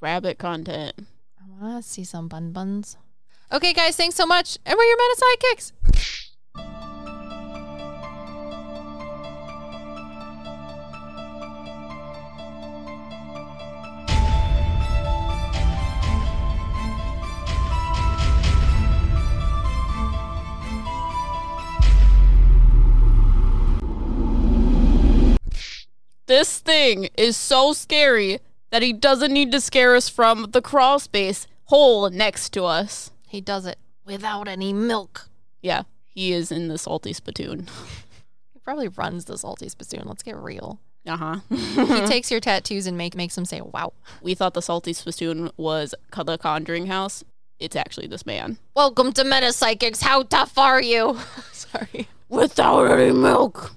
rabbit 0.00 0.38
content. 0.38 0.94
I 1.60 1.64
want 1.64 1.84
to 1.84 1.88
see 1.88 2.04
some 2.04 2.28
bun 2.28 2.52
buns. 2.52 2.96
Okay, 3.52 3.72
guys, 3.72 3.96
thanks 3.96 4.16
so 4.16 4.26
much. 4.26 4.58
And 4.64 4.76
we're 4.76 4.84
your 4.84 4.96
meta 4.96 5.22
Psyckicks. 5.22 5.72
This 26.26 26.60
thing 26.60 27.10
is 27.18 27.36
so 27.36 27.74
scary 27.74 28.40
that 28.72 28.82
he 28.82 28.92
doesn't 28.92 29.32
need 29.32 29.52
to 29.52 29.60
scare 29.60 29.94
us 29.94 30.08
from 30.08 30.48
the 30.50 30.62
crawl 30.62 30.98
space 30.98 31.46
hole 31.64 32.10
next 32.10 32.50
to 32.54 32.64
us. 32.64 33.12
He 33.28 33.40
does 33.40 33.66
it 33.66 33.78
without 34.04 34.48
any 34.48 34.72
milk. 34.72 35.28
Yeah, 35.60 35.82
he 36.08 36.32
is 36.32 36.50
in 36.50 36.66
the 36.66 36.78
salty 36.78 37.12
spittoon. 37.12 37.68
He 38.52 38.58
probably 38.58 38.88
runs 38.88 39.26
the 39.26 39.38
salty 39.38 39.68
spittoon. 39.68 40.02
Let's 40.06 40.22
get 40.24 40.36
real. 40.36 40.80
Uh 41.06 41.16
huh. 41.16 41.36
he 41.50 42.00
takes 42.06 42.30
your 42.30 42.40
tattoos 42.40 42.86
and 42.86 42.96
make 42.96 43.14
makes 43.14 43.34
them 43.34 43.44
say 43.44 43.60
wow. 43.60 43.92
we 44.22 44.34
thought 44.34 44.54
the 44.54 44.62
salty 44.62 44.92
spittoon 44.92 45.50
was 45.56 45.94
the 46.16 46.38
Conjuring 46.38 46.86
house. 46.86 47.24
It's 47.58 47.76
actually 47.76 48.06
this 48.06 48.26
man. 48.26 48.58
Welcome 48.74 49.12
to 49.12 49.22
Meta 49.22 49.46
Psyckicks. 49.48 50.02
How 50.02 50.22
tough 50.24 50.56
are 50.58 50.82
you? 50.82 51.18
Sorry. 51.52 52.08
Without 52.28 52.86
any 52.86 53.12
milk. 53.12 53.70